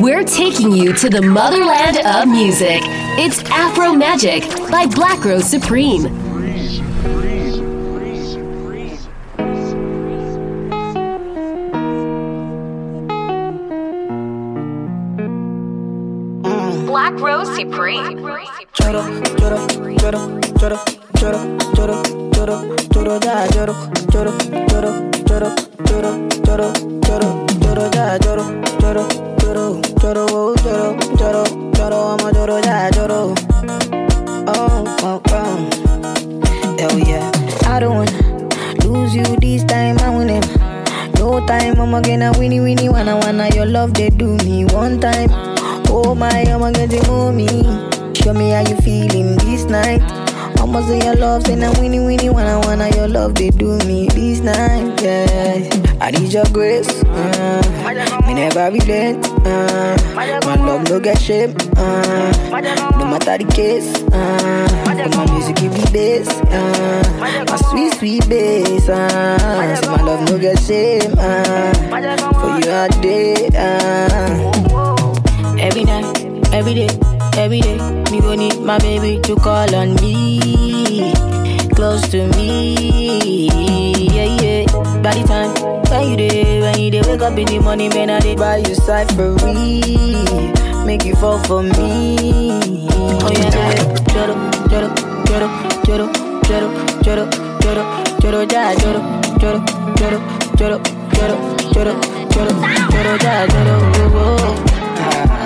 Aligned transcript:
We're 0.00 0.24
taking 0.24 0.72
you 0.72 0.92
to 0.94 1.08
the 1.08 1.20
motherland 1.22 1.98
of 2.06 2.28
music. 2.28 2.80
It's 3.18 3.42
Afro 3.50 3.92
Magic 3.92 4.42
by 4.70 4.86
Black 4.86 5.24
Rose 5.24 5.44
Supreme. 5.44 6.02
Black 16.86 17.12
Rose 17.20 17.48
Supreme. 17.54 18.18
Choro, 18.74 19.02
choro, 19.38 19.58
choro, 19.98 20.20
choro, 20.58 20.78
choro, 21.18 21.40
choro, 21.74 22.02
choro, 22.34 22.56
choro, 22.92 23.24
ya, 23.24 23.46
choro, 23.54 23.74
choro, 24.12 24.32
choro, 24.68 24.90
choro, 25.28 25.50
choro, 25.86 26.10
choro, 26.44 26.68
choro, 27.04 27.28
choro, 27.60 27.94
ya, 27.94 28.18
choro, 28.18 28.44
choro. 28.80 29.27
Choro, 29.48 29.80
choro, 29.98 30.54
choro, 30.56 30.94
choro, 31.16 31.42
choro, 31.72 32.20
I'm 32.20 32.26
a 32.26 32.32
choro, 32.32 32.62
yeah, 32.62 32.90
choro. 32.90 33.34
Oh, 34.46 34.84
oh, 35.00 35.22
oh. 35.30 36.76
Hell 36.78 36.98
yeah. 36.98 37.30
I 37.64 37.80
don't 37.80 37.96
wanna 37.96 38.84
lose 38.84 39.14
you 39.14 39.24
this 39.40 39.64
time, 39.64 39.96
I 40.00 40.10
want 40.10 40.28
him. 40.28 40.42
No 41.14 41.40
time, 41.46 41.80
I'ma 41.80 42.00
get 42.02 42.20
a 42.20 42.38
winnie 42.38 42.60
winnie 42.60 42.90
wanna 42.90 43.16
wanna 43.16 43.48
your 43.54 43.64
love 43.64 43.94
they 43.94 44.10
do 44.10 44.36
me 44.44 44.66
one 44.66 45.00
time. 45.00 45.30
Oh 45.88 46.14
my, 46.14 46.44
get 46.72 46.90
to 46.90 47.10
move 47.10 47.34
me. 47.34 47.48
Show 48.20 48.34
me 48.34 48.50
how 48.50 48.60
you 48.68 48.76
feeling 48.82 49.38
this 49.38 49.64
night. 49.64 50.02
I'ma 50.60 50.82
say 50.82 51.00
your 51.02 51.14
love, 51.16 51.46
say 51.46 51.56
na 51.56 51.72
winnie 51.80 52.00
winnie 52.00 52.28
wanna 52.28 52.60
wanna 52.60 52.90
your 52.94 53.08
love 53.08 53.34
they 53.36 53.48
do 53.48 53.78
me 53.86 54.08
this 54.08 54.40
night, 54.40 55.00
yeah. 55.00 55.96
I 56.00 56.10
need 56.10 56.32
your 56.32 56.44
grace, 56.52 56.88
uh, 57.04 58.22
me 58.26 58.34
never 58.34 58.70
regret, 58.70 59.16
uh, 59.44 59.96
my 60.14 60.56
love 60.56 60.88
no 60.88 61.00
get 61.00 61.20
shame, 61.20 61.54
uh, 61.76 62.32
no 62.98 63.04
matter 63.06 63.38
the 63.38 63.46
case, 63.54 63.94
uh, 64.12 64.68
my 64.86 65.26
music 65.32 65.56
give 65.56 65.72
me 65.72 65.84
bass, 65.92 66.28
uh, 66.50 67.02
my 67.20 67.56
sweet 67.70 67.94
sweet 67.94 68.28
bass, 68.28 68.88
uh, 68.88 69.76
so 69.76 69.90
my 69.90 70.02
love 70.02 70.28
no 70.30 70.38
get 70.38 70.58
shame, 70.60 71.12
uh, 71.18 71.72
for 72.40 72.58
you 72.58 72.70
all 72.70 72.88
day, 73.00 73.48
uh. 73.56 74.52
Every 75.60 75.84
night, 75.84 76.06
every 76.52 76.74
day, 76.74 76.88
every 77.36 77.60
day, 77.60 77.76
me 78.10 78.20
go 78.20 78.34
need 78.34 78.60
my 78.60 78.78
baby 78.78 79.20
to 79.22 79.36
call 79.36 79.74
on 79.74 79.94
me, 79.96 81.12
close 81.74 82.08
to 82.10 82.26
me, 82.36 83.48
yeah 84.14 84.42
yeah. 84.42 84.47
By 85.08 85.14
the 85.14 85.24
time 85.26 85.52
when 85.88 86.10
you 86.10 86.16
day, 86.18 86.60
when 86.60 86.78
you 86.78 86.90
day, 86.90 87.00
wake 87.00 87.22
up 87.22 87.38
in 87.38 87.46
the 87.46 87.58
morning, 87.60 87.88
man, 87.94 88.10
I 88.10 88.20
did 88.20 88.36
buy 88.36 88.58
you 88.58 88.74
me, 89.42 89.80
make 90.84 91.02
you 91.06 91.14
fall 91.16 91.38
for 91.44 91.62
me. 91.62 92.18
Oh 92.92 93.30
yeah, 93.32 93.48
yeah. 93.48 93.94
Joro, 94.12 94.34
joro, 94.68 94.92
joro, 95.24 95.48
joro, 95.86 96.12
joro, 96.44 96.68
joro, 97.00 97.24
joro, 97.64 97.84
joro, 98.20 98.40
ja, 98.52 98.74
joro, 98.76 99.00
joro, 99.40 99.64
joro, 99.96 100.18
joro, 100.58 100.76
joro, 101.16 101.36
joro, 101.72 101.94
joro, 102.34 102.52
joro, 102.92 103.16
ja, 103.24 103.46
joro, 103.48 103.76
oh, 104.12 105.37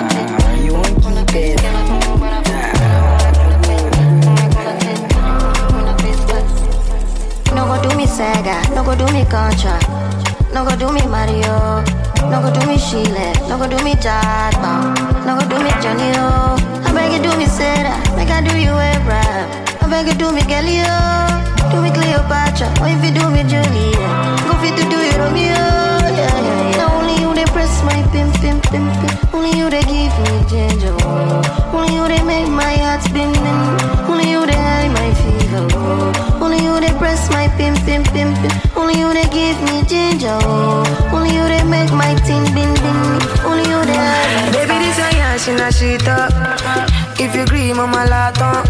me 8.03 8.09
Sega, 8.09 8.59
no 8.75 8.83
go 8.83 8.95
do 8.95 9.05
me 9.13 9.23
Contra, 9.31 9.79
no 10.53 10.65
go 10.67 10.75
do 10.75 10.91
me 10.91 11.01
Mario, 11.07 11.79
no 12.29 12.37
go 12.43 12.51
do 12.51 12.67
me 12.67 12.77
Sheila, 12.77 13.31
no 13.47 13.57
go 13.57 13.65
do 13.67 13.81
me 13.83 13.93
Jadba, 13.95 14.71
no 15.25 15.39
go 15.39 15.43
do 15.47 15.57
me 15.63 15.71
Johnny 15.81 16.11
O. 16.19 16.59
I 16.83 16.91
beg 16.93 17.13
you 17.13 17.21
do 17.23 17.31
me 17.37 17.45
Sarah, 17.45 17.95
make 18.15 18.29
I 18.29 18.41
do 18.43 18.51
you 18.59 18.71
a 18.71 18.91
rap. 19.07 19.47
I 19.81 19.87
beg 19.89 20.07
you 20.07 20.15
do 20.19 20.31
me 20.35 20.41
Galileo, 20.43 20.99
do 21.71 21.81
me 21.81 21.91
Cleopatra, 21.95 22.67
or 22.83 22.87
if 22.91 22.99
you 23.05 23.13
do 23.15 23.23
me 23.31 23.43
Julia, 23.47 24.11
go 24.47 24.53
fit 24.59 24.75
to 24.75 24.83
do 24.91 24.99
you 24.99 25.15
Romeo. 25.15 25.55
Oh, 25.55 26.11
yeah, 26.11 26.35
yeah, 26.43 26.71
yeah. 26.71 26.77
Now 26.83 26.99
only 26.99 27.15
you 27.21 27.33
they 27.33 27.45
press 27.55 27.71
my 27.83 28.03
pim 28.11 28.27
pim 28.43 28.59
pim 28.67 28.85
pim, 28.99 29.15
only 29.33 29.55
you 29.57 29.69
they 29.69 29.83
give 29.83 30.15
me 30.27 30.35
ginger, 30.51 30.93
oh. 31.07 31.71
only 31.73 31.95
you 31.95 32.07
they 32.07 32.21
make 32.23 32.49
my 32.49 32.75
heart 32.83 33.01
spinning, 33.01 33.63
only 34.11 34.29
you 34.29 34.45
they 34.45 34.59
high 34.59 34.89
my 34.89 35.07
fever. 35.23 35.67
Oh. 35.71 36.32
Press 37.03 37.29
my 37.31 37.49
pim 37.57 37.75
pim 37.83 38.01
pim 38.15 38.31
pim. 38.39 38.51
Only 38.77 38.95
you 38.97 39.11
they 39.11 39.27
give 39.27 39.59
me 39.67 39.83
ginger. 39.83 40.39
Oh. 40.47 40.87
Only 41.11 41.35
you 41.35 41.43
they 41.51 41.61
make 41.67 41.91
my 41.91 42.15
ting 42.23 42.45
bin 42.55 42.71
bin. 42.79 43.19
Only 43.43 43.67
you 43.67 43.83
hide. 43.91 44.53
Baby, 44.55 44.79
this 44.79 44.99
a 45.03 45.11
yash 45.11 45.47
in 45.49 45.59
a 45.59 45.69
shit 45.69 46.07
up. 46.07 46.31
If 47.19 47.35
you 47.35 47.43
agree, 47.43 47.73
mama 47.73 48.07
laton. 48.07 48.63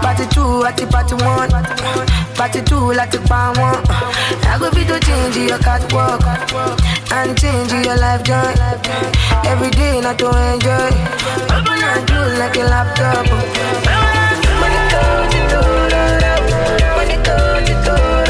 Party 0.00 0.24
two, 0.32 0.64
at 0.64 0.78
the 0.78 0.86
party 0.86 1.14
one. 1.20 1.50
Party 2.40 2.62
two, 2.62 2.94
like 2.96 3.10
the 3.10 3.20
pan 3.28 3.52
one. 3.60 3.84
I 4.48 4.56
go 4.58 4.70
be 4.70 4.86
to 4.88 4.98
change 5.04 5.36
your 5.36 5.58
catwalk 5.58 6.24
and 7.12 7.38
change 7.38 7.70
your 7.84 7.98
life 7.98 8.24
joy. 8.24 8.48
Every 9.44 9.68
day, 9.68 10.00
not 10.00 10.18
to 10.20 10.32
enjoy. 10.54 10.88
Open 11.52 11.84
and 11.84 12.06
do 12.08 12.18
like 12.40 12.56
a 12.56 12.64
laptop 12.64 14.11
to 17.12 17.22
go, 17.22 17.64
to 17.66 17.74
go. 17.84 18.21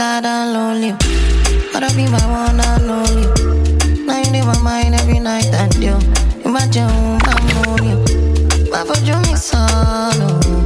Sad 0.00 0.24
and 0.24 0.54
lonely. 0.54 0.92
Gotta 1.74 1.94
be 1.94 2.06
my 2.08 2.24
one 2.32 2.58
and 2.58 2.90
only. 2.90 3.26
Now 4.06 4.16
you 4.16 4.32
in 4.32 4.46
my 4.46 4.58
mind 4.62 4.94
every 4.94 5.20
night 5.20 5.52
and 5.52 5.74
you. 5.74 5.92
Imagine 6.42 6.88
I'm 7.30 7.68
on 7.68 7.84
you. 7.84 7.98
My 8.70 8.82
for 8.82 8.98
you 9.04 9.16
me 9.28 9.36
solo. 9.36 10.59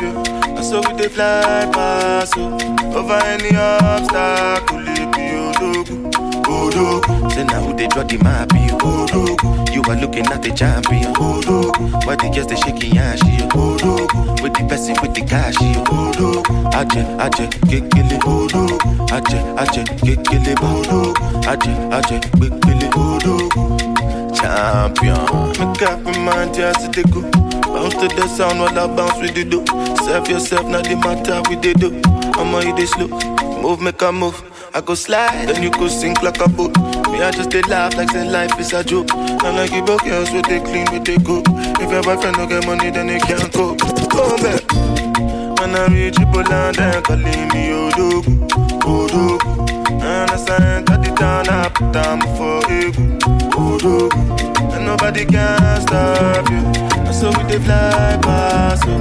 You. 0.00 0.22
And 0.56 0.64
so 0.64 0.80
we 0.80 0.94
they 0.96 1.08
fly 1.08 1.68
past 1.72 2.36
you. 2.36 2.46
Over 2.96 3.14
any 3.24 3.54
obstacle, 3.56 4.78
it 4.88 5.12
be 5.12 5.30
Odogwu, 5.36 6.10
Odogwu. 6.44 7.32
Say 7.32 7.44
now 7.44 7.60
who 7.62 7.74
they 7.76 7.86
draw 7.86 8.02
the 8.04 8.18
map, 8.18 8.52
you 8.52 8.76
Odogwu. 8.78 9.74
You 9.74 9.82
are 9.82 9.96
looking 10.00 10.26
at 10.26 10.42
the 10.42 10.50
champion, 10.50 11.12
Odogwu. 11.14 12.04
Why 12.06 12.16
the 12.16 12.30
girls 12.34 12.46
they 12.48 12.56
shaking 12.56 12.98
ass, 12.98 13.22
you 13.24 13.46
Odogwu. 13.48 14.42
With 14.42 14.54
the 14.54 14.64
person 14.68 14.96
with 15.02 15.14
the 15.14 15.22
cash, 15.22 15.60
you 15.60 15.82
Odogwu. 15.84 16.70
Aje, 16.72 17.04
aje, 17.18 17.46
kekele, 17.68 18.18
Odogwu. 18.24 18.78
Aje, 19.12 19.38
aje, 19.58 19.84
kekele, 20.04 20.54
Odogwu. 20.56 21.14
Aje, 21.48 21.72
aje, 21.92 22.18
kekele, 22.40 22.88
Odogwu. 22.96 23.78
Cha, 24.34 24.88
champion. 24.94 25.48
Make 25.58 25.82
up 25.82 26.06
in 26.06 26.24
mind 26.24 26.54
just 26.54 26.92
to 26.92 27.02
go. 27.04 27.20
Bounce 27.80 27.94
to 27.94 28.08
the 28.08 28.28
sound 28.28 28.60
while 28.60 28.78
I 28.78 28.94
bounce 28.94 29.18
with 29.22 29.34
the 29.34 29.42
do. 29.42 29.64
Serve 30.04 30.28
yourself, 30.28 30.68
not 30.68 30.84
the 30.84 30.96
matter 30.96 31.40
with 31.48 31.62
the 31.62 31.72
do. 31.72 31.88
I'ma 32.38 32.60
hit 32.60 32.76
this 32.76 32.90
slow. 32.90 33.08
Move, 33.62 33.80
make 33.80 34.02
a 34.02 34.12
move. 34.12 34.36
I 34.74 34.82
go 34.82 34.94
slide, 34.94 35.48
then 35.48 35.62
you 35.62 35.70
go 35.70 35.88
sink 35.88 36.22
like 36.22 36.40
a 36.44 36.48
boat. 36.48 36.76
Me, 37.08 37.22
I 37.22 37.30
just 37.30 37.48
did 37.48 37.68
laugh 37.68 37.96
like 37.96 38.10
say 38.10 38.28
life 38.28 38.52
is 38.60 38.74
a 38.74 38.84
joke. 38.84 39.08
I'm 39.14 39.56
like 39.56 39.72
you 39.72 39.82
broke 39.82 40.04
girls 40.04 40.30
with 40.30 40.44
they 40.44 40.60
clean, 40.60 40.92
with 40.92 41.06
they 41.06 41.16
go. 41.16 41.42
If 41.80 41.90
your 41.90 42.02
boyfriend 42.02 42.36
don't 42.36 42.50
get 42.50 42.66
money, 42.66 42.90
then 42.90 43.06
they 43.06 43.18
can't 43.18 43.50
go. 43.50 43.74
Go 44.12 44.36
back. 44.36 44.60
When 45.58 45.74
I 45.74 45.86
reach 45.88 46.16
Triple 46.16 46.44
then 46.44 47.02
calling 47.02 47.48
me 47.48 47.72
Odogwu, 47.72 48.48
Odogwu. 48.80 49.59
And 50.02 50.30
I 50.30 50.36
sang 50.36 50.88
at 50.90 51.02
the 51.02 51.10
town, 51.18 51.48
I 51.48 51.68
put 51.68 51.92
down 51.92 52.20
for 52.36 52.60
Odogwu. 53.56 54.74
And 54.74 54.84
nobody 54.86 55.24
can 55.24 55.80
stop 55.82 56.48
you. 56.50 56.58
And 57.06 57.14
so 57.14 57.28
we 57.36 57.42
they 57.44 57.58
fly 57.58 58.18
past 58.22 58.84
you. 58.86 58.98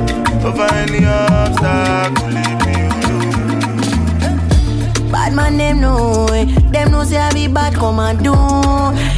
Over 0.48 0.68
any 0.74 1.06
obstacle, 1.06 2.30
leave 2.30 2.60
me 2.66 2.90
Bad 5.12 5.34
man, 5.34 5.58
them 5.58 5.82
know 5.82 6.28
it. 6.32 6.48
Them 6.72 6.92
know 6.92 7.04
say 7.04 7.18
I 7.18 7.32
be 7.34 7.48
bad, 7.48 7.74
come 7.76 8.00
and 8.00 8.24
do. 8.24 8.34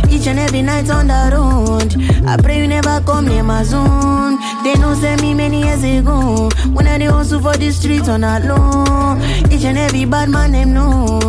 Each 0.09 0.27
and 0.27 0.39
every 0.39 0.61
night 0.61 0.89
on 0.89 1.07
the 1.07 1.31
road. 1.33 1.95
I 2.27 2.37
pray 2.37 2.59
you 2.59 2.67
never 2.67 3.01
come 3.05 3.27
near 3.27 3.43
my 3.43 3.63
zone. 3.63 4.37
They 4.63 4.75
know 4.75 4.93
say 4.95 5.15
me 5.17 5.33
many 5.33 5.61
years 5.63 5.83
ago. 5.83 6.49
When 6.73 6.87
I 6.87 6.97
dey 6.97 7.05
hustle 7.05 7.39
for 7.41 7.55
the 7.55 7.71
streets 7.71 8.07
on 8.09 8.23
alone. 8.23 9.21
Each 9.51 9.63
and 9.63 9.77
every 9.77 10.05
bad 10.05 10.29
man, 10.29 10.51
them 10.53 10.73
know. 10.73 11.19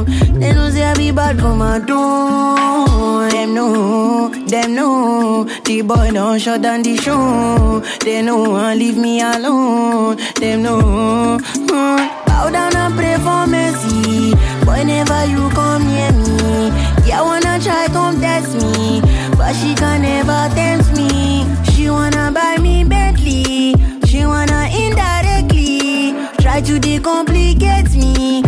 They 0.42 0.52
know 0.52 0.70
say 0.70 0.82
I 0.82 0.94
be 0.94 1.12
bad, 1.12 1.38
come 1.38 1.62
and 1.62 1.86
do. 1.86 3.30
Them 3.30 3.54
know, 3.54 4.28
them 4.48 4.74
know. 4.74 5.44
The 5.64 5.82
boy 5.82 6.10
don't 6.12 6.40
shut 6.40 6.62
down 6.62 6.82
the 6.82 6.96
show. 6.96 7.78
They 8.04 8.22
know 8.22 8.56
and 8.56 8.76
leave 8.76 8.96
me 8.96 9.20
alone. 9.20 10.16
Them 10.40 10.64
know. 10.64 11.38
Mm. 11.68 12.26
Bow 12.26 12.50
down 12.50 12.74
and 12.74 12.94
pray 12.96 13.14
for 13.18 13.46
mercy. 13.46 14.32
Whenever 14.66 15.24
you 15.26 15.48
come 15.50 15.86
near 15.86 16.10
me, 16.10 16.70
yeah, 17.06 17.22
wanna 17.22 17.60
try 17.62 17.86
come 17.86 18.20
test 18.20 18.52
me, 18.56 19.00
but 19.38 19.52
she 19.54 19.76
can 19.76 20.02
never 20.02 20.52
tempt 20.56 20.90
me. 20.96 21.46
She 21.70 21.88
wanna 21.88 22.32
buy 22.34 22.56
me 22.58 22.82
Bentley, 22.82 23.76
she 24.06 24.26
wanna 24.26 24.68
indirectly 24.74 26.14
try 26.40 26.60
to 26.62 26.80
decomplicate 26.80 27.94
me. 27.94 28.42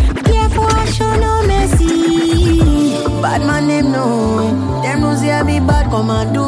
Come 5.95 6.11
and 6.11 6.35
do. 6.35 6.43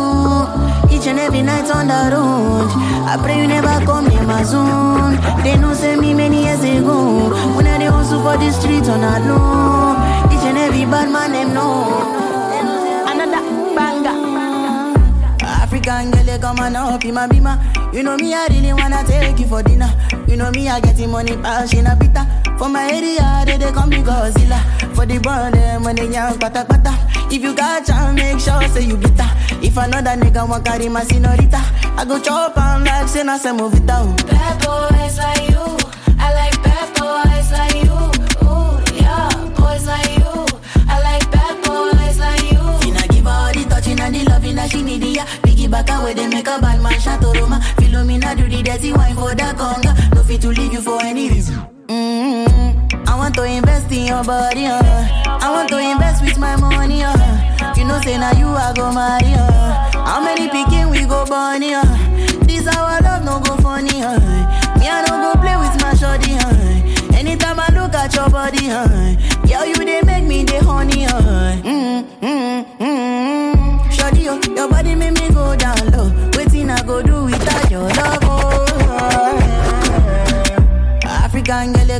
Each 0.92 1.06
and 1.06 1.20
every 1.20 1.42
night 1.42 1.70
on 1.70 1.86
the 1.86 2.00
road. 2.14 2.66
I 3.06 3.16
pray 3.22 3.40
you 3.40 3.46
never 3.46 3.78
come 3.86 4.08
near 4.08 4.22
my 4.24 4.42
zone. 4.42 5.14
They 5.44 5.56
know 5.56 5.72
send 5.72 6.00
me 6.00 6.14
many 6.14 6.42
years 6.46 6.64
ago. 6.64 7.30
When 7.54 7.66
I 7.66 7.78
dey 7.78 7.86
hustle 7.86 8.22
for 8.22 8.36
the 8.36 8.50
streets 8.50 8.88
on 8.88 9.04
alone. 9.04 10.02
Each 10.34 10.42
and 10.50 10.58
every 10.58 10.84
bad 10.84 11.08
man 11.14 11.30
them 11.32 11.54
know. 11.54 12.24
African 15.62 16.10
girl, 16.10 16.24
they 16.24 16.38
come 16.38 16.58
and 16.60 16.76
up 16.76 17.04
in 17.04 17.14
my 17.14 17.28
bima. 17.28 17.54
You 17.94 18.02
know 18.02 18.16
me, 18.16 18.34
I 18.34 18.46
really 18.48 18.72
wanna 18.72 19.04
take 19.06 19.38
you 19.38 19.46
for 19.46 19.62
dinner. 19.62 19.90
You 20.26 20.36
know 20.36 20.50
me, 20.50 20.68
I 20.68 20.80
getting 20.80 21.10
money, 21.10 21.36
passion 21.36 21.86
a 21.86 21.94
pita. 21.96 22.22
For 22.58 22.68
my 22.68 22.90
area, 22.90 23.44
they, 23.46 23.58
they 23.58 23.70
come 23.72 23.90
me 23.90 23.98
Godzilla. 23.98 24.58
For 24.94 25.06
the 25.06 25.18
when 25.84 25.94
they 25.96 26.08
young, 26.10 26.38
pata 26.38 26.64
pata. 26.64 26.94
If 27.30 27.42
you 27.42 27.54
got 27.54 27.84
chance, 27.84 28.14
make 28.16 28.38
sure 28.40 28.62
say 28.68 28.84
you 28.86 28.96
bitter. 28.96 29.35
If 29.66 29.76
another 29.76 30.16
nigga 30.16 30.48
want 30.48 30.64
carry 30.64 30.88
my 30.88 31.02
senorita, 31.04 31.60
I 31.98 32.04
go 32.06 32.18
chop 32.20 32.56
on 32.56 32.84
like 32.84 33.08
say 33.08 33.22
na 33.24 33.36
se 33.36 33.52
move 33.52 33.74
it 33.74 33.84
down. 33.86 34.16
Bad 34.16 34.56
boys 34.64 35.18
like 35.18 35.50
you, 35.50 35.64
I 36.18 36.32
like 36.38 36.62
bad 36.62 36.88
boys 36.96 37.50
like 37.52 37.74
you. 37.84 37.98
Ooh, 38.46 38.78
yeah, 38.96 39.28
boys 39.58 39.86
like 39.86 40.16
you, 40.16 40.32
I 40.88 40.96
like 41.02 41.30
bad 41.30 41.56
boys 41.64 42.18
like 42.18 42.42
you. 42.50 42.62
Finna 42.80 43.04
give 43.10 43.24
her 43.24 43.30
all 43.30 43.52
the 43.52 43.64
touching 43.68 44.00
and 44.00 44.14
the 44.14 44.24
loving 44.30 44.56
that 44.56 44.70
she 44.70 44.82
need. 44.82 45.02
Piggy 45.42 45.66
back 45.66 45.90
away, 45.90 46.14
they 46.14 46.28
make 46.28 46.46
a 46.46 46.58
bad 46.58 46.80
man 46.82 46.98
shot 47.00 47.22
Roma. 47.22 47.60
Philomena 47.76 48.36
do 48.36 48.48
the 48.48 48.62
dirty 48.62 48.92
wine 48.92 49.14
for 49.14 49.34
the 49.34 49.42
conga. 49.60 50.14
No 50.14 50.22
fit 50.22 50.40
to 50.42 50.48
leave 50.48 50.72
you 50.72 50.80
for 50.80 51.02
any 51.02 51.28
reason. 51.28 51.56
Mm-hmm. 51.88 53.08
I 53.08 53.16
want 53.16 53.34
to 53.34 53.44
invest 53.44 53.90
in 53.92 54.06
your 54.06 54.24
body, 54.24 54.66
uh. 54.66 54.80
I 55.46 55.50
want 55.50 55.68
to 55.68 55.75
say 58.06 58.18
now 58.18 58.30
you 58.38 58.46
I 58.46 58.72
go 58.72 58.92
marry, 58.92 59.34
uh. 59.34 59.90
How 60.06 60.20
many 60.22 60.48
picking 60.48 60.90
we 60.90 61.04
go 61.06 61.26
born, 61.26 61.64
uh. 61.64 61.95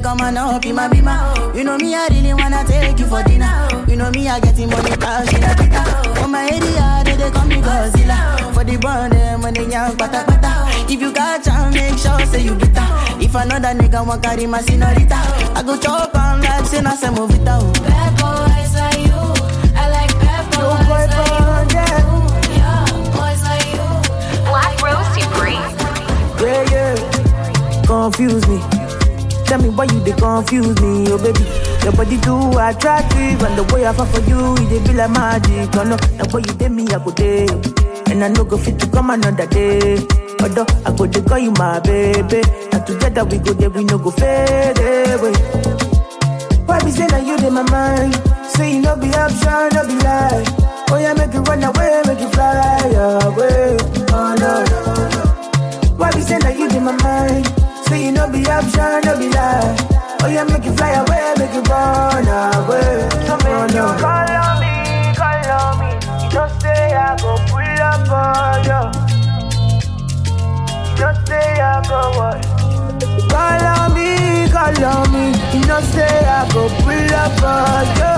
Come 0.07 0.21
and 0.21 0.39
up 0.39 0.65
in 0.65 0.77
my 0.77 0.87
bima. 0.89 1.17
You 1.53 1.65
know 1.65 1.77
me, 1.79 1.93
I 1.93 2.07
really 2.07 2.33
wanna 2.33 2.63
take 2.65 2.97
you 2.97 3.07
for 3.07 3.25
dinner. 3.25 3.69
You 3.89 3.97
know 3.97 4.09
me, 4.13 4.29
I 4.29 4.39
getting 4.39 4.71
money, 4.71 4.95
cash 4.97 5.35
in 5.35 5.43
a 5.43 5.53
pita. 5.59 5.83
For 6.21 6.29
my 6.29 6.47
area, 6.47 7.03
they, 7.05 7.17
they 7.17 7.31
call 7.31 7.45
me 7.45 7.57
Godzilla. 7.57 8.55
For 8.55 8.63
the 8.63 8.77
brand, 8.77 9.15
them 9.15 9.43
when 9.43 9.55
they 9.55 9.67
young, 9.67 9.97
pata 9.97 10.23
pata. 10.25 10.53
If 10.89 11.01
you 11.01 11.13
got 11.13 11.43
chance, 11.43 11.75
make 11.75 11.99
sure 11.99 12.25
say 12.27 12.45
you 12.45 12.55
bitter. 12.55 12.87
If 13.19 13.35
another 13.35 13.75
nigga 13.75 14.07
want 14.07 14.23
carry 14.23 14.47
my 14.47 14.61
senorita, 14.61 15.19
I 15.59 15.63
go 15.67 15.77
chop 15.77 16.15
on 16.15 16.41
like 16.41 16.67
say 16.67 16.83
na 16.83 16.95
se 16.95 17.11
move 17.11 17.35
it 17.35 17.49
out. 17.49 17.65
Oh. 17.65 17.73
Bad 17.83 18.13
boys 18.23 18.75
like 18.79 19.03
you, 19.11 19.23
I 19.75 19.91
like 19.91 20.15
bad 20.23 20.45
boys 20.55 21.11
like 21.17 21.35
you. 21.35 21.51
Ooh, 22.15 22.31
yeah, 22.55 22.87
boys 23.11 23.43
like 23.43 23.67
you. 23.75 23.87
Black 24.55 24.75
Rose 24.87 25.11
Supreme. 25.19 25.67
Yeah, 26.39 26.63
yeah. 26.71 27.83
Confuse 27.87 28.47
me. 28.47 28.76
Tell 29.47 29.63
me 29.63 29.69
why 29.71 29.85
you 29.85 30.01
they 30.01 30.13
confuse 30.13 30.75
me, 30.81 31.07
oh 31.13 31.19
baby. 31.23 31.45
Your 31.85 31.93
body 31.95 32.19
too 32.19 32.51
attractive, 32.59 33.43
and 33.43 33.55
the 33.57 33.65
way 33.73 33.87
I 33.87 33.93
fall 33.93 34.07
for 34.07 34.21
you, 34.29 34.55
it 34.59 34.69
dey 34.71 34.81
be 34.87 34.93
like 34.99 35.11
magic. 35.11 35.71
Oh 35.77 35.85
no, 35.85 35.97
the 35.97 36.29
way 36.35 36.43
you 36.47 36.55
did 36.59 36.73
me, 36.73 36.83
I 36.91 36.99
go 36.99 37.11
day, 37.13 37.47
and 38.11 38.25
I 38.25 38.29
no 38.29 38.45
go 38.45 38.57
fit 38.59 38.79
to 38.81 38.87
come 38.91 39.11
another 39.11 39.47
day. 39.47 39.99
Although 40.43 40.67
I 40.85 40.91
go 40.97 41.07
to 41.07 41.23
call 41.23 41.39
you 41.39 41.53
my 41.53 41.79
baby, 41.81 42.43
and 42.73 42.87
together 42.87 43.25
we 43.25 43.39
go 43.39 43.53
there, 43.55 43.71
we 43.71 43.85
no 43.85 43.99
go 43.99 44.11
fade 44.11 44.79
away. 44.83 45.33
Why 46.67 46.81
be 46.83 46.91
say 46.91 47.07
that 47.07 47.23
you 47.25 47.37
in 47.39 47.55
my 47.55 47.63
mind? 47.71 48.15
Say 48.51 48.75
you 48.75 48.83
no 48.83 48.97
be 48.97 49.09
option, 49.15 49.71
no 49.73 49.87
be 49.87 49.95
lie. 50.03 50.43
Oh 50.91 50.99
yeah, 50.99 51.15
make 51.15 51.33
you 51.33 51.41
run 51.43 51.63
away, 51.63 52.03
make 52.07 52.19
you 52.21 52.29
fly 52.31 52.83
away. 53.23 53.77
Oh 54.11 54.35
no, 54.35 54.51
no. 54.67 55.97
Why 55.97 56.11
be 56.11 56.21
say 56.21 56.39
that 56.39 56.59
you 56.59 56.69
in 56.69 56.83
my 56.85 56.93
mind? 56.99 57.47
Say 57.89 58.07
you 58.07 58.13
no 58.13 58.29
be 58.31 58.45
option, 58.47 59.01
no 59.05 59.13
be 59.19 59.29
lie. 59.31 59.77
Oh 60.23 60.29
yeah, 60.29 60.45
make 60.45 60.65
you 60.65 60.73
fly 60.75 60.91
away, 60.93 61.35
make 61.39 61.55
you 61.55 61.63
run 61.63 62.27
away. 62.27 63.09
So 63.27 63.35
make 63.45 63.73
you 63.75 63.87
call 64.03 64.31
on 64.43 64.55
me, 64.63 64.75
call 65.15 65.51
on 65.55 65.73
me. 65.81 65.91
You 66.25 66.31
don't 66.31 66.53
say 66.61 66.93
I 66.95 67.17
go 67.23 67.37
pull 67.47 67.83
up 67.91 68.11
on 68.11 68.65
you. 68.67 68.83
You 70.91 70.99
don't 70.99 71.19
say 71.27 71.61
I 71.61 71.83
go 71.87 72.01
what? 72.19 72.43
Call 73.31 73.65
on 73.71 73.95
me, 73.95 74.09
call 74.51 74.85
on 74.85 75.05
me. 75.13 75.25
You 75.55 75.63
don't 75.65 75.85
say 75.85 76.25
I 76.27 76.49
go 76.53 76.63
pull 76.83 77.15
up 77.15 77.43
on 77.43 77.87
you. 78.01 78.15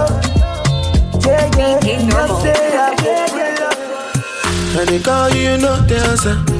Yeah, 1.26 1.44
yeah. 1.58 1.78
DJ 1.80 2.00
You 2.00 2.06
Normal. 2.08 2.28
don't 2.28 2.40
say 2.42 2.60
I 2.72 2.96
go 2.96 3.10
pull 3.28 3.62
up. 3.66 3.76
I 4.80 4.84
they 4.86 4.98
call 5.00 5.28
you, 5.30 5.42
you 5.50 5.58
know 5.58 5.76
the 5.82 5.96
answer. 6.08 6.57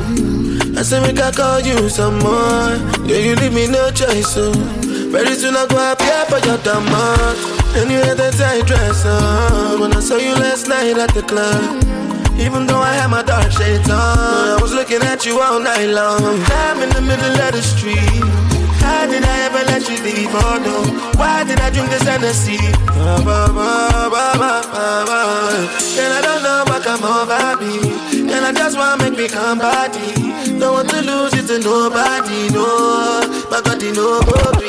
I 0.79 0.83
say 0.83 1.01
make 1.01 1.19
I 1.19 1.33
call 1.33 1.59
you 1.59 1.89
some 1.89 2.21
more. 2.21 2.71
Yeah, 3.03 3.19
you 3.19 3.35
leave 3.35 3.53
me 3.53 3.67
no 3.67 3.91
choice, 3.91 4.31
so 4.33 4.53
very 5.11 5.35
soon 5.35 5.57
I 5.57 5.67
go 5.67 5.75
appear 5.75 6.23
for 6.31 6.39
your 6.47 6.57
demand. 6.63 7.35
And 7.75 7.91
you 7.91 7.99
had 7.99 8.17
that 8.23 8.39
tight 8.39 8.63
dress 8.65 9.05
on 9.05 9.81
when 9.81 9.93
I 9.93 9.99
saw 9.99 10.19
you 10.19 10.35
last 10.39 10.69
night 10.69 10.97
at 10.97 11.13
the 11.15 11.23
club. 11.23 11.83
Even 12.39 12.67
though 12.67 12.79
I 12.79 12.95
had 12.95 13.11
my 13.11 13.23
dark 13.23 13.51
shades 13.51 13.91
on, 13.91 13.99
I 13.99 14.59
was 14.63 14.73
looking 14.73 15.03
at 15.03 15.27
you 15.27 15.41
all 15.41 15.59
night 15.59 15.91
long. 15.91 16.23
I'm 16.47 16.79
in 16.79 16.91
the 16.91 17.03
middle 17.03 17.35
of 17.35 17.53
the 17.59 17.63
street. 17.63 18.23
How 18.79 19.05
did 19.11 19.25
I 19.25 19.51
ever 19.51 19.67
let 19.67 19.83
you 19.91 19.99
leave? 20.07 20.31
Oh 20.31 20.63
no, 20.63 20.79
why 21.19 21.43
did 21.43 21.59
I 21.59 21.71
drink 21.71 21.91
this 21.91 22.07
Hennessy? 22.07 22.57
Ba, 22.95 23.19
ba, 23.27 23.51
ba, 23.51 24.07
ba, 24.15 24.25
ba, 24.39 24.53
ba, 24.63 24.87
ba. 25.11 25.19
And 25.99 26.11
I 26.15 26.21
don't 26.23 26.43
know 26.47 26.63
what 26.71 26.87
come 26.87 27.03
over 27.03 27.59
me. 27.59 28.08
And 28.35 28.45
I 28.45 28.53
just 28.53 28.77
wanna 28.77 29.03
make 29.03 29.17
me 29.19 29.29
come 29.29 29.59
party. 29.59 30.09
Don't 30.59 30.73
want 30.73 30.89
to 30.91 31.01
lose 31.03 31.35
it 31.35 31.47
to 31.49 31.59
nobody, 31.59 32.49
no. 32.51 32.67
But 33.51 33.65
God, 33.65 33.83
you 33.83 33.93
know, 33.95 34.21
baby. 34.29 34.69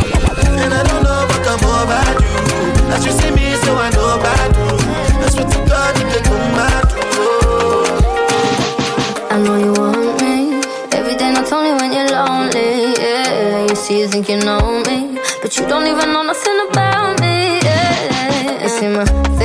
And 0.63 0.73
I 0.73 0.81
don't 0.87 1.03
know 1.03 1.25
what 1.29 1.41
come 1.45 1.59
about 1.59 2.15
you. 2.21 2.93
As 2.93 3.05
you 3.05 3.11
see 3.11 3.31
me, 3.31 3.55
so 3.63 3.75
I 3.75 3.89
know 3.95 4.17
about 4.17 4.51
you. 4.59 4.71
I 5.23 5.29
swear 5.29 5.47
to 5.53 5.59
God, 5.69 5.91
you 5.99 6.05
can 6.11 6.23
come 6.29 6.51
back. 6.59 6.85
I 9.31 9.37
know 9.43 9.57
you 9.57 9.73
want 9.73 10.21
me. 10.21 10.61
Every 10.97 11.15
day, 11.15 11.31
not 11.31 11.51
only 11.51 11.71
when 11.79 11.93
you're 11.93 12.09
lonely. 12.09 12.93
Yeah, 12.99 13.67
you 13.69 13.75
see, 13.75 13.99
you 13.99 14.07
think 14.07 14.27
you 14.29 14.37
know 14.37 14.81
me. 14.87 15.19
But 15.41 15.57
you 15.57 15.67
don't 15.67 15.87
even 15.87 16.11
know 16.13 16.23
nothing 16.23 16.59
about 16.69 16.88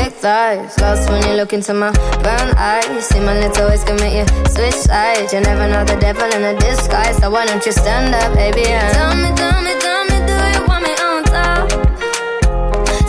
thick 0.05 0.15
thighs, 0.21 0.79
lost 0.81 1.09
when 1.11 1.23
you 1.27 1.35
look 1.35 1.53
into 1.53 1.73
my 1.73 1.91
brown 2.23 2.51
eyes. 2.57 3.07
See 3.09 3.21
my 3.21 3.39
little 3.39 3.69
ways 3.69 3.85
can 3.85 3.97
make 3.97 4.15
you 4.15 4.27
switch 4.53 4.75
sides. 4.75 5.33
You 5.33 5.41
never 5.41 5.67
know 5.69 5.85
the 5.85 5.97
devil 5.97 6.29
in 6.37 6.43
a 6.43 6.59
disguise, 6.59 7.17
so 7.17 7.31
why 7.31 7.47
don't 7.47 7.65
you 7.65 7.73
stand 7.73 8.15
up, 8.15 8.35
baby? 8.35 8.67
And 8.67 8.95
tell 8.95 9.15
me, 9.17 9.31
tell 9.41 9.61
me, 9.63 9.73
tell 9.81 10.05
me, 10.11 10.17
do 10.29 10.37
you 10.55 10.63
want 10.69 10.83
me 10.85 10.93
on 11.09 11.25
top? 11.25 11.71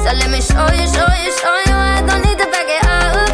So 0.03 0.09
let 0.21 0.29
me 0.31 0.41
show 0.41 0.67
you, 0.79 0.87
show 0.95 1.11
you, 1.23 1.31
show 1.41 1.55
you. 1.67 1.75
I 1.75 2.03
don't 2.07 2.23
need 2.25 2.39
to 2.43 2.47
back 2.53 2.69
it 2.77 2.83
up. 2.99 3.29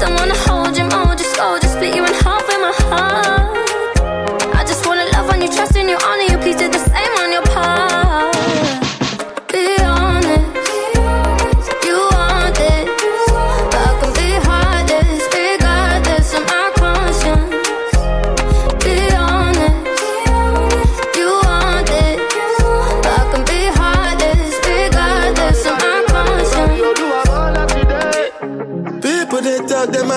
Don't 0.00 0.14
wanna 0.18 0.38
hold 0.46 0.76
you, 0.76 0.84
mold 0.84 1.18
you, 1.20 1.26
scold 1.26 1.62
you, 1.62 1.68
split 1.68 1.94
you 1.94 2.04
in 2.04 2.14
half 2.24 2.46
with 2.48 2.60
my 2.60 2.72
heart. 2.90 3.35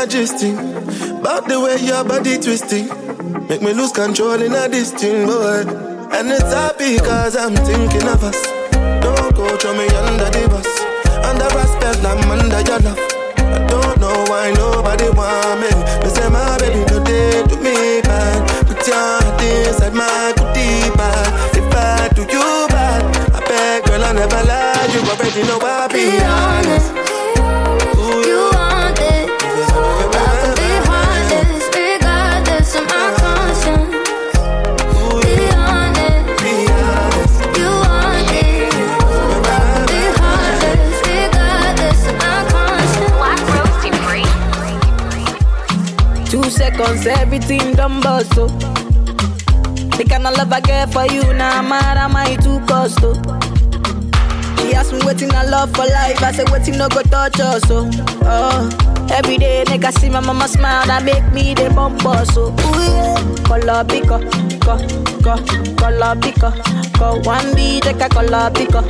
Majesty 0.09 0.53
About 1.21 1.47
the 1.47 1.59
way 1.61 1.77
your 1.85 2.03
body 2.03 2.39
twisting 2.39 2.89
Make 3.47 3.61
me 3.61 3.73
lose 3.73 3.91
control 3.91 4.41
in 4.41 4.53
a 4.53 4.65
thing, 4.67 5.27
boy 5.27 5.61
And 6.17 6.31
it's 6.33 6.49
happy 6.51 6.97
cause 6.97 7.37
I'm 7.37 7.53
thinking 7.53 8.07
of 8.09 8.23
us. 8.23 8.41
Don't 9.05 9.35
go 9.35 9.45
throw 9.57 9.73
me 9.77 9.85
under 10.01 10.29
the 10.33 10.49
bus. 10.49 10.65
Under 11.29 11.45
respect, 11.53 12.01
I'm 12.01 12.25
under 12.25 12.61
your 12.65 12.79
love. 12.81 12.97
I 13.37 13.67
don't 13.69 13.97
know 14.01 14.25
why 14.25 14.51
nobody 14.57 15.09
want 15.13 15.61
me. 15.61 15.69
Me 16.01 16.09
say 16.09 16.29
my 16.29 16.57
baby 16.57 16.81
no 16.89 17.03
day 17.05 17.45
to 17.45 17.55
me 17.61 18.01
bad. 18.01 18.65
Put 18.65 18.81
your 18.87 18.97
heart 18.97 19.41
inside 19.45 19.93
my 19.93 20.33
goodie 20.37 20.89
bag 20.97 21.29
If 21.53 21.69
I 21.69 22.09
do 22.17 22.21
you 22.25 22.67
bad 22.73 23.05
I 23.37 23.39
beg 23.45 23.85
girl 23.85 24.03
I 24.03 24.13
never 24.13 24.41
lie. 24.49 24.89
You 24.89 25.01
already 25.05 25.43
know 25.45 25.59
I 25.61 25.87
be 25.87 26.09
Be 26.09 26.58
Seconds, 46.99 47.19
everything 47.21 47.73
done 47.75 48.01
bust, 48.01 48.33
oh. 48.37 48.47
The 49.97 50.05
kind 50.07 50.27
of 50.27 50.35
love 50.37 50.51
I 50.51 50.59
get 50.59 50.91
for 50.91 51.05
you, 51.05 51.23
now 51.33 51.61
mad 51.61 51.97
I 51.97 52.35
too 52.35 52.59
cost, 52.67 52.99
oh. 53.01 53.13
She 54.57 54.73
asked 54.75 54.91
me 54.91 54.99
waiting 55.05 55.31
I 55.33 55.45
love 55.45 55.71
for 55.71 55.85
life, 55.85 56.21
I 56.21 56.31
said 56.33 56.49
waiting 56.49 56.77
no 56.77 56.89
go 56.89 57.01
touch 57.03 57.39
us, 57.39 57.63
oh. 57.69 57.89
oh. 58.23 59.07
Every 59.11 59.37
day, 59.37 59.63
nigga 59.67 59.91
see 59.97 60.09
my 60.09 60.19
mama 60.19 60.47
smile, 60.47 60.85
that 60.87 61.03
make 61.03 61.23
me 61.33 61.53
the 61.53 61.69
bump 61.73 62.01
so 62.01 62.53
oh. 62.57 62.75
ooh 62.75 62.81
yeah. 62.81 63.43
Color 63.45 63.83
pico, 63.85 64.19
co, 64.69 64.77
co, 65.23 65.35
color 65.75 66.17
pico, 66.19 66.51
co. 66.97 67.19
One 67.25 67.53
B, 67.55 67.79
take 67.81 68.01
a 68.01 68.09
color 68.09 68.51
pico, 68.53 68.81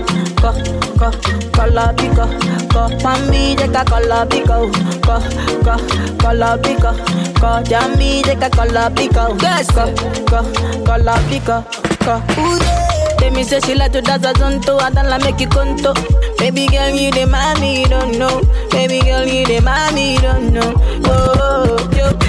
co, 0.41 0.51
co, 0.99 1.11
color 1.51 1.93
pico, 1.95 2.27
co. 2.71 2.81
One 3.03 3.31
B, 3.31 3.55
take 3.55 3.75
a 3.75 3.85
color 3.85 4.25
pico, 4.27 4.69
co, 5.05 5.19
co, 5.63 5.77
color 6.17 6.57
pico, 6.61 6.91
co. 7.39 7.61
Jammy, 7.69 8.21
take 8.23 8.43
a 8.45 8.49
color 8.49 8.91
pico, 8.95 9.35
yes, 9.41 9.67
co, 9.71 9.85
co, 10.29 10.43
color 10.85 11.19
pico, 11.29 11.63
co. 12.03 12.21
Ooh 12.41 12.59
yeah. 12.59 13.29
Me 13.29 13.43
say 13.43 13.59
she 13.59 13.75
like 13.75 13.91
to 13.91 14.01
dance 14.01 14.25
a 14.25 14.33
zonto, 14.33 14.79
I 14.81 14.89
don't 14.89 15.07
like 15.07 15.21
make 15.23 15.39
you 15.39 15.47
conto. 15.47 15.93
Baby 16.39 16.67
girl, 16.67 16.89
you 16.89 17.11
the 17.11 17.25
mommy, 17.27 17.83
don't 17.85 18.17
know. 18.17 18.41
Baby 18.71 19.01
girl, 19.01 19.23
you 19.25 19.45
the 19.45 19.61
mommy, 19.61 20.17
don't 20.17 20.51
know. 20.51 20.73
Oh, 21.05 21.35
oh, 21.37 21.77
oh. 21.77 21.78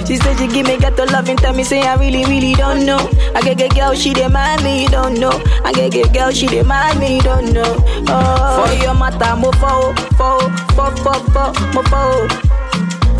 She 0.06 0.16
said 0.16 0.38
she 0.38 0.48
give 0.48 0.66
me 0.66 0.76
ghetto 0.78 1.04
love 1.06 1.28
and 1.28 1.38
tell 1.38 1.54
me 1.54 1.62
say 1.64 1.82
I 1.82 1.94
really, 1.96 2.24
really 2.24 2.54
don't 2.54 2.84
know. 2.84 2.98
I 3.34 3.40
get 3.42 3.58
get 3.58 3.74
girl, 3.74 3.94
she 3.94 4.12
mommy, 4.28 4.82
you 4.82 4.88
don't 4.88 5.18
know. 5.20 5.30
I 5.64 5.72
get 5.72 5.92
get 5.92 6.12
girl, 6.12 6.30
she 6.30 6.46
mommy, 6.62 7.16
you 7.16 7.22
don't 7.22 7.52
know. 7.52 7.76
Oh, 8.08 8.66
for 8.66 8.74
your 8.82 8.94
mata, 8.94 9.36
mo 9.36 9.52
fo, 9.52 9.92
fo, 10.18 10.38
fo, 10.74 10.90
fo, 11.02 11.12
fo, 11.32 11.52
mo 11.72 11.82
fo. 11.84 12.28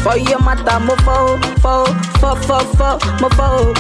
For 0.01 0.17
your 0.17 0.41
mata, 0.41 0.81
mo 0.81 0.97
fo, 1.05 1.37
fo, 1.61 1.85
fo, 2.19 2.35
fo, 2.37 2.59
fo, 2.75 2.99
mo 3.21 3.29
fo. 3.31 3.75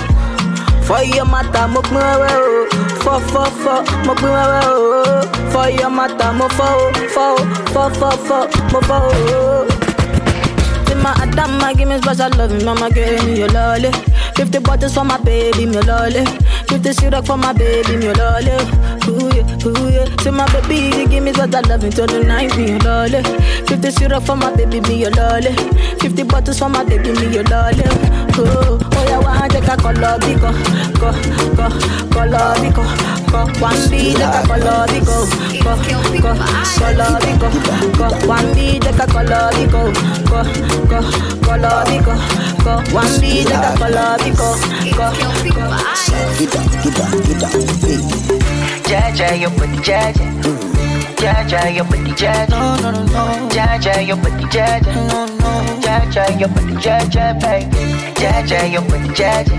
For 0.86 1.02
your 1.02 1.24
mata, 1.24 1.66
mo 1.68 1.82
pin 1.82 1.94
wewe 1.94 2.28
o. 2.30 2.66
Fo 3.02 3.18
fo 3.20 3.44
fo, 3.62 3.82
mo 4.04 4.14
pin. 4.14 5.50
For 5.50 5.68
your 5.70 5.90
mata, 5.90 6.32
mo 6.32 6.48
fo. 6.48 6.92
Fo 7.14 7.36
fo 7.72 7.88
fo 7.90 8.10
fo, 8.26 8.48
mo 8.72 8.80
fo 8.82 9.69
my 11.02 11.12
Adama, 11.14 11.76
give 11.76 11.88
me 11.88 11.98
special 11.98 12.30
love, 12.38 12.64
mama 12.64 12.90
give 12.90 13.24
me 13.24 13.38
your 13.38 13.48
lolly. 13.48 13.90
Fifty 14.34 14.58
bottles 14.58 14.94
for 14.94 15.04
my 15.04 15.18
baby, 15.18 15.66
me 15.66 15.80
lolly. 15.82 16.24
Fifty 16.68 16.92
syrup 16.92 17.26
for 17.26 17.36
my 17.36 17.52
baby, 17.52 17.96
me 17.96 18.12
lolly. 18.12 18.99
Ooh 19.10 19.28
yeah, 19.34 19.66
ooh 19.66 19.88
yeah. 19.90 20.06
Say 20.22 20.30
my 20.30 20.46
baby, 20.52 20.96
you 20.96 21.08
give 21.08 21.24
me 21.24 21.32
special 21.32 21.62
love 21.68 21.82
until 21.84 22.06
the 22.06 22.22
night, 22.24 22.56
me 22.56 22.68
your 22.70 22.78
lolly. 22.80 23.22
Fifty 23.66 23.90
syrup 23.90 24.22
for 24.24 24.36
my 24.36 24.54
baby, 24.54 24.80
me 24.82 25.00
your 25.02 25.10
lolly. 25.12 25.52
Fifty 25.98 26.22
bottles 26.22 26.58
for 26.58 26.68
my 26.68 26.84
baby, 26.84 27.10
me 27.12 27.34
your 27.34 27.44
lolly. 27.44 27.82
Oh, 28.42 28.78
oh 28.80 29.04
yeah, 29.08 29.18
one 29.18 29.48
take 29.50 29.66
a 29.68 29.76
color 29.76 30.16
biko, 30.22 30.50
go, 31.00 31.10
go, 31.58 31.66
color 32.14 32.54
biko, 32.62 32.84
go. 33.30 33.40
One 33.60 33.90
B 33.90 34.14
take 34.14 34.22
a 34.22 34.42
color 34.46 34.86
biko, 34.86 35.16
go, 35.64 35.72
go, 36.22 36.30
color 36.78 37.18
biko, 37.20 37.48
go. 37.98 38.06
One 38.28 38.48
B 38.54 38.78
take 38.78 38.98
a 38.98 39.06
color 39.06 39.50
biko, 39.52 39.82
go, 40.30 40.38
go, 40.88 40.98
color 41.42 41.84
biko, 41.90 42.14
go. 42.64 42.72
One 42.94 43.12
B 43.20 43.44
take 43.44 43.58
a 43.58 43.74
color 43.76 44.16
biko, 44.22 44.48
go, 44.96 45.06
go. 45.56 45.80
Jaja, 48.90 49.40
your 49.40 49.50
body, 49.50 49.78
Jaja. 49.86 50.26
Jaja, 51.16 51.74
your 51.74 51.84
body, 51.84 52.10
Jaja. 52.12 52.48
No, 52.50 52.76
no, 52.82 52.90
no, 52.90 53.04
no. 53.04 53.48
Jaja, 53.50 54.04
your 54.06 54.16
body, 54.16 54.44
Jaja. 54.44 54.94
No, 55.08 55.26
no. 55.26 55.80
Jaja, 55.80 56.40
your 56.40 56.48
body, 56.48 56.74
Jaja, 56.84 57.40
baby. 57.40 57.76
Jaja, 58.20 58.72
your 58.72 58.82
body, 58.82 59.08
Jaja. 59.10 59.56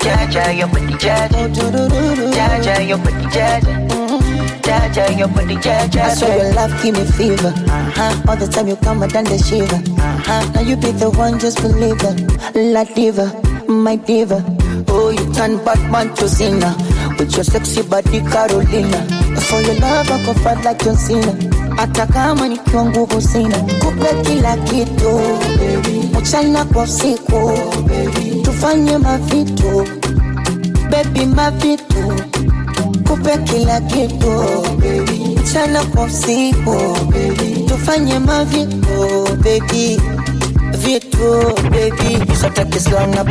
Jaja, 0.00 0.58
your 0.58 0.68
body, 0.68 0.94
Jaja. 0.94 1.48
Jaja, 2.34 2.88
your 2.88 2.98
body, 2.98 3.26
Jaja. 3.26 3.72
Jaja, 4.62 5.18
your 5.18 5.28
body, 5.28 5.56
Jaja, 5.56 6.02
I 6.02 6.14
swear 6.14 6.38
your 6.38 6.52
love 6.54 6.82
give 6.82 6.94
me 6.96 7.04
fever. 7.04 7.48
Uh-huh. 7.56 8.22
All 8.28 8.36
the 8.36 8.46
time 8.46 8.66
you 8.68 8.76
come, 8.76 9.02
I 9.02 9.06
done 9.06 9.24
the 9.24 9.38
shiver. 9.38 9.76
Uh-huh. 9.76 10.52
Now 10.54 10.60
you 10.62 10.76
be 10.76 10.90
the 10.92 11.10
one, 11.10 11.38
just 11.38 11.60
believe 11.62 12.00
it. 12.02 12.54
La 12.56 12.84
diva, 12.84 13.30
my 13.68 13.96
diva. 13.96 14.42
Oh, 14.88 15.10
you 15.10 15.32
turn 15.32 15.62
Batman 15.64 16.14
to 16.16 16.28
Cena. 16.28 16.74
With 17.22 17.36
your 17.36 17.44
sexy 17.44 17.82
body, 17.82 18.18
Carolina. 18.20 18.98
For 19.46 19.60
your 19.62 19.78
love, 19.78 20.10
I 20.10 20.24
go 20.26 20.32
like 20.64 20.82
John 20.82 20.96
Cena. 20.96 21.32
Hata 21.76 22.06
nikiwa 22.48 22.84
nguvu 22.84 23.20
sina, 23.20 23.58
kupe 23.58 24.14
kila 24.22 24.56
kitu 24.56 25.20
mchana 26.20 26.64
kwa 26.64 26.82
usiku, 26.82 27.52
tufanye 28.42 28.98
mavitu 28.98 29.86
baby, 30.90 31.26
mavitu. 31.26 32.12
Kupe 33.08 33.38
kila 33.38 33.80
kitu 33.80 34.32
mchana 35.42 35.84
kwa 35.84 36.04
usiku, 36.04 36.76
tufanye 37.68 38.18
mavitu 38.18 39.28
baby, 39.44 40.00
vitu 40.78 41.54
baby, 41.70 42.36
sote 42.40 42.64
kislam 42.64 43.10
na 43.14 43.24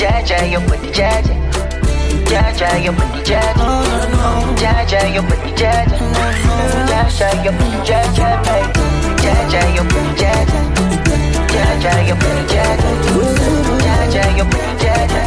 Jaja, 0.00 0.38
Jaja. 0.96 1.39
Jaja, 2.30 2.68
your 2.84 2.92
body, 2.94 3.20
Jaja. 3.24 3.66
Jaja, 4.56 5.00
your 5.14 5.22
body, 5.24 5.50
Jaja. 5.60 5.98
Jaja, 6.90 7.28
your 7.44 7.52
body, 7.58 7.78
Jaja, 7.88 8.28
baby. 8.44 8.80
Jaja, 9.22 9.62
your 9.74 9.84
body, 9.90 10.12
Jaja. 10.20 10.60
Jaja, 11.54 11.92
your 12.06 12.16
body, 12.16 12.42
Jaja. 12.52 12.90
Jaja, 13.84 14.22
your 14.36 14.46
body, 14.46 14.72
Jaja. 14.82 15.20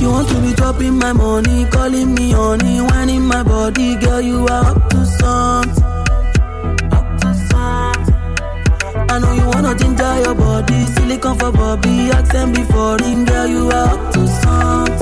You 0.00 0.08
want 0.10 0.28
to 0.30 0.36
be 0.40 0.52
dropping 0.54 0.98
my 0.98 1.12
money, 1.12 1.66
calling 1.66 2.14
me 2.14 2.30
honey, 2.32 2.80
whining 2.80 3.22
my 3.26 3.42
body, 3.42 3.96
girl, 3.96 4.20
you 4.20 4.46
are 4.48 4.69
your 10.24 10.34
body, 10.34 10.84
silicone 10.86 11.38
for 11.38 11.52
Bobby, 11.52 12.10
ask 12.12 12.32
them 12.32 12.52
before 12.52 12.96
ring, 12.98 13.24
girl, 13.24 13.46
you 13.46 13.68
are 13.68 13.88
up 13.88 14.12
to 14.14 14.26
something. 14.28 14.99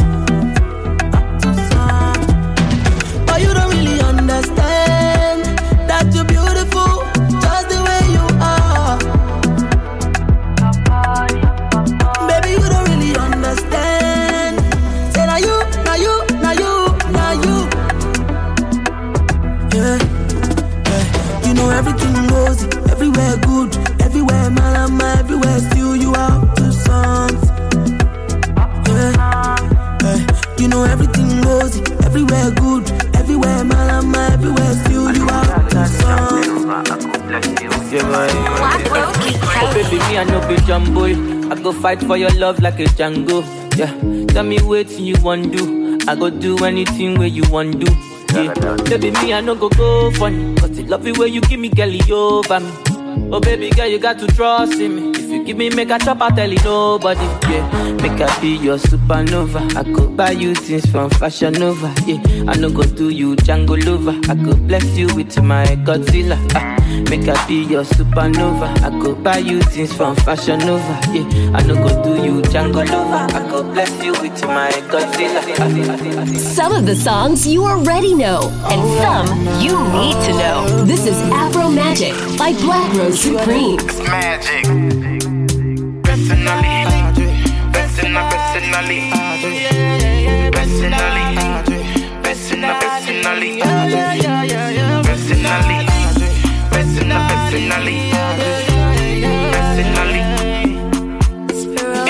I 39.80 40.25
no 40.25 40.40
be 40.49 40.56
jumbo. 40.66 41.04
I 41.04 41.62
go 41.62 41.73
fight 41.73 42.00
for 42.02 42.16
your 42.16 42.30
love 42.30 42.58
like 42.61 42.80
a 42.80 42.85
Django. 42.85 43.44
Yeah, 43.76 43.94
tell 44.26 44.42
me 44.42 44.58
what 44.58 44.90
you 44.99 45.14
want 45.23 45.52
to 45.52 45.99
do. 45.99 45.99
I 46.08 46.16
go 46.16 46.30
do 46.30 46.64
anything 46.64 47.16
where 47.16 47.28
you 47.28 47.44
want 47.49 47.73
to 47.75 47.78
do. 47.85 47.92
Yeah, 48.35 48.52
baby 48.88 49.12
me 49.12 49.32
I 49.32 49.40
no 49.40 49.54
go 49.54 49.68
go 49.68 50.11
funny, 50.11 50.54
but 50.56 50.75
the 50.75 50.82
love 50.82 51.06
it 51.06 51.16
where 51.16 51.28
you 51.28 51.40
give 51.42 51.61
me 51.61 51.68
girl 51.68 51.90
over 52.12 52.58
me. 52.58 52.73
Oh 53.30 53.38
baby 53.40 53.70
girl, 53.70 53.87
you 53.87 54.00
got 54.00 54.18
to 54.18 54.26
trust 54.26 54.73
in 54.80 55.12
me. 55.12 55.17
If 55.28 55.35
you 55.35 55.44
give 55.44 55.58
me 55.58 55.68
make 55.68 55.90
a 55.90 55.99
chop, 55.99 56.23
I 56.23 56.30
tell 56.30 56.50
you 56.50 56.56
nobody. 56.64 57.20
Yeah, 57.52 57.92
make 58.00 58.18
I 58.18 58.40
be 58.40 58.56
your 58.56 58.78
supernova. 58.78 59.61
I 59.76 59.85
could 59.92 60.16
buy 60.16 60.30
you 60.30 60.54
things 60.54 60.87
from 60.90 61.11
Fashion 61.11 61.52
Nova. 61.52 61.92
Yeah, 62.06 62.16
I 62.50 62.56
no 62.56 62.70
go 62.70 62.82
do 62.82 63.11
you 63.11 63.37
Django 63.37 63.76
lover. 63.85 64.16
I 64.30 64.35
could 64.42 64.66
bless 64.66 64.87
you 64.97 65.06
with 65.14 65.38
my 65.42 65.66
Godzilla. 65.85 66.38
Ah, 66.54 66.78
make 67.11 67.28
I 67.28 67.47
be 67.47 67.56
your 67.64 67.85
supernova. 67.85 68.73
I 68.82 68.88
could 69.02 69.23
buy 69.23 69.37
you 69.37 69.61
things 69.61 69.92
from 69.92 70.16
Fashion 70.16 70.61
Nova. 70.61 70.99
Yeah, 71.12 71.28
I 71.54 71.62
no 71.66 71.75
go 71.75 72.02
do 72.02 72.23
you 72.25 72.40
Django 72.40 72.88
lover. 72.88 73.26
I 73.37 73.50
could 73.50 73.75
bless 73.75 73.92
you 74.02 74.12
with 74.23 74.42
my 74.47 74.70
Godzilla. 74.88 75.42
Ah, 75.58 76.25
Some 76.38 76.73
of 76.73 76.87
the 76.87 76.97
songs 76.97 77.47
you 77.47 77.64
already 77.64 78.14
know, 78.14 78.49
and 78.70 78.80
some 78.97 79.28
you 79.61 79.76
need 79.92 80.16
to 80.25 80.32
know. 80.40 80.85
This 80.87 81.04
is 81.04 81.20
Afro 81.30 81.68
Magic 81.68 82.14
by 82.38 82.54
Black 82.54 82.94
Rose 82.94 83.20
Supreme. 83.20 83.76
Magic. 84.08 84.98
Personally. 86.28 86.78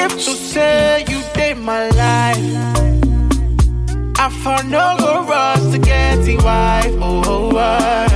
If 0.01 0.13
to 0.13 0.19
say 0.19 1.05
you 1.09 1.23
did 1.35 1.59
my 1.59 1.89
life, 1.91 2.39
I 4.19 4.31
found 4.43 4.71
no 4.71 4.97
rush 5.29 5.71
to 5.73 5.79
get 5.79 6.25
the 6.25 6.37
wife. 6.39 6.95
Oh, 7.01 7.57
uh, 7.57 8.08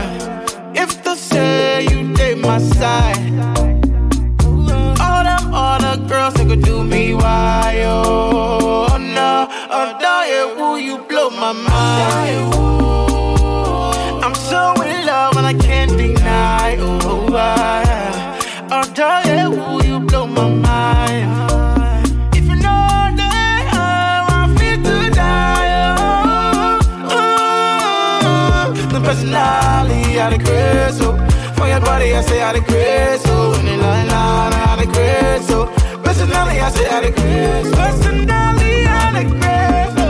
I 32.22 32.24
say 32.24 32.40
I 32.40 32.52
the 32.52 32.60
crazy. 32.60 33.24
So 33.26 33.50
when 33.50 33.66
you 33.66 33.76
lie 33.78 34.06
down, 34.06 34.52
I 34.54 34.76
the 34.78 34.86
crazy. 34.94 35.44
So 35.50 35.66
personally, 36.04 36.60
I 36.60 36.70
say 36.70 36.86
I 36.86 37.00
the 37.02 37.10
crazy. 37.18 37.70
Personally, 37.74 38.86
I 38.86 39.10
the 39.16 39.22
crazy. 39.40 40.06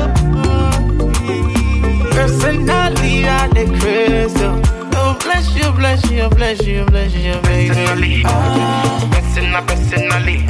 Mm-hmm. 0.92 2.10
Personally, 2.12 3.12
I 3.26 3.48
the 3.48 3.64
crazy. 3.80 4.46
Oh, 4.94 5.16
bless 5.24 5.46
you, 5.56 5.72
bless 5.72 6.04
you, 6.10 6.28
bless 6.28 6.66
you, 6.66 6.84
bless 6.84 7.14
you, 7.14 7.40
baby. 7.48 7.68
Personally, 7.72 8.22
personally, 9.16 9.64
personally, 9.66 10.44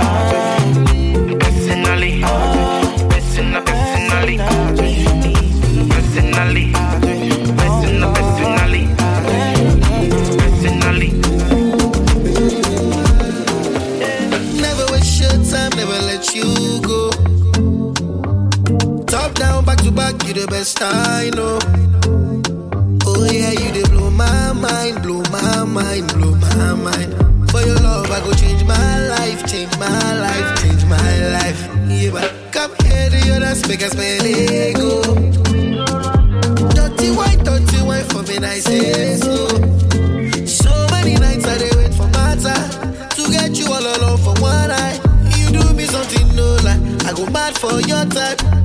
personally, 1.39 2.23
personally, 3.09 3.57
personally, 3.79 4.37
personally, 4.75 5.47
personally, 5.95 7.12
best 20.53 20.83
I 20.83 21.31
know. 21.35 21.59
Oh 23.07 23.25
yeah, 23.25 23.53
you 23.53 23.73
they 23.73 23.89
blow 23.89 24.11
my 24.11 24.53
mind, 24.53 25.03
blow 25.03 25.23
my 25.33 25.65
mind, 25.65 26.13
blow 26.13 26.35
my 26.35 26.75
mind. 26.75 27.51
For 27.51 27.63
your 27.63 27.81
love, 27.81 28.11
I 28.11 28.21
go 28.21 28.33
change 28.35 28.63
my 28.65 29.09
life, 29.09 29.47
change 29.47 29.75
my 29.79 30.03
life, 30.27 30.49
change 30.61 30.85
my 30.85 31.13
life. 31.37 31.61
Yeah, 31.89 32.11
but 32.13 32.29
come 32.53 32.73
here 32.85 33.09
to 33.09 33.19
your 33.27 33.41
dance, 33.41 33.67
make 33.67 33.83
us 33.83 33.95
ego. 33.97 35.01
Dirty 36.77 37.09
white, 37.17 37.43
dirty 37.49 37.81
white 37.89 38.07
for 38.13 38.23
me, 38.29 38.37
I 38.37 38.59
say 38.59 39.17
so. 39.17 39.33
Oh. 39.33 40.45
So 40.45 40.73
many 40.91 41.15
nights 41.15 41.47
I 41.47 41.57
they 41.63 41.73
wait 41.81 41.95
for 41.95 42.09
matter 42.19 42.61
to 43.17 43.23
get 43.33 43.59
you 43.59 43.73
all 43.73 43.87
alone 43.95 44.19
for 44.19 44.35
one 44.43 44.69
night. 44.69 45.01
You 45.39 45.47
do 45.49 45.73
me 45.73 45.87
something 45.87 46.29
no 46.37 46.57
lie, 46.67 46.81
I 47.09 47.15
go 47.17 47.25
mad 47.31 47.57
for 47.57 47.81
your 47.81 48.05
type. 48.05 48.62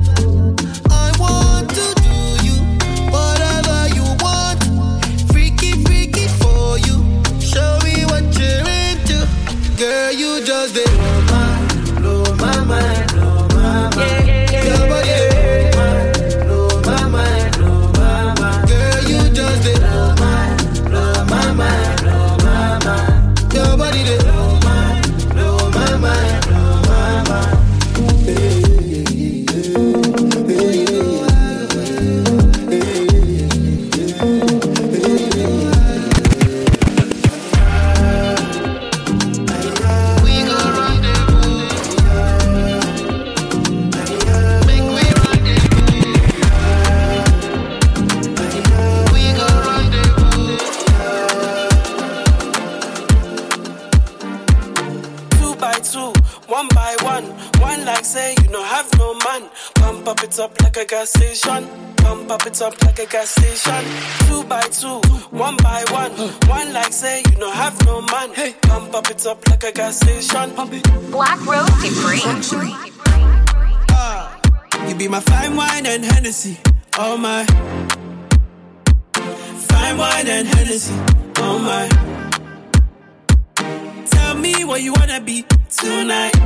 Wanna 85.18 85.24
be 85.24 85.44
tonight. 85.70 86.36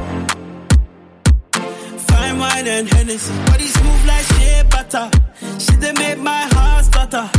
Fine 2.09 2.39
wine 2.39 2.67
and 2.67 2.89
Hennessy. 2.89 3.35
Body 3.47 3.67
smooth 3.67 4.07
like 4.07 4.25
shea 4.27 4.63
butter. 4.71 5.11
She 5.59 5.77
done 5.77 5.95
make 5.99 6.19
my 6.19 6.47
heart 6.53 6.85
stutter. 6.85 7.31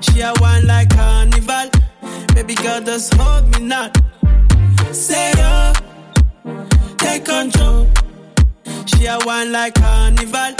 She 0.00 0.20
a 0.20 0.32
wine 0.40 0.66
like 0.66 0.90
carnival. 0.90 1.70
Baby 2.34 2.54
girl, 2.54 2.80
just 2.80 3.14
hold 3.14 3.48
me 3.54 3.66
not. 3.66 3.96
Say 4.92 5.32
yo, 5.36 5.72
take 6.98 7.24
control. 7.24 7.86
She 8.86 9.06
a 9.06 9.18
wine 9.24 9.52
like 9.52 9.74
carnival. 9.74 10.54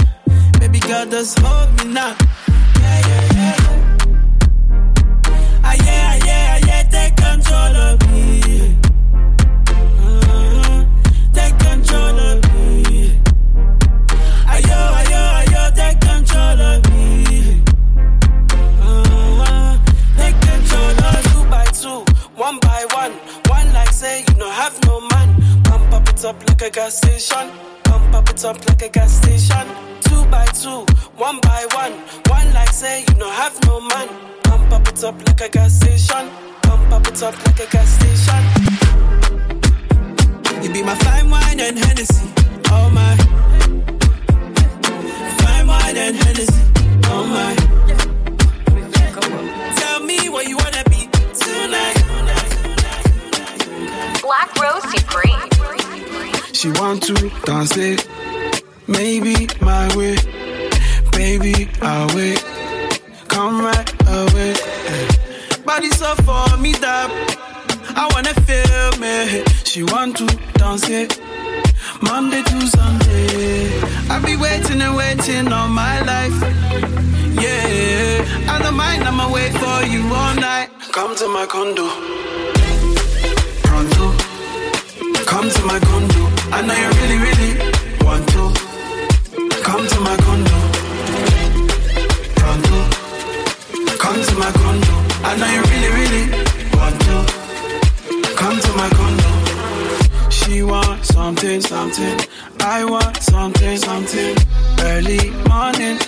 Baby 0.61 0.81
girl, 0.81 1.07
just 1.07 1.39
hold 1.41 1.73
me 1.79 1.93
now. 1.93 2.15
Yeah, 2.81 3.01
yeah, 3.09 3.35
yeah. 3.35 3.57
Ah, 5.65 5.75
yeah, 5.85 6.11
ah, 6.13 6.27
yeah, 6.27 6.59
ah, 6.63 6.67
yeah, 6.67 6.83
take 6.91 7.17
control 7.17 7.77
of 7.77 8.01
me. 8.03 8.10
Say 24.01 24.25
you 24.27 24.35
no 24.37 24.49
have 24.49 24.83
no 24.87 24.99
man. 25.13 25.29
it 26.09 26.25
up 26.25 26.49
like 26.49 26.63
a 26.63 26.71
gas 26.71 26.97
station. 26.97 27.51
Pump 27.85 28.15
up 28.15 28.31
it 28.31 28.45
up 28.47 28.57
like 28.67 28.81
a 28.81 28.89
gas 28.89 29.13
station. 29.13 29.67
Two 30.01 30.25
by 30.33 30.47
two, 30.63 30.87
one 31.17 31.39
by 31.41 31.67
one. 31.73 31.93
One 32.29 32.51
like 32.55 32.73
say 32.73 33.05
you 33.07 33.15
no 33.17 33.29
have 33.31 33.57
no 33.67 33.79
man. 33.79 34.09
Pump 34.45 34.73
up 34.73 34.89
it 34.89 35.05
up 35.05 35.17
like 35.27 35.43
a 35.43 35.49
gas 35.51 35.75
station. 35.75 36.31
Pump 36.63 36.91
up 36.91 37.07
it 37.09 37.23
up 37.23 37.37
like 37.47 37.61
a 37.61 37.67
gas 37.71 37.89
station. 37.99 38.43
You 40.63 40.73
be 40.73 40.83
my 40.83 40.95
fine 41.05 41.29
wine 41.29 41.61
and 41.61 41.79
Hennessy. 41.79 42.27
Oh 42.71 42.89
my. 42.99 43.17
Fine 45.43 45.67
wine 45.67 45.97
and 46.05 46.17
Hennessy. 46.17 46.63
Oh 47.05 47.25
my. 47.35 47.55
Tell 49.77 50.01
me 50.01 50.31
what 50.31 50.49
you 50.49 50.57
wanna 50.57 50.85
be 50.89 51.00
Black 54.31 54.55
Rose 54.63 54.89
Supreme. 54.93 55.41
She 56.53 56.71
want 56.79 57.03
to 57.03 57.15
dance 57.47 57.77
it, 57.77 58.09
maybe 58.87 59.49
my 59.61 59.89
way, 59.97 60.15
baby 61.11 61.69
I'll 61.83 62.07
wait, 62.15 62.39
come 63.27 63.61
right 63.61 63.91
away. 64.07 64.55
Body 65.65 65.91
so 65.91 66.15
for 66.27 66.57
me 66.59 66.75
that 66.75 67.11
I 67.97 68.09
wanna 68.15 68.35
feel 68.47 68.91
me. 69.03 69.43
She 69.65 69.83
want 69.83 70.17
to 70.19 70.27
dance 70.55 70.89
it, 70.89 71.21
Monday 72.01 72.43
to 72.43 72.69
Sunday. 72.69 73.81
I 74.09 74.23
be 74.25 74.37
waiting 74.37 74.81
and 74.81 74.95
waiting 74.95 75.53
all 75.53 75.67
my 75.67 76.01
life. 76.03 76.39
Yeah, 77.35 78.23
I 78.49 78.61
don't 78.63 78.77
mind, 78.77 79.03
I'ma 79.03 79.27
wait 79.33 79.51
for 79.55 79.83
you 79.93 80.03
all 80.15 80.35
night. 80.37 80.71
Come 80.93 81.17
to 81.17 81.27
my 81.27 81.47
condo, 81.47 81.87
pronto. 83.81 84.15
Come 85.25 85.49
to 85.49 85.65
my 85.65 85.79
condo. 85.81 86.23
I 86.53 86.61
know 86.67 86.77
you 86.83 86.91
really, 86.99 87.19
really 87.27 87.53
want 88.05 88.27
to. 88.35 88.43
Come 89.63 89.87
to 89.87 90.01
my 90.01 90.17
condo. 90.25 90.59
Pronto. 92.37 92.79
Come 93.99 94.23
to 94.23 94.35
my 94.39 94.51
condo. 94.61 94.95
I 95.25 95.37
know 95.39 95.51
you 95.57 95.63
really, 95.71 95.91
really 95.99 96.25
want 96.77 97.01
to. 97.07 97.17
Come 98.37 98.59
to 98.61 98.73
my 98.77 98.89
condo. 98.99 100.31
She 100.31 100.63
want 100.63 101.05
something, 101.05 101.61
something. 101.61 102.21
I 102.61 102.85
want 102.85 103.17
something, 103.23 103.77
something. 103.77 104.37
Early 104.81 105.31
morning. 105.49 105.99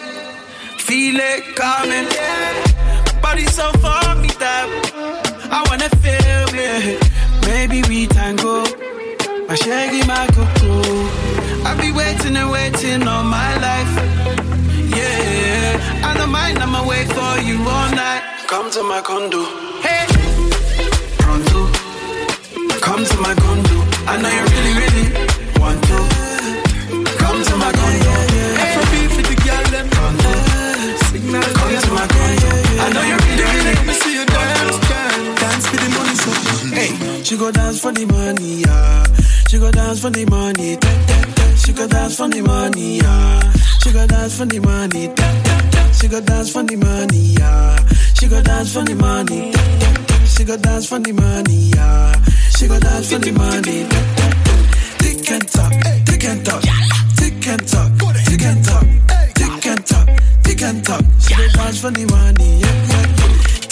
Feel 0.78 1.16
it 1.16 1.56
coming. 1.56 2.08
Body 3.22 3.46
so 3.46 3.70
for 3.82 4.14
me 4.20 4.28
that 4.42 4.66
I 5.50 5.64
wanna 5.68 5.88
feel 6.02 6.52
me. 6.52 7.01
Maybe 7.72 7.88
we 7.88 8.06
tango. 8.06 8.64
My 9.48 9.54
shaggy, 9.54 10.06
my 10.06 10.26
cuckoo. 10.37 11.08
I 11.64 11.72
be 11.80 11.90
waiting 11.90 12.37
and 12.37 12.50
waiting 12.50 13.08
all 13.08 13.24
my 13.24 13.50
life. 13.64 13.92
Yeah, 14.92 16.04
I 16.04 16.12
don't 16.18 16.30
mind, 16.30 16.58
I'ma 16.58 16.87
wait 16.87 17.08
for 17.08 17.40
you 17.40 17.56
all 17.64 17.88
night. 17.96 18.44
Come 18.46 18.70
to 18.72 18.82
my 18.82 19.00
condo. 19.00 19.40
Hey, 19.80 20.04
pronto. 21.16 21.61
Come 22.85 23.06
to 23.06 23.16
my 23.24 23.35
condo. 23.40 23.76
I 24.04 24.20
know 24.20 24.28
you 24.37 24.44
really, 24.52 24.74
really 24.82 25.06
want 25.56 25.80
to. 25.88 25.98
Come 27.24 27.40
to 27.40 27.54
my 27.56 27.72
condo. 27.72 28.12
Afrobeat 28.61 29.08
for 29.16 29.24
the 29.24 29.37
girl, 29.48 29.64
them. 29.72 29.88
Pronto. 29.96 30.32
Signal, 31.08 31.48
come 31.56 31.72
to 31.80 31.90
my 31.96 32.06
condo. 32.12 32.50
I 32.85 32.92
know 32.92 33.02
you 33.08 33.16
really, 33.16 33.44
really. 33.48 33.62
She 37.33 37.38
go 37.38 37.51
dance 37.51 37.81
for 37.81 37.92
the 37.92 38.05
money, 38.05 38.61
yeah. 38.61 39.05
She 39.49 39.59
go 39.59 39.71
dance 39.71 40.01
for 40.03 40.11
the 40.11 40.25
money, 40.27 40.77
da, 40.77 40.90
da, 41.07 41.33
da. 41.35 41.55
She 41.57 41.73
go 41.73 41.87
dance 41.88 42.16
for 42.16 42.29
the 42.29 42.42
money, 42.42 42.99
yeah. 42.99 43.53
She 43.83 43.90
go 43.92 44.07
dance 44.07 44.37
for 44.38 44.45
the 44.45 44.61
money, 44.61 45.09
da, 45.09 45.42
da, 45.42 45.71
da. 45.71 45.92
She 45.92 46.09
go 46.09 46.21
dance 46.21 46.53
for 46.53 46.62
the 46.62 46.77
money, 46.77 47.35
yeah. 47.38 47.79
She 48.18 48.29
go 48.29 48.42
dance 48.42 48.73
for 48.75 48.85
the 48.85 48.95
money, 48.95 49.51
da, 49.51 49.62
da, 49.81 49.92
da. 50.07 50.25
She 50.27 50.45
go 50.45 50.57
dance 50.59 50.87
for 50.87 50.99
the 50.99 51.12
money, 51.12 51.71
yeah. 51.75 52.12
She 52.57 52.68
go 52.68 52.79
dance 52.79 53.11
for 53.12 53.18
the 53.18 53.33
money, 53.33 53.88
da, 53.88 54.01
da, 54.16 54.29
da. 54.29 54.55
Tick 55.01 55.31
and 55.33 55.49
talk, 55.49 55.73
tick 56.05 56.25
and 56.25 56.45
talk, 56.45 56.62
tick 57.16 57.47
and 57.49 57.68
talk, 57.68 57.90
tick 58.29 58.42
and 58.45 58.64
talk, 58.64 58.85
tick 59.35 59.66
and 59.66 59.87
talk, 59.87 60.09
tick 60.45 60.62
and 60.62 60.85
talk. 60.85 61.05
She 61.25 61.35
go 61.35 61.49
dance 61.57 61.81
for 61.81 61.90
the 61.90 62.05
money, 62.12 62.61
yeah, 62.61 62.77
yeah. 62.92 63.09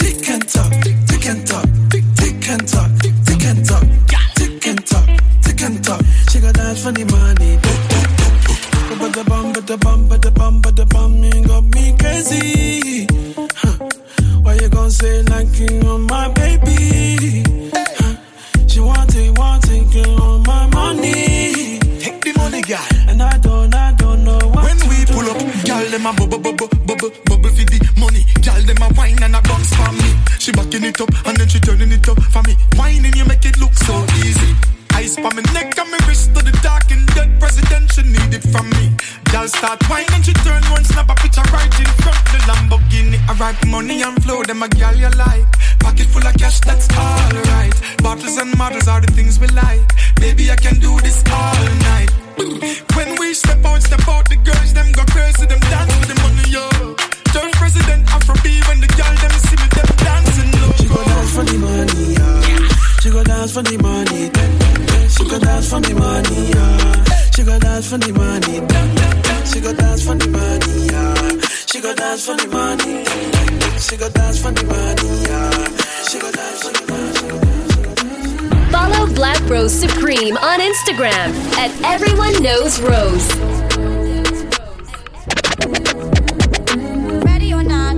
Tick 0.00 0.28
and 0.32 0.48
talk, 0.48 0.72
tick 1.06 1.26
and 1.28 1.46
talk, 1.46 1.66
the 9.70 9.78
bum, 9.78 10.08
but 10.08 10.20
the 10.20 10.32
bum, 10.32 10.60
but 10.60 10.74
the 10.74 10.84
bum, 10.84 11.12
but 11.22 11.22
the 11.22 11.22
bum, 11.22 11.22
you 11.22 11.46
got 11.46 11.62
me 11.62 11.94
crazy. 11.96 13.06
Huh. 13.54 13.88
Why 14.42 14.54
you 14.54 14.68
gonna 14.68 14.90
say 14.90 15.22
like 15.22 15.46
you 15.60 15.78
on 15.86 16.02
my 16.10 16.26
baby? 16.32 17.44
Huh. 17.70 18.16
She 18.66 18.80
want 18.80 19.14
it, 19.14 19.30
want 19.38 19.70
it, 19.70 19.86
get 19.92 20.08
on 20.08 20.42
my 20.42 20.66
money. 20.74 21.78
Take 22.02 22.18
the 22.18 22.32
money, 22.36 22.62
girl. 22.62 22.82
And 23.06 23.22
I 23.22 23.38
don't, 23.38 23.72
I 23.72 23.92
don't 23.92 24.24
know 24.24 24.38
what 24.50 24.64
When 24.66 24.78
we 24.90 25.04
do. 25.04 25.14
pull 25.14 25.30
up, 25.30 25.38
girl, 25.38 25.86
them 25.86 26.06
a 26.06 26.12
bubble, 26.18 26.40
bubble, 26.42 26.66
bubble, 26.82 27.10
bubble 27.30 27.50
for 27.54 27.64
the 27.70 27.78
money. 27.94 28.26
Girl, 28.42 28.62
them 28.66 28.82
a 28.82 28.90
wine 28.98 29.22
and 29.22 29.36
a 29.36 29.42
bounce 29.42 29.70
for 29.70 29.92
me. 29.92 30.10
She 30.40 30.50
backing 30.50 30.82
it 30.82 31.00
up 31.00 31.14
and 31.26 31.36
then 31.36 31.46
she 31.46 31.60
turning 31.60 31.92
it 31.92 32.08
up 32.08 32.18
for 32.34 32.42
me. 32.42 32.56
Whining, 32.74 33.14
you 33.14 33.24
make 33.24 33.46
it 33.46 33.56
look 33.60 33.74
so 33.74 34.02
easy. 34.18 34.50
Ice 34.98 35.16
on 35.18 35.30
my 35.36 35.42
neck 35.54 35.78
and 35.78 35.90
my 35.92 35.98
wrist 36.08 36.34
to 36.34 36.42
the 36.42 36.50
dark 36.60 36.90
and 36.90 37.06
dead 37.14 37.38
president 37.38 37.92
she 37.92 38.02
need 38.02 38.34
it 38.34 38.42
from 38.50 38.68
me. 38.70 38.90
Girl 39.30 39.46
start 39.46 39.78
whining, 39.88 40.22
she 40.22 40.32
turn 40.42 40.62
one 40.74 40.84
snap 40.84 41.08
a 41.08 41.14
picture 41.14 41.46
right 41.54 41.70
in 41.78 41.86
front 42.02 42.18
the 42.34 42.38
Lamborghini. 42.50 43.18
I 43.28 43.32
write 43.38 43.64
money 43.66 44.02
and 44.02 44.20
flow, 44.24 44.42
them 44.42 44.62
a 44.62 44.68
girl 44.68 44.94
you 44.94 45.08
like. 45.10 45.46
Pocket 45.78 46.06
full 46.06 46.26
of 46.26 46.34
cash, 46.34 46.58
that's 46.60 46.88
alright. 46.98 47.74
Bottles 48.02 48.38
and 48.38 48.56
models 48.58 48.88
are 48.88 49.00
the 49.00 49.06
things 49.12 49.38
we 49.38 49.46
like. 49.48 49.86
Baby, 50.16 50.50
I 50.50 50.56
can 50.56 50.80
do 50.80 50.98
this 51.00 51.22
all 51.30 51.64
night. 51.86 52.10
When 52.96 53.14
we 53.20 53.32
step 53.34 53.64
out, 53.64 53.80
step 53.82 54.02
out, 54.08 54.28
the 54.28 54.34
girls 54.34 54.74
them 54.74 54.90
go 54.92 55.04
crazy, 55.14 55.46
them 55.46 55.60
dance 55.60 55.94
for 55.94 56.06
the 56.10 56.16
money, 56.26 56.46
yo. 56.50 56.66
Turn 57.30 57.50
president 57.54 58.06
Afrobeat 58.10 58.66
when 58.66 58.80
the 58.80 58.90
girl 58.98 59.14
them 59.14 59.34
see 59.46 59.56
me, 59.62 59.68
them 59.78 59.88
dancing 60.02 60.50
low. 60.58 60.72
She 60.74 60.88
go 60.90 61.00
dance 61.06 61.32
for 61.38 61.44
the 61.46 61.56
money, 61.56 62.18
yeah. 62.18 62.68
She 62.98 63.10
go 63.10 63.22
dance 63.22 63.54
for 63.54 63.62
the 63.62 63.78
money. 63.78 64.28
da. 64.34 64.42
She 65.06 65.22
go 65.22 65.38
dance 65.38 65.70
for 65.70 65.80
the 65.80 65.94
money, 65.94 66.50
yeah. 66.50 67.30
She 67.30 67.42
go 67.44 67.58
dance 67.58 67.88
for 67.88 67.98
the 67.98 68.12
money. 68.12 68.99
She 69.50 69.60
go 69.60 69.72
dance 69.74 70.04
for 70.04 70.14
the 70.14 70.28
money, 70.28 70.86
yeah. 70.86 71.40
She 71.66 71.80
go 71.80 71.92
dance 71.94 72.24
for 72.24 72.36
the 72.36 72.46
money. 72.46 73.04
She 73.80 73.96
go 73.96 74.08
dance 74.08 74.40
for 74.40 74.52
the 74.52 74.64
money, 74.64 75.22
yeah. 75.26 75.50
She 76.08 76.18
go 76.20 76.30
dance 76.30 76.62
for 76.62 76.72
the 76.72 76.84
money. 76.86 78.70
Follow 78.70 79.12
Black 79.12 79.40
Rose 79.48 79.72
Supreme 79.72 80.36
on 80.36 80.60
Instagram 80.60 81.34
at 81.58 81.70
Everyone 81.84 82.40
Knows 82.40 82.80
Rose. 82.80 83.34
Ready 87.24 87.52
or 87.52 87.64
not, 87.64 87.96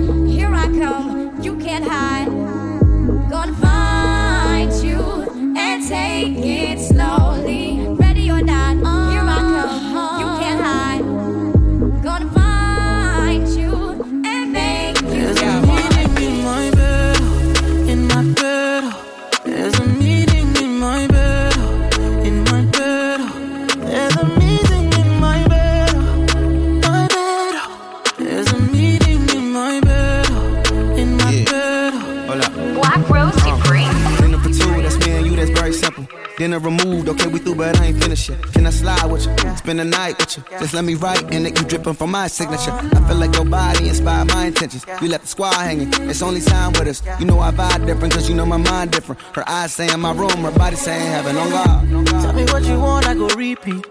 Dinner 36.52 36.66
removed, 36.66 37.08
okay, 37.08 37.28
we 37.28 37.38
through, 37.38 37.54
but 37.54 37.80
I 37.80 37.86
ain't 37.86 38.02
finished 38.02 38.28
yet. 38.28 38.42
Can 38.52 38.66
I 38.66 38.70
slide 38.70 39.10
with 39.10 39.24
you? 39.24 39.56
Spend 39.56 39.78
the 39.78 39.86
night 39.86 40.18
with 40.18 40.36
you. 40.36 40.44
Just 40.58 40.74
let 40.74 40.84
me 40.84 40.94
write 40.94 41.22
and 41.32 41.46
it 41.46 41.58
you 41.58 41.66
dripping 41.66 41.94
from 41.94 42.10
my 42.10 42.26
signature. 42.26 42.72
I 42.72 43.08
feel 43.08 43.16
like 43.16 43.34
your 43.34 43.46
body 43.46 43.88
inspired 43.88 44.28
my 44.28 44.48
intentions. 44.48 44.84
You 45.00 45.08
left 45.08 45.22
the 45.22 45.28
squad 45.28 45.54
hanging, 45.54 45.90
it's 46.10 46.20
only 46.20 46.42
time 46.42 46.72
with 46.72 46.88
us. 46.88 47.02
You 47.18 47.24
know 47.24 47.40
I 47.40 47.52
vibe 47.52 47.86
different, 47.86 48.12
cause 48.12 48.28
you 48.28 48.34
know 48.34 48.44
my 48.44 48.58
mind 48.58 48.90
different. 48.90 49.22
Her 49.34 49.48
eyes 49.48 49.72
saying 49.72 49.98
my 49.98 50.12
room, 50.12 50.44
her 50.44 50.50
body 50.50 50.76
saying 50.76 51.10
heaven 51.10 51.38
on 51.38 51.48
God. 51.48 52.06
Tell 52.20 52.34
me 52.34 52.44
what 52.44 52.64
you 52.64 52.78
want, 52.78 53.06
I 53.06 53.14
go 53.14 53.28
repeat. 53.28 53.86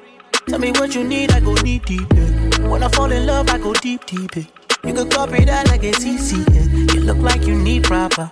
Tell 0.47 0.59
me 0.59 0.69
what 0.73 0.93
you 0.93 1.03
need, 1.03 1.31
I 1.31 1.39
go 1.39 1.55
deep, 1.55 1.87
deep. 1.87 2.13
Yeah. 2.13 2.67
When 2.67 2.83
I 2.83 2.89
fall 2.89 3.11
in 3.11 3.25
love, 3.25 3.49
I 3.49 3.57
go 3.57 3.73
deep, 3.73 4.05
deep. 4.05 4.35
Yeah. 4.35 4.43
You 4.83 4.93
could 4.93 5.09
copy 5.09 5.45
that 5.45 5.67
like 5.69 5.83
it's 5.83 6.05
easy. 6.05 6.45
Yeah. 6.53 6.93
You 6.93 7.01
look 7.01 7.17
like 7.17 7.47
you 7.47 7.55
need 7.55 7.85
proper. 7.85 8.31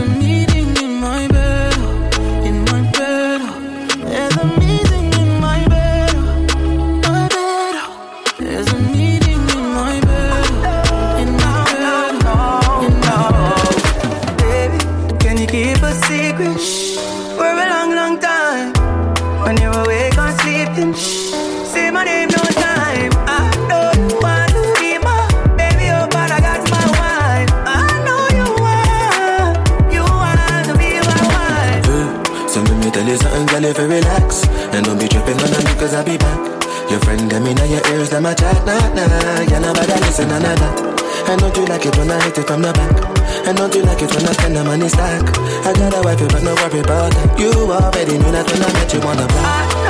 like 42.31 42.43
it 42.43 42.49
when 42.49 42.61
I 42.61 42.71
hit 42.71 42.77
it 42.77 42.95
from 42.95 42.95
the 42.95 43.13
back. 43.13 43.47
And 43.47 43.57
don't 43.57 43.75
you 43.75 43.83
like 43.83 44.01
it 44.01 44.15
when 44.15 44.27
I 44.27 44.31
spend 44.33 44.55
the 44.55 44.63
money 44.63 44.87
stack. 44.89 45.21
I 45.65 45.73
got 45.73 45.93
a 45.93 46.01
wife, 46.01 46.19
but 46.19 46.43
no 46.43 46.53
worry 46.55 46.79
about 46.79 47.11
that. 47.13 47.39
You 47.39 47.51
already 47.51 48.17
knew 48.17 48.31
that 48.31 48.45
when 48.49 48.63
I 48.63 48.73
met 48.73 48.93
you 48.93 49.01
on 49.01 49.17
the 49.17 49.27
block 49.27 49.80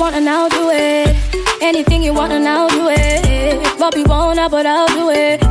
want 0.00 0.16
and 0.16 0.28
I'll 0.30 0.48
do 0.48 0.70
it. 0.70 1.14
Anything 1.60 2.02
you 2.02 2.14
want 2.14 2.32
and 2.32 2.48
I'll 2.48 2.70
do 2.70 2.88
it. 2.88 3.80
Want, 3.80 4.36
now, 4.36 4.48
but 4.48 4.64
I'll 4.64 4.88
do 4.88 5.10
it. 5.10 5.42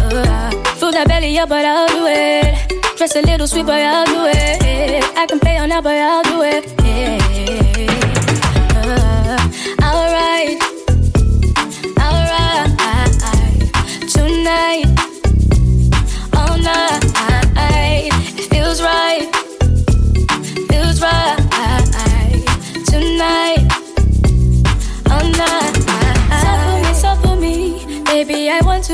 Uh, 0.00 0.50
fill 0.76 0.92
that 0.92 1.06
belly 1.06 1.38
up, 1.38 1.50
but 1.50 1.64
I'll 1.64 1.88
do 1.88 2.06
it. 2.06 2.96
Dress 2.96 3.16
a 3.16 3.20
little 3.20 3.46
sweet, 3.46 3.66
but 3.66 3.80
I'll 3.80 4.06
do 4.06 4.24
it. 4.26 5.04
I 5.16 5.26
can 5.26 5.38
play 5.40 5.58
on 5.58 5.68
that, 5.68 5.84
but 5.84 5.96
I'll 5.96 6.22
do 6.22 6.42
it. 6.42 7.23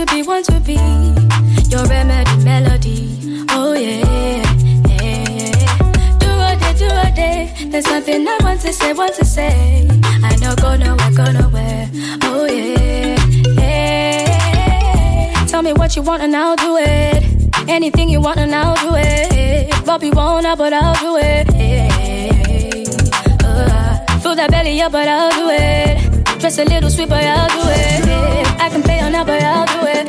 To 0.06 0.14
be, 0.14 0.22
want 0.22 0.46
to 0.46 0.58
be 0.60 0.74
your 1.68 1.84
remedy, 1.84 2.44
melody. 2.44 3.46
Oh 3.50 3.74
yeah, 3.74 4.42
yeah. 4.88 5.52
Do 6.18 6.30
a 6.30 6.56
day, 6.58 6.74
do 6.78 6.86
a 6.86 7.12
day. 7.14 7.52
There's 7.68 7.86
something 7.86 8.26
I 8.26 8.38
want 8.42 8.60
to 8.62 8.72
say, 8.72 8.92
want 8.94 9.14
to 9.16 9.24
say. 9.24 9.88
I 10.22 10.36
know 10.36 10.54
go 10.56 10.76
nowhere, 10.76 11.10
go 11.12 11.30
nowhere. 11.32 11.90
Oh 12.22 12.46
yeah, 12.46 13.16
yeah. 13.60 15.46
Tell 15.46 15.62
me 15.62 15.72
what 15.74 15.96
you 15.96 16.02
want 16.02 16.22
and 16.22 16.34
I'll 16.34 16.56
do 16.56 16.78
it. 16.78 17.22
Anything 17.68 18.08
you 18.08 18.20
want 18.20 18.38
and 18.38 18.54
I'll 18.54 18.76
do 18.76 18.94
it. 18.96 19.70
We 20.00 20.10
want, 20.12 20.44
now, 20.44 20.56
but 20.56 20.72
I'll 20.72 20.94
do 20.94 21.18
it. 21.20 21.46
Uh, 23.44 24.18
fill 24.20 24.34
that 24.34 24.50
belly 24.50 24.80
up, 24.80 24.92
but 24.92 25.06
I'll 25.06 25.30
do 25.30 25.50
it. 25.50 25.99
Dress 26.40 26.58
a 26.58 26.64
little 26.64 26.88
sweet, 26.90 27.12
I'll 27.12 27.48
do 27.48 27.60
it. 27.68 28.60
I 28.60 28.68
can 28.70 28.82
pay 28.82 29.00
on 29.00 29.12
that, 29.12 29.26
but 29.26 29.42
I'll 29.42 29.66
do 29.66 29.86
it. 29.86 30.06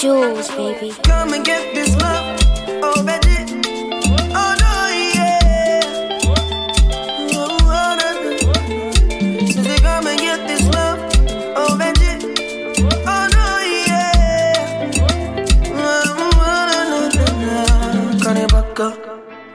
Jules, 0.00 0.48
baby. 0.56 0.92
Come 1.02 1.34
and 1.34 1.44
get 1.44 1.74
this 1.74 1.94
love, 2.00 2.40
oh 2.82 3.02
baby. 3.04 3.36
Oh 4.32 4.54
no, 4.62 4.72
yeah. 5.14 5.80
Oh, 7.36 7.58
oh, 7.68 7.96
come 9.82 10.06
and 10.06 10.18
get 10.18 10.40
this 10.48 10.64
love, 10.74 10.98
oh 11.56 11.76
baby. 11.76 12.10
Oh 13.06 13.28
no, 13.34 13.46
yeah. 13.86 14.90
Oh, 15.76 16.16
oh, 16.18 16.32
oh, 16.40 16.62
no, 16.70 16.88
no, 16.90 17.24
no, 17.44 17.52
no. 17.92 18.24
Kone 18.24 18.44
baka, 18.48 18.88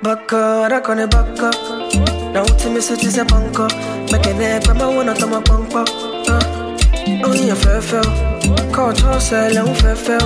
baka, 0.04 0.42
da 0.70 0.80
kone 0.80 1.06
baka. 1.10 1.50
Na 2.34 2.40
uti 2.44 2.70
mi 2.70 2.80
suti 2.82 3.10
se 3.12 3.24
panko. 3.26 3.68
Mekene 4.12 4.60
kwa 4.66 4.74
mawana 4.74 5.14
tama 5.14 5.42
pampa. 5.42 5.86
Ah, 6.30 7.26
oh 7.26 7.34
yeah, 7.34 7.56
fair 7.56 7.82
fair. 7.82 8.04
Call 8.72 8.94
toss 8.94 9.32
long 9.32 9.74
fair 9.76 9.96
fair. 9.96 10.22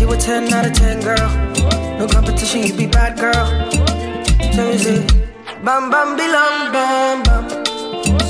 You 0.00 0.10
a 0.12 0.16
10 0.16 0.52
out 0.52 0.66
of 0.66 0.72
10, 0.72 1.00
girl. 1.02 1.28
No 1.98 2.06
competition, 2.08 2.62
you 2.62 2.72
be 2.74 2.86
bad, 2.86 3.18
girl. 3.18 3.46
So 4.54 4.64
me 4.66 4.78
say, 4.78 5.06
Bam 5.64 5.90
bam 5.90 6.16
bilam 6.16 6.72
bam 6.72 7.22
bam. 7.22 7.44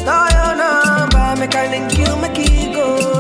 Star 0.01 0.29
your 0.35 0.55
number, 0.57 1.41
make 1.41 1.55
I 1.55 1.69
link 1.71 1.97
you, 1.99 2.17
make 2.17 2.39
it 2.39 2.75
go 2.75 3.20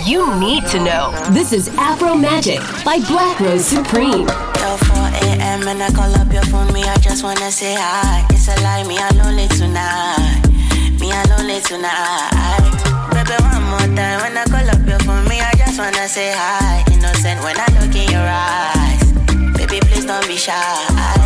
you 0.00 0.34
need 0.40 0.64
to 0.66 0.78
know. 0.82 1.12
This 1.30 1.52
is 1.52 1.68
Afro 1.76 2.14
Magic 2.14 2.60
by 2.84 2.98
Black 3.08 3.38
Rose 3.40 3.64
Supreme. 3.64 4.26
4 4.26 4.36
a.m. 5.28 5.68
and 5.68 5.82
I 5.82 5.90
call 5.92 6.12
up 6.14 6.32
your 6.32 6.44
phone, 6.44 6.72
me, 6.72 6.82
I 6.84 6.96
just 6.96 7.22
wanna 7.22 7.50
say 7.50 7.74
hi. 7.74 8.26
It's 8.30 8.48
a 8.48 8.54
lie, 8.62 8.84
me, 8.84 8.96
I'm 8.98 9.16
lonely 9.18 9.48
tonight. 9.48 10.42
Me, 10.98 11.12
I'm 11.12 11.28
lonely 11.30 11.60
tonight. 11.60 12.72
Baby, 13.12 13.36
one 13.42 13.62
more 13.68 13.96
time 13.96 14.20
when 14.22 14.36
I 14.38 14.44
call 14.48 14.68
up 14.70 14.86
your 14.88 14.98
phone, 15.00 15.24
me, 15.28 15.40
I 15.40 15.52
just 15.56 15.78
wanna 15.78 16.08
say 16.08 16.32
hi. 16.34 16.84
Innocent 16.92 17.42
when 17.42 17.56
I 17.58 17.66
look 17.78 17.94
in 17.94 18.10
your 18.10 18.26
eyes. 18.26 19.12
Baby, 19.58 19.80
please 19.86 20.06
don't 20.06 20.26
be 20.26 20.36
shy. 20.36 21.21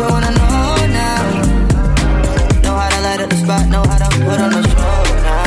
You 0.00 0.06
wanna 0.08 0.30
know 0.30 0.76
now. 1.00 1.22
Know 2.62 2.74
how 2.80 2.88
to 2.88 3.00
light 3.06 3.20
up 3.20 3.28
the 3.30 3.36
spot, 3.36 3.68
know 3.68 3.82
how 3.90 3.98
to 3.98 4.08
put 4.24 4.40
on 4.40 4.50
the 4.56 4.62
show 4.70 5.02
now. 5.26 5.44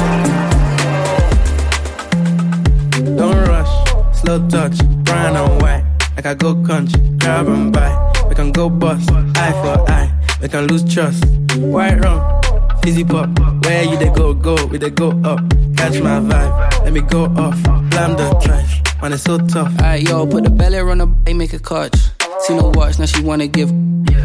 Don't 3.17 3.41
rush, 3.47 3.73
slow 4.21 4.37
touch, 4.49 4.77
brown 5.03 5.35
and 5.35 5.61
white. 5.61 5.83
Like 6.15 6.25
I 6.25 6.33
go 6.35 6.55
country, 6.63 7.01
grab 7.17 7.47
and 7.47 7.73
buy. 7.73 7.91
We 8.29 8.35
can 8.35 8.51
go 8.51 8.69
bust, 8.69 9.09
eye 9.11 9.53
for 9.61 9.89
eye. 9.89 10.09
We 10.41 10.47
can 10.49 10.67
lose 10.67 10.83
trust. 10.93 11.25
White 11.57 11.99
rum, 12.03 12.19
fizzy 12.81 13.03
pop. 13.03 13.29
Where 13.65 13.83
you 13.83 13.97
they 13.97 14.09
go, 14.09 14.33
go, 14.33 14.55
we 14.67 14.77
they 14.77 14.89
go 14.89 15.09
up. 15.23 15.39
Catch 15.77 15.99
my 16.01 16.19
vibe, 16.19 16.83
let 16.83 16.93
me 16.93 17.01
go 17.01 17.25
off. 17.25 17.57
Blam 17.89 18.15
the 18.17 18.29
trash, 18.43 18.81
man, 19.01 19.13
it's 19.13 19.23
so 19.23 19.37
tough. 19.37 19.71
Alright, 19.79 20.03
yo, 20.07 20.25
put 20.27 20.43
the 20.43 20.49
belly 20.49 20.79
on 20.79 20.97
the 20.99 21.07
bay, 21.07 21.33
make 21.33 21.53
a 21.53 21.59
catch. 21.59 21.95
See 22.41 22.55
no 22.55 22.71
watch, 22.75 22.99
now 22.99 23.05
she 23.05 23.21
wanna 23.23 23.47
give. 23.47 23.71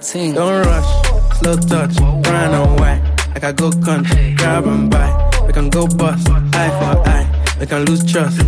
thing. 0.00 0.34
Don't 0.34 0.64
rush, 0.66 1.38
slow 1.38 1.56
touch, 1.56 1.96
brown 2.22 2.54
and 2.54 2.80
white. 2.80 3.00
Like 3.34 3.44
I 3.44 3.52
go 3.52 3.70
country, 3.70 4.34
grab 4.36 4.66
and 4.66 4.90
buy. 4.90 5.10
We 5.46 5.52
can 5.52 5.68
go 5.70 5.86
bust, 5.86 6.28
eye 6.54 6.70
for 6.78 7.08
eye. 7.08 7.56
We 7.60 7.66
can 7.66 7.84
lose 7.84 8.04
trust. 8.10 8.40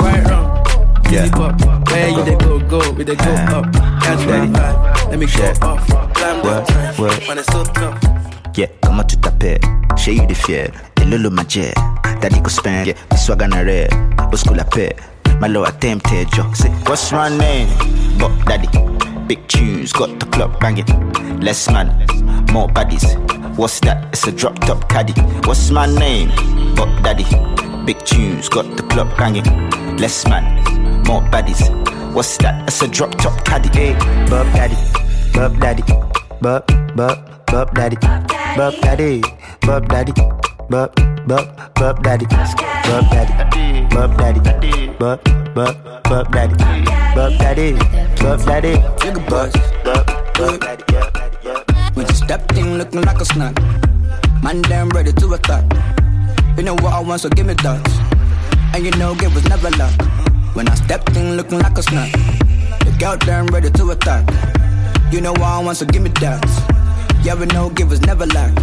White 0.00 0.24
rum, 0.28 0.64
fizzy 1.04 1.30
pop. 1.30 1.60
Where 1.90 2.08
you 2.08 2.24
they 2.24 2.36
go, 2.36 2.60
go, 2.60 2.92
we 2.92 3.04
they 3.04 3.16
go 3.16 3.32
up. 3.56 3.72
Catch 4.02 4.26
my 4.26 4.46
vibe, 4.46 5.10
let 5.10 5.18
me 5.18 5.26
go 5.26 5.66
off. 5.66 5.86
Blam 6.14 6.42
the 6.42 6.64
trash, 6.66 7.28
man, 7.28 7.38
it's 7.38 7.46
so 7.52 7.64
tough. 7.64 7.98
Yeah, 8.56 8.66
comment 8.82 9.04
tu 9.04 9.16
t'appelles? 9.16 9.60
Chez 9.96 10.14
eu 10.16 10.26
des 10.26 10.34
fiers, 10.34 10.70
et 11.00 11.04
lolo 11.04 11.30
ma 11.30 11.42
jet. 11.48 11.74
Daddy 12.20 12.40
go 12.40 12.48
spend, 12.48 12.86
yeah, 12.86 12.94
the 13.10 13.16
swag 13.16 13.42
on 13.42 13.52
a 13.52 13.64
red. 13.64 13.92
Au 14.32 14.36
school 14.36 14.56
la 14.56 14.64
paix, 14.64 14.94
my 15.40 15.48
low 15.48 15.64
attempted, 15.64 16.28
yo. 16.36 16.44
Say, 16.54 16.70
what's 16.86 17.12
my 17.12 17.28
name? 17.28 17.68
But 18.18 18.30
Daddy. 18.46 18.68
Big 19.28 19.46
tunes, 19.46 19.92
got 19.92 20.18
the 20.18 20.24
club 20.24 20.58
banging. 20.58 20.86
Less 21.40 21.68
man, 21.70 21.88
more 22.50 22.66
baddies. 22.66 23.04
What's 23.58 23.78
that? 23.80 24.08
It's 24.12 24.26
a 24.26 24.32
drop 24.32 24.58
top 24.60 24.88
caddy. 24.88 25.12
What's 25.44 25.70
my 25.70 25.84
name? 25.84 26.30
Buck 26.74 26.88
Daddy. 27.02 27.24
Big 27.84 27.98
tunes, 28.06 28.48
got 28.48 28.64
the 28.78 28.82
club 28.84 29.14
banging. 29.18 29.44
Less 29.98 30.26
man, 30.26 30.44
more 31.04 31.20
baddies. 31.20 31.60
What's 32.14 32.38
that? 32.38 32.66
It's 32.68 32.80
a 32.80 32.88
drop 32.88 33.10
top 33.16 33.44
caddy. 33.44 33.68
Hey, 33.68 33.92
Bub 34.30 34.46
Daddy, 34.54 34.76
Bub 35.34 35.60
Daddy, 35.60 35.82
Bub, 36.40 36.66
Bub, 36.96 37.46
Bub 37.46 37.74
Daddy, 37.74 37.96
Bub 38.56 38.74
Daddy, 38.80 39.22
Bub 39.60 39.88
Daddy, 39.88 40.12
Bub, 40.70 40.94
Bub, 41.26 41.74
Bub 41.74 42.02
Daddy, 42.02 42.26
Bub 42.26 43.04
Daddy, 43.10 43.86
Bub 43.94 44.16
Daddy, 44.16 44.40
Bub, 44.98 45.22
Bub, 45.54 46.02
Bub 46.04 46.32
Daddy, 46.32 46.54
Bub 47.18 47.32
Daddy, 47.36 47.72
Bub 48.22 48.40
Daddy, 48.46 48.74
Nigga 49.02 49.28
buzz. 49.28 49.52
Bub, 49.82 50.06
Bub 50.34 50.60
Daddy, 50.60 50.84
yeah, 50.92 51.10
Daddy, 51.10 51.36
yeah. 51.42 51.90
When 51.94 52.06
you 52.06 52.14
stepped 52.14 52.56
in 52.56 52.78
looking 52.78 53.02
like 53.02 53.20
a 53.20 53.24
snack. 53.24 53.60
Man, 54.40 54.62
damn 54.62 54.88
ready 54.90 55.10
to 55.10 55.34
attack. 55.34 55.64
You 56.56 56.62
know 56.62 56.74
what 56.74 56.92
I 56.92 57.00
want, 57.00 57.20
so 57.20 57.28
give 57.28 57.46
me 57.46 57.54
that. 57.54 57.82
And 58.72 58.84
you 58.84 58.92
know, 58.92 59.16
give 59.16 59.34
was 59.34 59.42
never 59.48 59.68
luck. 59.70 60.00
When 60.54 60.68
I 60.68 60.76
stepped 60.76 61.16
in 61.16 61.36
looking 61.36 61.58
like 61.58 61.76
a 61.76 61.82
snack. 61.82 62.12
The 62.86 62.94
girl 63.00 63.16
damn 63.16 63.48
ready 63.48 63.70
to 63.70 63.90
attack. 63.90 64.22
You 65.12 65.20
know 65.20 65.32
what 65.32 65.42
I 65.42 65.58
want, 65.60 65.78
so 65.78 65.86
give 65.86 66.02
me 66.02 66.10
that. 66.20 66.46
Yeah, 67.24 67.34
we 67.34 67.46
know, 67.46 67.68
give 67.70 67.90
was 67.90 68.00
never 68.02 68.26
lack. 68.26 68.56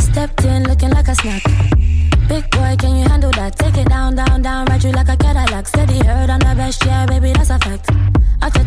Stepped 0.00 0.42
in 0.46 0.64
looking 0.64 0.92
like 0.92 1.08
a 1.08 1.14
snack. 1.14 1.42
Big 2.32 2.50
boy, 2.50 2.74
can 2.78 2.96
you 2.96 3.04
handle 3.04 3.30
that? 3.32 3.58
Take 3.58 3.76
it 3.76 3.90
down, 3.90 4.14
down, 4.14 4.40
down, 4.40 4.64
ride 4.64 4.82
you 4.82 4.90
like 4.90 5.10
a 5.10 5.16
Cadillac. 5.18 5.68
Steady 5.68 5.98
heard 5.98 6.30
on 6.30 6.40
the 6.40 6.54
best, 6.56 6.82
yeah, 6.82 7.04
baby, 7.04 7.30
that's 7.30 7.50
a 7.50 7.58
fact. 7.58 7.90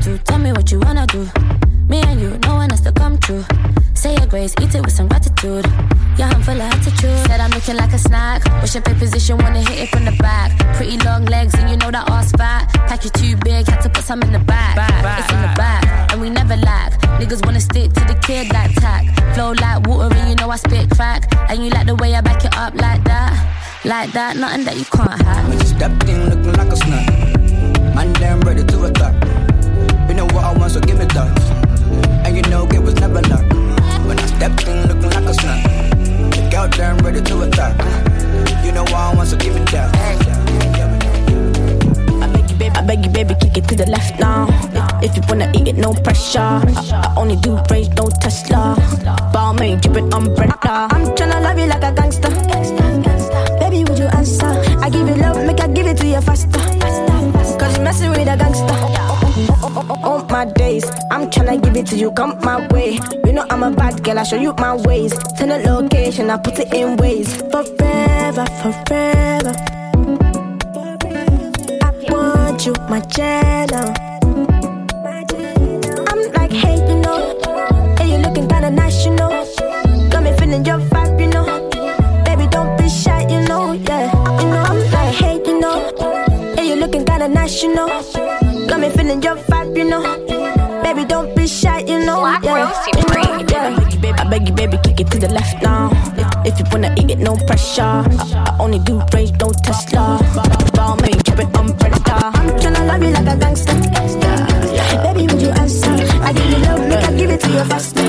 Two, 0.04 0.20
tell 0.20 0.38
me 0.38 0.52
what 0.52 0.72
you 0.72 0.80
wanna 0.82 1.08
do. 1.08 1.28
Me 1.90 2.00
and 2.06 2.22
you, 2.22 2.38
no 2.46 2.58
one 2.62 2.70
has 2.70 2.82
to 2.82 2.92
come 2.92 3.18
true. 3.18 3.44
Say 3.96 4.14
your 4.14 4.28
grace, 4.28 4.54
eat 4.62 4.76
it 4.76 4.82
with 4.86 4.94
some 4.94 5.08
gratitude. 5.08 5.66
Yeah, 6.16 6.30
I'm 6.30 6.44
full 6.44 6.54
of 6.54 6.62
attitude. 6.62 7.26
Said 7.26 7.40
I'm 7.40 7.50
looking 7.50 7.76
like 7.76 7.92
a 7.92 7.98
snack. 7.98 8.46
Wish 8.62 8.76
your 8.76 8.84
pay 8.84 8.94
position, 8.94 9.40
wanna 9.40 9.62
hit 9.62 9.80
it 9.80 9.90
from 9.90 10.06
the 10.06 10.16
back. 10.20 10.52
Pretty 10.76 11.00
long 11.00 11.26
legs, 11.26 11.56
and 11.56 11.68
you 11.68 11.78
know 11.78 11.90
that 11.90 12.08
ass 12.08 12.32
fat. 12.34 12.70
Pack 12.88 13.04
you 13.04 13.10
too 13.10 13.36
big, 13.38 13.66
had 13.68 13.82
to 13.82 13.90
put 13.90 14.04
some 14.04 14.22
in 14.22 14.32
the 14.32 14.46
back. 14.46 14.78
It's 15.20 15.34
in 15.34 15.42
the 15.42 15.54
back, 15.58 16.12
and 16.12 16.22
we 16.22 16.30
never 16.30 16.56
lack. 16.56 17.02
Niggas 17.18 17.44
wanna 17.44 17.62
stick 17.62 17.94
to 17.94 18.02
the 18.02 18.18
kid 18.22 18.54
like 18.54 18.76
tack. 18.76 19.06
Flow 19.34 19.54
like 19.54 19.88
water, 19.88 20.14
and 20.14 20.30
you 20.30 20.36
know 20.36 20.52
I 20.52 20.58
spit 20.58 20.88
crack. 20.92 21.24
And 21.50 21.66
you 21.66 21.72
like 21.72 21.88
the 21.88 21.96
way 21.96 22.14
I 22.14 22.22
back 22.22 22.46
it 22.46 22.56
up 22.56 22.76
like 22.76 23.04
that. 23.06 23.55
Like 23.84 24.12
that, 24.14 24.36
nothing 24.38 24.66
that 24.66 24.78
you 24.78 24.86
can't 24.86 25.22
have. 25.22 25.48
When 25.48 25.60
you 25.60 25.66
stepped 25.66 26.10
in 26.10 26.30
looking 26.30 26.54
like 26.54 26.72
a 26.72 26.76
snack. 26.76 27.08
Man, 27.96 28.14
damn 28.14 28.40
ready 28.42 28.64
to 28.64 28.86
attack. 28.86 29.14
You 30.10 30.16
know 30.16 30.26
what 30.26 30.44
I 30.44 30.58
want, 30.58 30.72
so 30.72 30.80
give 30.82 30.98
me 30.98 31.06
that. 31.06 31.30
And 32.26 32.36
you 32.36 32.42
know, 32.44 32.66
give 32.66 32.84
was 32.84 32.96
never 32.96 33.22
luck. 33.22 33.46
When 34.08 34.20
I 34.20 34.26
stepped 34.26 34.68
in 34.68 34.88
looking 34.88 35.12
like 35.12 35.30
a 35.30 35.34
snack. 35.34 35.64
The 36.32 36.50
girl 36.52 36.68
damn 36.68 36.98
ready 37.00 37.22
to 37.22 37.42
attack. 37.42 37.76
You 38.66 38.72
know 38.72 38.84
what 38.84 38.96
I 38.96 39.16
want, 39.16 39.30
so 39.30 39.38
give 39.38 39.54
me 39.54 39.62
that. 39.72 40.35
I 42.86 42.88
beg 42.88 43.04
you, 43.04 43.12
baby, 43.12 43.34
kick 43.42 43.58
it 43.58 43.68
to 43.70 43.76
the 43.76 43.90
left 43.90 44.20
now. 44.20 44.46
If, 45.02 45.16
you 45.18 45.24
wanna 45.28 45.52
eat 45.56 45.68
it, 45.68 45.76
no 45.76 45.92
pressure. 45.92 46.38
I, 46.38 46.62
I 46.94 47.14
only 47.18 47.36
do 47.36 47.58
rage, 47.72 47.90
no 47.96 48.10
Tesla. 48.22 48.76
Balmain, 49.34 49.82
dripping 49.82 50.14
umbrella. 50.14 50.54
I'm 50.94 51.06
tryna 51.18 51.42
love 51.42 51.58
you 51.58 51.66
like 51.66 51.82
a 51.82 51.92
gangster. 51.92 52.30
Baby, 53.58 53.86
would 53.90 53.98
you 53.98 54.06
answer? 54.06 54.54
I 54.86 54.92
give 54.92 55.08
you 55.10 55.16
love, 55.16 55.44
make 55.48 55.62
I 55.62 55.68
give 55.68 55.88
it 55.88 55.98
to 55.98 56.06
you 56.06 56.22
faster. 56.22 56.60
Cause 57.58 57.76
you 57.76 57.84
messing 57.84 58.12
with 58.12 58.28
a 58.28 58.38
gangster. 58.38 60.06
All 60.06 60.24
my 60.30 60.46
days, 60.46 60.86
I'm 61.10 61.32
tryna 61.32 61.64
give 61.64 61.76
it 61.76 61.88
to 61.88 61.98
you, 61.98 62.12
come 62.12 62.38
my 62.42 62.68
way. 62.68 63.00
You 63.26 63.34
know 63.34 63.48
I'm 63.50 63.64
a 63.64 63.72
bad 63.72 64.04
girl, 64.04 64.20
I 64.20 64.24
show 64.24 64.36
you 64.36 64.54
my 64.60 64.76
ways. 64.76 65.12
Send 65.36 65.52
a 65.52 65.58
location, 65.74 66.30
I 66.30 66.38
put 66.38 66.60
it 66.60 66.72
in 66.72 66.98
ways. 66.98 67.36
Forever, 67.50 68.46
forever. 68.62 69.85
You, 72.66 72.74
my 72.90 73.00
jello. 73.02 73.94
I'm 76.10 76.32
like, 76.34 76.52
hey, 76.52 76.78
you 76.90 76.96
know. 77.00 77.38
Hey, 77.96 78.10
you 78.10 78.18
looking 78.18 78.48
kinda 78.48 78.72
nice, 78.72 79.06
you 79.06 79.12
know. 79.12 79.30
Got 80.10 80.24
me 80.24 80.34
feeling 80.36 80.66
your 80.66 80.80
vibe, 80.80 81.20
you 81.22 81.28
know. 81.28 81.46
Baby, 82.26 82.48
don't 82.48 82.76
be 82.80 82.90
shy, 82.90 83.22
you 83.30 83.48
know, 83.48 83.74
yeah. 83.74 84.10
You 84.42 84.48
know, 84.50 84.64
I'm 84.66 84.80
like, 84.92 85.14
hey, 85.14 85.44
you 85.46 85.60
know. 85.60 85.94
Hey, 86.56 86.68
you 86.70 86.76
looking 86.78 87.06
kinda 87.06 87.28
nice, 87.28 87.62
you 87.62 87.76
know. 87.76 87.86
Got 88.68 88.80
me 88.80 88.90
feeling 88.90 89.22
your 89.22 89.36
vibe, 89.36 89.78
you 89.78 89.86
know. 89.86 90.02
Baby, 90.82 91.06
don't 91.06 91.36
be 91.36 91.46
shy, 91.46 91.82
you 91.82 92.04
know, 92.04 92.26
yeah. 92.42 92.74
You 92.88 93.04
know, 93.14 93.46
yeah. 93.48 94.16
I 94.18 94.24
beg 94.28 94.48
you, 94.48 94.56
baby, 94.56 94.80
kick 94.84 95.02
it 95.02 95.12
to 95.12 95.20
the 95.20 95.30
left 95.30 95.62
now. 95.62 95.92
If, 96.44 96.54
If 96.54 96.60
you 96.60 96.66
wanna 96.72 96.96
eat 96.98 97.12
it, 97.12 97.20
no 97.20 97.36
pressure. 97.36 97.84
I, 97.84 98.46
I 98.48 98.58
only 98.60 98.80
do 98.80 99.04
range, 99.14 99.34
no 99.40 99.52
Tesla. 99.52 100.18
Balmain, 100.74 101.22
dripping 101.24 101.56
umbrella. 101.56 102.35
Love 102.88 103.04
you 103.04 103.10
like 103.10 103.28
a 103.28 103.36
gangster. 103.38 103.74
Baby, 105.04 105.28
would 105.28 105.42
you 105.42 105.50
answer? 105.50 105.90
I 106.22 106.34
give 106.34 106.50
you 106.52 106.58
love, 106.66 106.88
make 106.88 107.04
I 107.04 107.12
give 107.18 107.30
it 107.32 107.40
to 107.42 107.50
you 107.52 107.64
faster. 107.66 108.02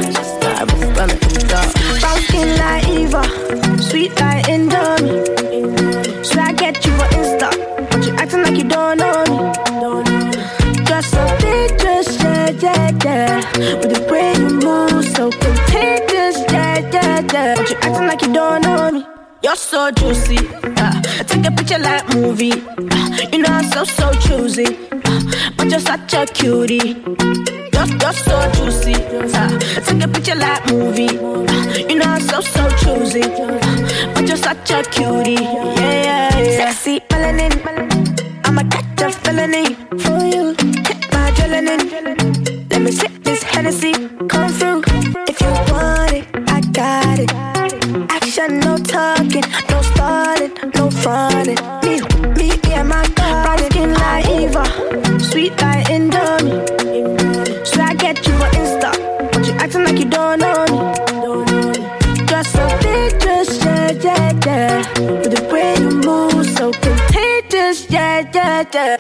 Brown 2.01 2.19
skin 2.23 2.49
like 2.59 2.89
Eva, 2.89 3.23
sweet 3.83 4.13
like 4.21 4.45
Indomie. 4.47 6.25
So 6.25 6.41
I 6.41 6.53
get 6.53 6.85
you 6.85 6.93
for 6.93 7.09
Insta, 7.19 7.51
but 7.91 8.07
you 8.07 8.15
acting 8.17 8.43
like 8.43 8.57
you 8.57 8.69
don't 8.69 8.99
know 8.99 9.25
me. 9.25 9.39
Just 10.85 11.11
so 11.11 11.23
dangerous, 11.39 12.09
yeah, 12.23 12.51
yeah, 12.51 12.91
yeah. 13.05 13.79
With 13.79 13.91
the 13.95 14.01
way 14.11 14.33
you 14.35 14.49
move, 14.61 15.05
so 15.17 15.31
contagious, 15.31 16.37
yeah, 16.53 16.79
yeah, 16.93 17.21
yeah. 17.33 17.55
But 17.57 17.71
you 17.71 17.77
acting 17.77 18.07
like 18.07 18.23
you 18.23 18.33
don't 18.33 18.63
know 18.63 18.91
me. 18.93 19.07
You're 19.43 19.57
so 19.57 19.91
juicy. 19.91 20.39
Uh, 20.63 21.01
take 21.29 21.47
a 21.47 21.51
picture 21.51 21.79
like 21.79 22.09
movie. 22.15 22.53
Uh, 22.53 23.17
you 23.33 23.39
know 23.39 23.49
I'm 23.51 23.65
so 23.71 23.85
so 23.85 24.13
choosy, 24.13 24.67
uh, 24.67 25.21
but 25.57 25.71
you're 25.71 25.81
such 25.81 26.15
a 26.15 26.27
cutie. 26.27 26.97
You're, 27.73 27.87
you're 27.87 28.13
so 28.13 28.51
juicy. 28.55 28.95
Uh, 28.95 29.59
take 29.87 30.03
a 30.03 30.09
picture 30.09 30.35
like 30.35 30.67
movie. 30.73 31.19
Uh, 31.19 31.89
you 31.89 31.97
know 31.97 32.07
I'm 32.07 32.21
so 32.21 32.41
so 32.41 32.69
choosy, 32.81 33.23
uh, 33.23 34.13
but 34.15 34.27
you're 34.27 34.37
such 34.37 34.71
a 34.71 34.83
cutie. 34.83 35.33
Yeah, 35.33 35.79
yeah, 35.79 36.39
yeah. 36.39 36.73
Sexy 36.73 37.01
melanin. 37.11 37.55
I'ma 38.45 38.63
catch 38.71 39.03
a 39.03 39.11
felony 39.13 39.75
for 40.03 40.19
you. 40.25 40.55
Hit 40.89 41.13
my 41.13 41.31
adrenaline. 41.31 42.71
Let 42.71 42.83
me 42.83 42.91
sip 42.91 43.13
this 43.23 43.43
Hennessy. 43.43 43.93
Come 44.29 44.49
through 44.51 44.76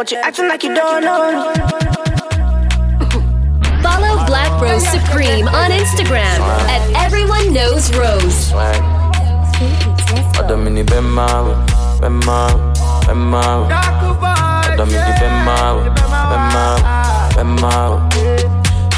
But 0.06 0.12
you 0.12 0.18
acting 0.22 0.46
like 0.46 0.62
you 0.62 0.72
don't 0.72 1.02
know 1.02 1.18
me. 1.34 1.38
Follow 3.82 4.24
Black 4.24 4.62
Rose 4.62 4.86
Supreme 4.86 5.48
on 5.48 5.72
Instagram 5.72 6.38
at 6.70 6.80
Everyone 7.04 7.52
Knows 7.52 7.90
Rose. 7.98 8.52
Ọ̀dọ̀ 10.40 10.56
mi 10.62 10.70
ni 10.76 10.82
bẹ́ẹ̀ 10.90 11.02
máa 11.16 11.38
wò, 11.46 11.54
bẹ́ẹ̀ 12.00 12.12
máa 12.26 12.46
wò, 12.54 12.58
bẹ́ẹ̀ 13.06 13.16
máa 13.32 13.52
wò. 13.58 13.66
Ọ̀dọ̀ 14.70 14.86
mi 14.90 14.96
ni 15.06 15.12
bẹ́ẹ̀ 15.20 15.30
máa 15.46 15.68
wò, 15.76 15.82
bẹ́ẹ̀ 16.30 16.40
máa 16.54 16.72
wò, 16.74 16.82
bẹ́ẹ̀ 17.36 17.46
máa 17.62 17.84
wò. 17.90 17.98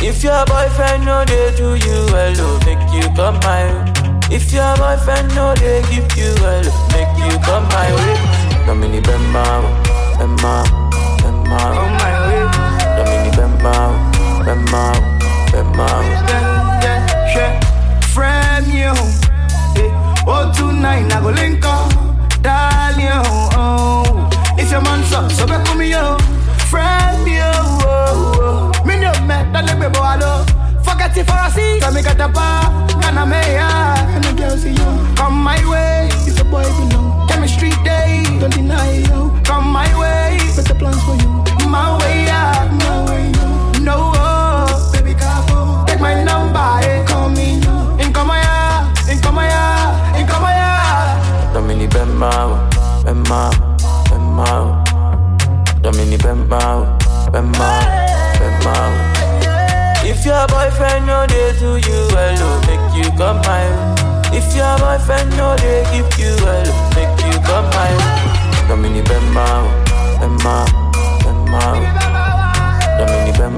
If 0.08 0.16
your 0.26 0.42
boyfriend 0.50 1.00
no 1.08 1.16
dey 1.30 1.48
do 1.58 1.68
you 1.86 1.98
well, 2.12 2.40
oh, 2.46 2.54
make 2.66 2.84
you 2.96 3.04
come 3.16 3.36
my 3.46 3.62
way. 3.72 4.36
If 4.36 4.44
your 4.56 4.72
boyfriend 4.82 5.28
no 5.38 5.46
dey 5.62 5.80
give 5.90 6.10
you 6.20 6.30
well, 6.42 6.66
oh, 6.72 6.78
make 6.94 7.14
you 7.24 7.32
come 7.46 7.64
my 7.76 7.88
way. 7.96 8.14
Ọ̀dọ̀ 8.60 8.74
mi 8.80 8.86
ni 8.92 9.00
bẹ́ẹ̀ 11.48 13.46
máa 13.64 13.80
wò, 13.80 14.48
bẹ́ẹ̀ 15.52 15.64
máa 15.78 15.98
wò. 16.02 16.16
From 18.14 18.64
you, 18.80 18.92
eh, 19.82 19.90
oh 20.26 20.44
tonight 20.56 21.12
I 21.14 21.20
go 21.22 21.30
link 21.30 21.64
up, 21.64 21.92
darling. 22.42 23.22
Oh, 23.56 24.28
if 24.58 24.70
your 24.72 24.80
man 24.82 25.00
suck, 25.10 25.30
so 25.30 25.46
back 25.46 25.64
me 25.78 25.86
yo. 25.94 26.16
From 26.70 27.26
you, 27.26 27.42
oh, 27.86 28.72
oh. 28.74 28.84
me 28.86 28.94
no 29.02 29.12
me 29.28 29.36
that 29.52 29.64
let 29.66 29.78
me 29.78 29.88
go 29.94 30.00
alo. 30.12 30.32
Forget 30.82 31.16
it 31.16 31.24
for 31.28 31.38
a 31.46 31.50
seat, 31.54 31.80
so 31.82 31.90
me 31.92 32.02
got 32.02 32.20
a 32.20 32.28
bar, 32.28 32.64
and 33.06 33.18
I'm 33.22 33.30
here. 33.30 33.60
And 34.14 34.24
the 34.24 34.32
girls 34.40 34.62
see 34.62 34.70
you 34.80 34.90
come 35.16 35.36
my 35.48 35.58
way. 35.70 36.08
If 36.28 36.34
the 36.38 36.44
boy 36.44 36.64
belong, 36.64 37.28
chemistry 37.28 37.70
day, 37.84 38.07
don't 38.40 38.52
deny 38.54 38.92
you. 39.08 39.20
Come 39.44 39.66
my 39.72 39.88
way, 40.00 40.38
better 40.56 40.74
plans 40.80 41.00
for 41.04 41.14
you. 41.22 41.30
My 41.68 41.96
way, 42.00 42.24
yeah, 42.30 42.68
my 42.80 42.94
way, 43.08 43.24
no. 43.86 43.96
Oh, 44.14 44.90
baby, 44.92 45.14
careful, 45.14 45.84
take 45.86 46.00
my 46.00 46.14
number, 46.24 46.68
eh. 46.88 47.04
Call 47.06 47.28
me, 47.30 47.48
in 48.02 48.10
come 48.16 48.32
here, 48.36 48.78
in 49.12 49.18
come 49.24 49.38
here, 49.40 49.80
in 50.20 50.26
come 50.26 50.46
here. 50.48 50.76
Domini 51.54 51.86
bẹ́ẹ̀ 51.94 52.06
máa 52.20 52.42
wò. 52.50 52.56
Domini 55.82 56.16
bẹ́ẹ̀ 56.24 56.46
máa 56.50 56.72
wò. 56.78 56.86
If 60.10 60.24
your 60.24 60.46
boyfriend 60.48 61.06
no 61.06 61.26
dey 61.26 61.52
do 61.60 61.70
you 61.88 62.00
well, 62.14 62.38
oh, 62.48 62.60
make 62.66 62.86
you 62.96 63.08
come 63.18 63.40
my 63.46 63.64
way. 63.68 64.38
If 64.38 64.48
your 64.56 64.74
boyfriend 64.78 65.28
no 65.36 65.48
dey 65.62 65.82
give 65.92 66.10
you 66.20 66.32
well, 66.44 66.66
oh, 66.66 66.72
make 66.96 67.07
way. 67.52 67.92
Domini 68.68 69.00
bẹ́ẹ̀ 69.08 69.20
máa 69.34 69.56
wò. 69.64 69.70
Domini 72.98 73.30
bẹ́ẹ̀ 73.38 73.50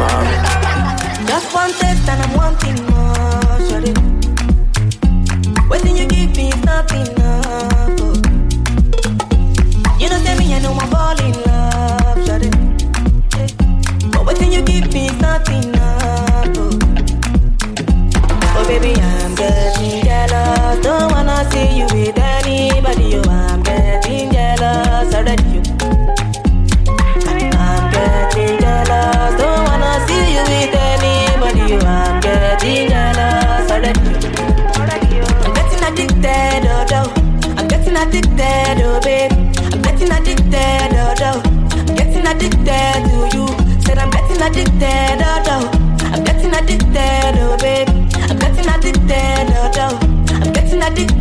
máa 0.00 0.18
wò. 0.26 0.36
Just 1.28 1.48
one 1.60 1.72
and 2.12 2.20
I'm 2.24 2.32
wanting 2.40 2.78
more, 2.88 3.58
you 5.98 6.06
give 6.14 6.30
me. 6.38 6.46
You 10.00 10.08
know, 10.10 10.18
me, 10.38 10.54
I 10.54 10.58
know 10.64 10.72
I'm 10.82 10.88
fall 10.92 11.20
in 11.26 11.32
love. 11.46 12.18
But 14.26 14.36
you 14.54 14.62
give 14.62 14.92
me. 14.94 15.77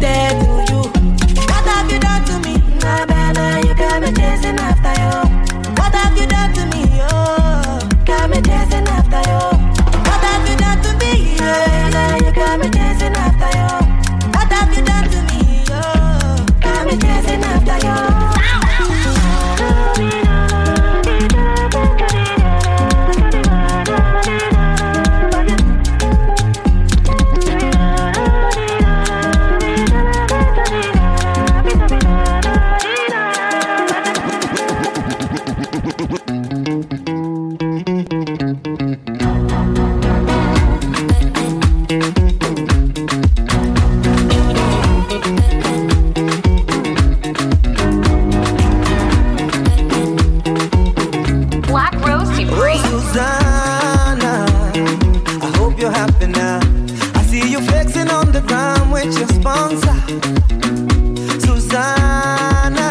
Getting 0.08 0.47
Susanna. 53.18 54.46
I 55.42 55.52
hope 55.58 55.80
you're 55.80 55.90
happy 55.90 56.28
now. 56.28 56.60
I 57.16 57.24
see 57.24 57.50
you 57.52 57.60
flexing 57.62 58.12
on 58.12 58.32
the 58.32 58.42
ground 58.42 58.92
with 58.92 59.10
your 59.18 59.28
sponsor. 59.30 59.98
Susanna, 61.42 62.88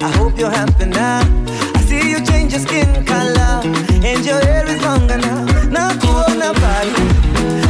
I 0.00 0.10
hope 0.16 0.38
you're 0.38 0.50
happy 0.50 0.86
now. 0.86 1.20
I 1.74 1.80
see 1.82 2.10
you 2.10 2.24
change 2.24 2.52
your 2.52 2.62
skin 2.62 3.04
color 3.04 3.60
and 4.08 4.24
your 4.24 4.40
hair 4.40 4.64
is 4.66 4.80
longer 4.82 5.18
now. 5.18 5.44
Nakuona 5.68 6.48
oh, 6.48 6.60
pale 6.62 7.02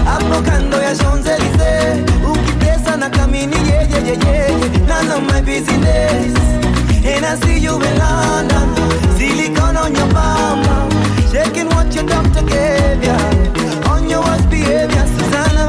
hapo 0.07 0.43
kando 0.47 0.77
ya 0.81 0.95
Champs-Élysées, 0.95 1.99
ukitesa 2.31 2.97
na 2.97 3.11
kamini 3.11 3.57
yeah, 3.69 3.91
yeah, 3.91 4.07
yeah, 4.07 4.25
yeah. 4.25 4.87
None 4.87 5.11
of 5.11 5.23
my 5.27 5.41
business. 5.41 6.33
And 7.05 7.27
I 7.27 7.35
see 7.43 7.59
you 7.59 7.75
in 7.75 7.99
London, 7.99 8.69
silicone 9.19 9.77
on 9.77 9.97
your 9.97 10.09
palm 10.11 11.00
shaking 11.31 11.69
what 11.69 11.95
your 11.95 12.05
doctor 12.07 12.43
gave 12.43 13.03
ya. 13.05 13.17
On 13.93 14.09
your 14.09 14.23
worst 14.23 14.51
behavior, 14.51 15.07
Susanna. 15.07 15.61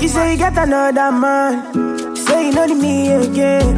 You 0.00 0.08
say 0.08 0.32
you 0.32 0.38
got 0.38 0.58
another 0.58 1.12
man. 1.12 2.16
Say 2.16 2.46
you 2.46 2.52
know 2.52 2.66
me 2.66 3.12
again. 3.12 3.76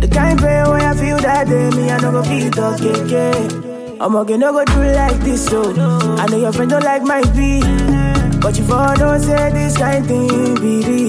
The 0.00 0.08
kind 0.12 0.36
prayer 0.38 0.68
where 0.68 0.80
I 0.80 0.94
feel 0.96 1.18
that 1.18 1.46
day, 1.46 1.70
me 1.70 1.88
I 1.88 2.00
no 2.00 2.10
go 2.10 2.22
feel 2.24 3.04
again. 3.04 3.75
I'm 3.98 4.14
okay, 4.16 4.36
no 4.36 4.52
go 4.52 4.64
do 4.64 4.82
like 4.92 5.18
this, 5.20 5.46
so 5.46 5.72
I 6.18 6.26
know 6.26 6.36
your 6.36 6.52
friend 6.52 6.70
don't 6.70 6.84
like 6.84 7.02
my 7.02 7.22
beat, 7.32 7.64
but 8.40 8.56
you 8.58 8.64
for 8.64 8.94
don't 8.96 9.20
say 9.20 9.50
this 9.52 9.76
kind 9.78 10.04
thing 10.06 10.54
real. 10.56 11.08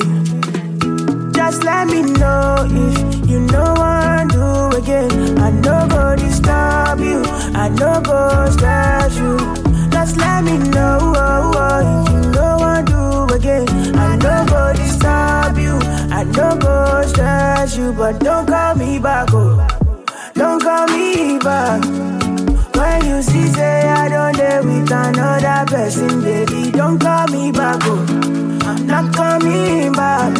Just 1.33 1.63
let 1.63 1.87
me 1.87 2.01
know 2.03 2.65
if 2.65 3.29
you 3.29 3.41
know 3.41 3.73
what 3.75 4.29
do 4.29 4.77
again. 4.77 5.37
I 5.37 5.51
no 5.51 5.87
go 5.89 6.15
disturb 6.15 6.99
you, 7.01 7.21
I 7.53 7.67
no 7.69 8.01
go 8.01 8.49
stress 8.51 9.17
you. 9.17 9.37
Just 9.91 10.15
let 10.17 10.45
me 10.45 10.57
know 10.57 10.97
oh, 11.01 11.51
oh, 11.55 12.05
if 12.05 12.13
you 12.13 12.31
know 12.31 12.57
what 12.57 12.85
do 12.85 13.35
again. 13.35 13.67
I 13.97 14.15
no 14.15 14.45
go 14.47 14.73
disturb 14.73 15.57
you, 15.57 15.77
I 16.15 16.23
no 16.23 16.57
go 16.57 17.05
stress 17.07 17.75
you, 17.75 17.91
but 17.91 18.19
don't 18.19 18.47
call 18.47 18.75
me 18.75 18.97
back, 18.97 19.27
oh, 19.33 19.67
don't 20.35 20.61
call 20.61 20.87
me 20.87 21.37
back. 21.39 22.06
When 22.97 23.09
you 23.09 23.21
see 23.21 23.45
say 23.49 23.87
I 23.87 24.09
don't 24.09 24.35
dare 24.35 24.63
with 24.63 24.91
another 24.91 25.65
person, 25.67 26.19
baby, 26.23 26.71
don't 26.71 26.97
call 26.97 27.27
me 27.27 27.51
back, 27.51 27.79
oh, 27.83 28.03
I'm 28.65 28.87
not 28.87 29.13
coming 29.13 29.91
back. 29.91 30.35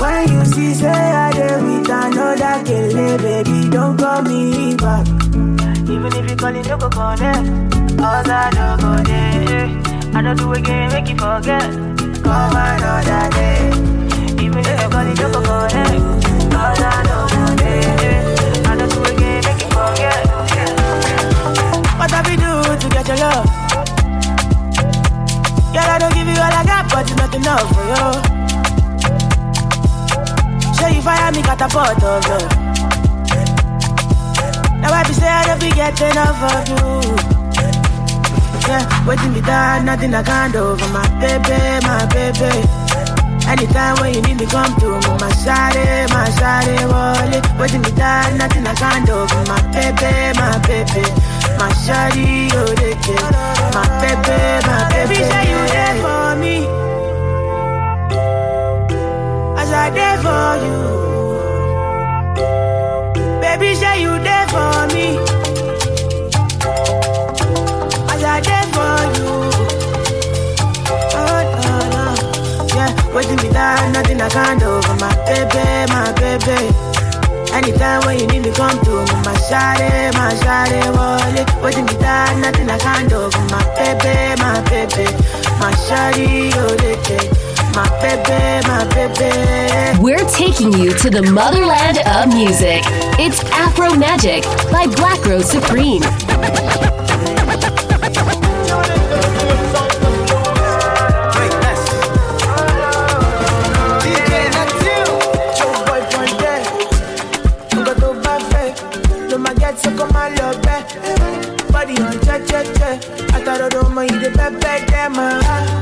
When 0.00 0.32
you 0.32 0.44
see 0.44 0.72
say 0.72 0.88
I 0.88 1.32
dare 1.32 1.60
with 1.60 1.88
another 1.90 2.64
killer, 2.64 3.14
eh, 3.14 3.16
baby, 3.16 3.68
don't 3.68 3.98
call 3.98 4.22
me 4.22 4.76
back. 4.76 5.04
Even 5.90 6.12
if 6.14 6.30
you 6.30 6.36
call 6.36 6.54
it, 6.54 6.68
no 6.68 6.78
go. 6.78 6.88
Cause 6.88 8.28
I 8.28 8.50
don't 8.54 8.80
go 8.80 9.02
there. 9.02 10.14
I 10.14 10.22
don't 10.22 10.36
do 10.36 10.52
again, 10.52 10.92
make 10.92 11.08
you 11.08 11.16
forget. 11.16 11.68
Come 12.22 12.54
another 12.54 13.30
day. 13.30 13.81
Your 23.12 23.28
love? 23.28 23.44
Girl, 25.72 25.88
I 25.88 25.98
don't 26.00 26.14
give 26.14 26.28
you 26.28 26.36
all 26.36 26.52
I 26.52 26.64
got, 26.64 26.84
but 26.90 27.04
it's 27.04 27.16
not 27.16 27.34
enough 27.34 27.68
for 27.74 27.84
you. 27.92 28.08
Show 30.76 30.88
you 30.88 31.02
fire 31.02 31.32
me 31.32 31.42
catapult 31.42 32.02
of 32.02 32.24
love. 32.28 32.50
Now 34.80 34.92
I 34.92 35.02
be 35.06 35.12
say 35.12 35.28
I 35.28 35.44
don't 35.46 35.60
be 35.60 35.70
getting 35.70 36.10
enough 36.10 36.42
of 36.42 36.68
you. 36.68 36.88
Yeah, 38.68 39.06
waiting 39.06 39.32
me 39.32 39.40
down, 39.40 39.84
nothing 39.84 40.14
I 40.14 40.22
can't 40.22 40.52
do 40.52 40.76
for 40.76 40.88
my 40.92 41.06
baby, 41.20 41.58
my 41.84 42.06
baby. 42.06 42.52
Anytime 43.46 43.96
when 44.00 44.14
you 44.14 44.22
need 44.22 44.38
me, 44.38 44.46
come 44.46 44.72
through. 44.80 45.00
My 45.20 45.28
shawty, 45.42 46.08
my 46.08 46.28
shawty, 46.38 46.76
wallet. 46.88 47.44
Waiting 47.58 47.82
me 47.82 47.90
down, 47.92 48.38
nothing 48.38 48.66
I 48.66 48.74
can't 48.74 49.04
do 49.04 49.26
for 49.26 49.44
my 49.50 49.60
baby, 49.74 50.38
my 50.38 50.58
baby. 50.66 51.21
My 51.62 51.68
shawty, 51.84 52.50
oh, 52.54 52.74
they 52.74 52.94
care. 53.04 53.30
My 53.72 53.86
baby, 54.02 54.36
my 54.66 54.74
baby. 54.90 55.14
Baby, 55.14 55.18
say 55.30 55.44
you 55.52 55.60
there 55.74 55.94
for 56.02 56.26
me. 56.42 56.56
As 59.60 59.70
I 59.70 59.90
there 59.94 60.18
for 60.24 60.50
you. 60.66 60.78
Baby, 63.42 63.68
say 63.76 63.96
you 64.02 64.12
there 64.26 64.46
for 64.48 64.74
me. 64.92 65.06
As 68.12 68.22
I 68.24 68.40
there 68.48 68.66
for 68.74 68.98
you. 69.16 69.30
Oh, 71.14 71.40
no, 71.62 71.74
no. 71.94 72.04
Yeah, 72.74 72.90
waiting 73.14 73.36
me 73.36 73.48
down, 73.52 73.92
nothing 73.92 74.20
I 74.20 74.28
can't 74.30 74.58
do 74.58 74.82
for 74.82 74.96
my 74.96 75.14
baby, 75.26 75.64
my 75.92 76.10
baby. 76.18 76.91
Anytime 77.52 78.00
when 78.06 78.18
you 78.18 78.26
need 78.26 78.42
me, 78.44 78.52
come 78.52 78.78
through. 78.80 79.04
My 79.24 79.36
shawty, 79.48 80.12
my 80.14 80.32
shawty, 80.42 80.80
wallet. 80.96 81.48
Me 81.76 82.40
nothing 82.40 82.70
I 82.70 82.78
can't 82.78 83.08
do 83.08 83.28
my 83.50 83.62
baby, 83.76 84.40
my 84.40 84.60
baby. 84.70 85.04
My 85.60 85.72
shawty, 85.84 86.50
oh, 86.56 86.74
they 86.76 86.96
take. 87.02 87.30
My 87.74 87.88
baby, 88.00 88.66
my 88.68 88.84
baby. 88.94 90.02
We're 90.02 90.28
taking 90.28 90.72
you 90.72 90.92
to 90.98 91.10
the 91.10 91.22
motherland 91.22 91.98
of 92.06 92.34
music. 92.34 92.82
It's 93.18 93.42
Afro 93.52 93.94
Magic 93.94 94.44
by 94.70 94.86
Black 94.96 95.24
Rose 95.24 95.50
Supreme. 95.50 96.02
De 115.08 115.81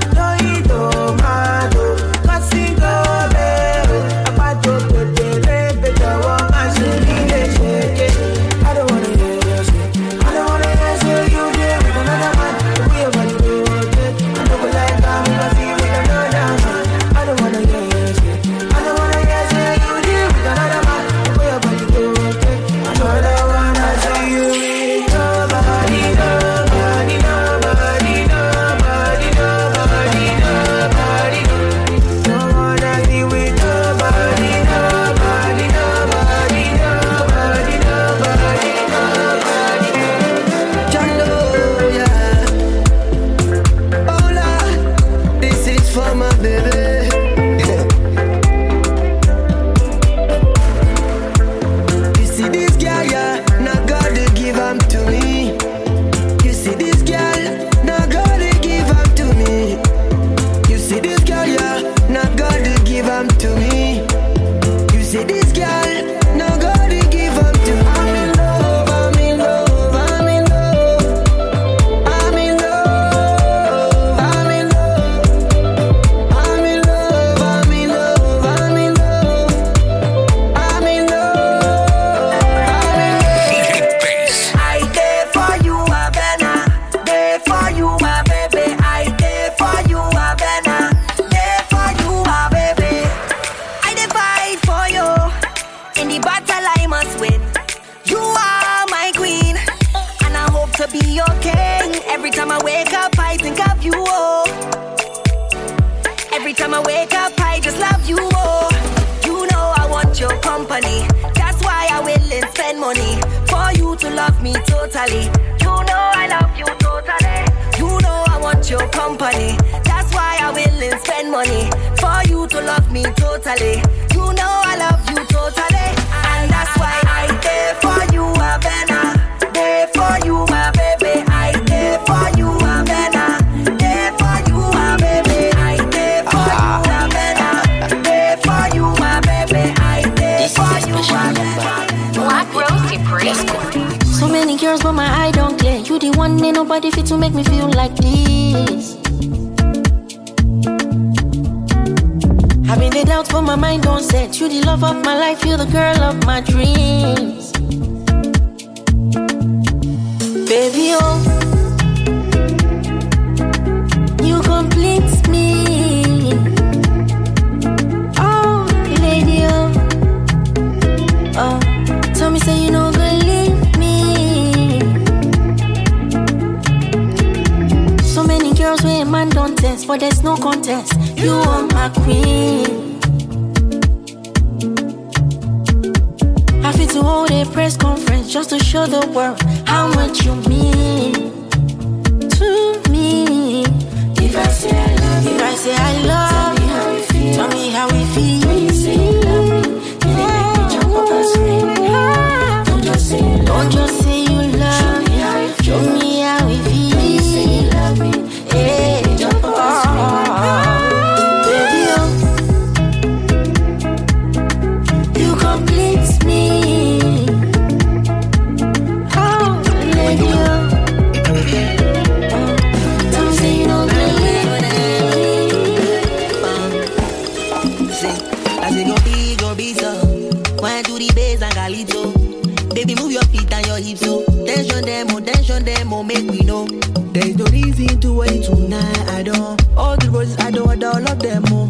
move 233.01 233.13
your 233.13 233.23
feet 233.25 233.53
and 233.53 233.67
your 233.67 233.79
hips 233.79 234.01
so. 234.01 234.25
Tension 234.45 234.85
them, 234.85 235.07
oh, 235.11 235.21
tension 235.21 235.65
them, 235.65 235.93
oh, 235.93 236.03
make 236.03 236.31
we 236.31 236.41
know. 236.41 236.67
There's 237.13 237.37
no 237.37 237.45
reason 237.47 238.01
to 238.01 238.13
wait 238.13 238.45
tonight, 238.45 239.09
I 239.09 239.23
don't. 239.23 239.61
All 239.77 239.97
the 239.97 240.11
roses, 240.11 240.39
I 240.39 240.51
don't 240.51 240.67
want 240.67 240.85
all 240.85 241.09
of 241.09 241.19
them, 241.19 241.45
oh. 241.49 241.69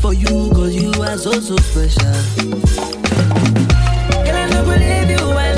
For 0.00 0.12
you, 0.12 0.50
cause 0.52 0.74
you 0.74 0.90
are 1.02 1.16
so, 1.16 1.32
so 1.32 1.56
special. 1.56 2.12
Girl, 4.24 4.36
I 4.36 4.46
never 4.50 4.76
leave 4.76 5.10
you 5.10 5.24
alone. 5.24 5.53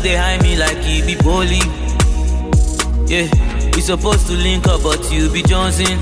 Love 0.00 0.08
they 0.08 0.16
hide 0.16 0.42
me 0.42 0.56
like 0.56 0.78
it 0.80 1.06
be 1.06 1.14
bully. 1.22 1.60
Yeah, 3.06 3.28
we 3.74 3.80
supposed 3.82 4.26
to 4.28 4.32
link 4.32 4.66
up, 4.66 4.82
but 4.82 5.12
you 5.12 5.30
be 5.30 5.42
Johnson. 5.42 5.98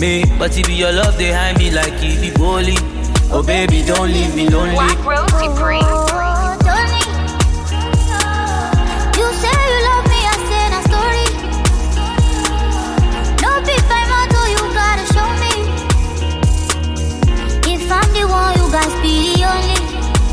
Me, 0.00 0.24
but 0.38 0.56
it 0.58 0.66
be 0.66 0.74
your 0.74 0.92
love 0.92 1.16
they 1.16 1.32
hide 1.32 1.58
me 1.58 1.70
like 1.70 1.92
it 2.02 2.20
be 2.20 2.30
bully. 2.36 2.76
Oh 3.30 3.42
baby, 3.46 3.84
don't 3.86 4.10
leave 4.10 4.34
me 4.34 4.48
lonely. 4.48 4.74
Black 4.74 4.98
Rose 5.04 5.30
Supreme. 5.38 5.86
You 9.14 9.26
say 9.40 9.56
you 9.70 9.78
love 9.86 10.06
me, 10.10 10.20
I 10.26 10.34
say 10.48 10.66
na 10.72 10.80
story. 10.90 11.28
No 13.42 13.50
big 13.62 13.82
time 13.86 14.10
at 14.10 14.34
all, 14.34 14.48
you 14.54 14.62
gotta 14.74 15.04
show 15.14 15.28
me. 15.42 15.54
If 17.72 17.86
I'm 17.92 18.08
the 18.12 18.26
one, 18.26 18.58
you 18.58 18.66
guys 18.72 18.94
be 19.02 19.34
the 19.34 19.44
only. 19.54 19.80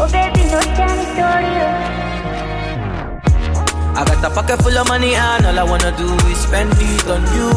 Oh 0.02 0.10
baby, 0.12 0.42
no 0.50 0.60
tell 0.74 0.98
story. 1.14 1.54
Oh. 1.62 1.93
I 3.96 4.04
got 4.06 4.24
a 4.26 4.30
pocket 4.34 4.62
full 4.64 4.78
of 4.78 4.88
money 4.88 5.14
and 5.16 5.46
all 5.46 5.60
I 5.60 5.64
wanna 5.64 5.96
do 5.96 6.10
is 6.30 6.40
spend 6.42 6.74
it 6.78 7.08
on 7.08 7.22
you. 7.38 7.50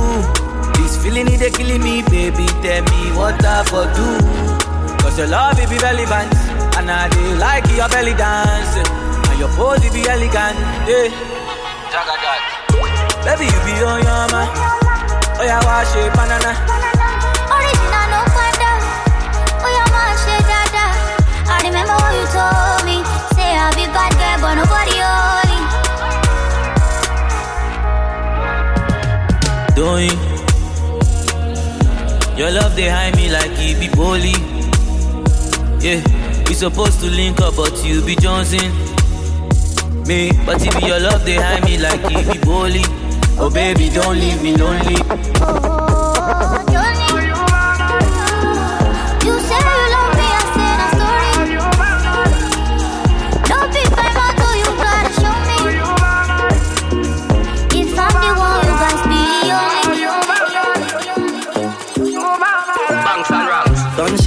This 0.76 1.00
feeling 1.02 1.28
it 1.32 1.40
killing 1.54 1.82
me, 1.82 2.02
baby. 2.02 2.46
Tell 2.60 2.82
me 2.92 3.00
what 3.16 3.40
I 3.44 3.64
for 3.64 3.88
do. 3.96 4.08
Cause 5.00 5.16
your 5.16 5.28
love 5.28 5.58
it 5.58 5.68
be 5.70 5.78
relevant 5.78 6.28
and 6.76 6.90
I 6.90 7.08
do 7.08 7.24
like 7.40 7.64
your 7.72 7.88
belly 7.88 8.12
dance 8.12 8.76
and 8.76 9.38
your 9.40 9.48
pose 9.56 9.80
it 9.80 9.92
be 9.96 10.04
elegant. 10.04 10.58
Yeah. 10.84 11.08
Baby 13.24 13.48
you 13.48 13.60
be 13.64 13.74
on 13.80 14.04
your 14.04 14.24
man. 14.28 14.48
Oh 15.40 15.44
yeah, 15.44 15.60
wash 15.64 15.96
it 15.96 16.12
banana. 16.12 16.52
Original 17.48 18.06
no 18.12 18.20
panda. 18.36 18.72
Oh 19.64 19.70
yeah, 19.72 19.88
man, 19.88 20.12
shit 20.20 20.44
dada. 20.44 20.84
I 21.48 21.64
remember 21.64 21.96
what 21.96 22.12
you 22.12 22.26
told 22.28 22.84
me. 22.84 22.96
Say 23.34 23.56
I'll 23.56 23.72
be 23.72 23.88
bad 23.88 24.12
girl, 24.20 24.36
but 24.44 24.54
nobody 24.60 25.00
holy. 25.00 25.45
Doing 29.76 30.08
your 32.38 32.50
love 32.50 32.74
they 32.74 32.88
hide 32.88 33.14
me 33.14 33.30
like 33.30 33.50
it 33.56 33.78
be 33.78 33.88
bully. 33.94 34.32
Yeah, 35.84 36.00
we 36.48 36.54
supposed 36.54 37.00
to 37.00 37.10
link 37.10 37.40
up, 37.40 37.56
but 37.56 37.84
you 37.84 38.00
be 38.00 38.16
Johnson. 38.16 38.72
Me, 40.06 40.32
but 40.46 40.64
if 40.66 40.82
your 40.82 40.98
love 40.98 41.26
they 41.26 41.34
hide 41.34 41.64
me 41.64 41.76
like 41.76 42.00
it 42.04 42.32
be 42.32 42.38
bully. 42.38 42.84
Oh 43.38 43.50
baby, 43.52 43.90
don't 43.90 44.18
leave 44.18 44.42
me 44.42 44.56
lonely. 44.56 45.75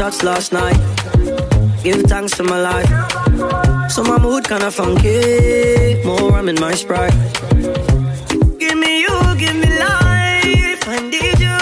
Gunshots 0.09 0.23
last 0.23 0.51
night. 0.51 1.83
Give 1.83 2.01
thanks 2.03 2.35
to 2.37 2.43
my 2.43 2.59
life. 2.59 2.89
So 3.91 4.03
my 4.03 4.17
mood 4.17 4.47
kinda 4.47 4.71
funky. 4.71 6.01
More 6.03 6.31
rum 6.31 6.49
in 6.49 6.59
my 6.59 6.73
sprite. 6.73 7.13
Give 8.57 8.77
me 8.77 9.01
you, 9.05 9.15
give 9.37 9.55
me 9.55 9.69
life. 9.87 10.81
I 10.87 10.97
need 11.13 11.39
you. 11.47 11.59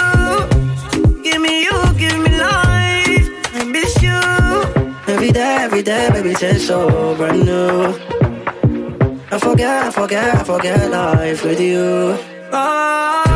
Give 1.24 1.42
me 1.42 1.64
you, 1.68 1.78
give 2.00 2.20
me 2.26 2.32
life. 2.50 3.28
I 3.60 3.64
miss 3.66 3.94
you. 4.02 4.22
Every 5.14 5.32
day, 5.32 5.58
every 5.68 5.84
day, 5.84 6.10
baby, 6.14 6.34
tastes 6.34 6.68
so 6.68 7.16
brand 7.18 7.46
new. 7.46 7.96
I 9.30 9.38
forget, 9.40 9.88
I 9.88 9.92
forget, 9.92 10.36
I 10.36 10.44
forget 10.44 10.90
life 10.90 11.44
with 11.44 11.60
you. 11.60 12.18
Ah, 12.54 13.27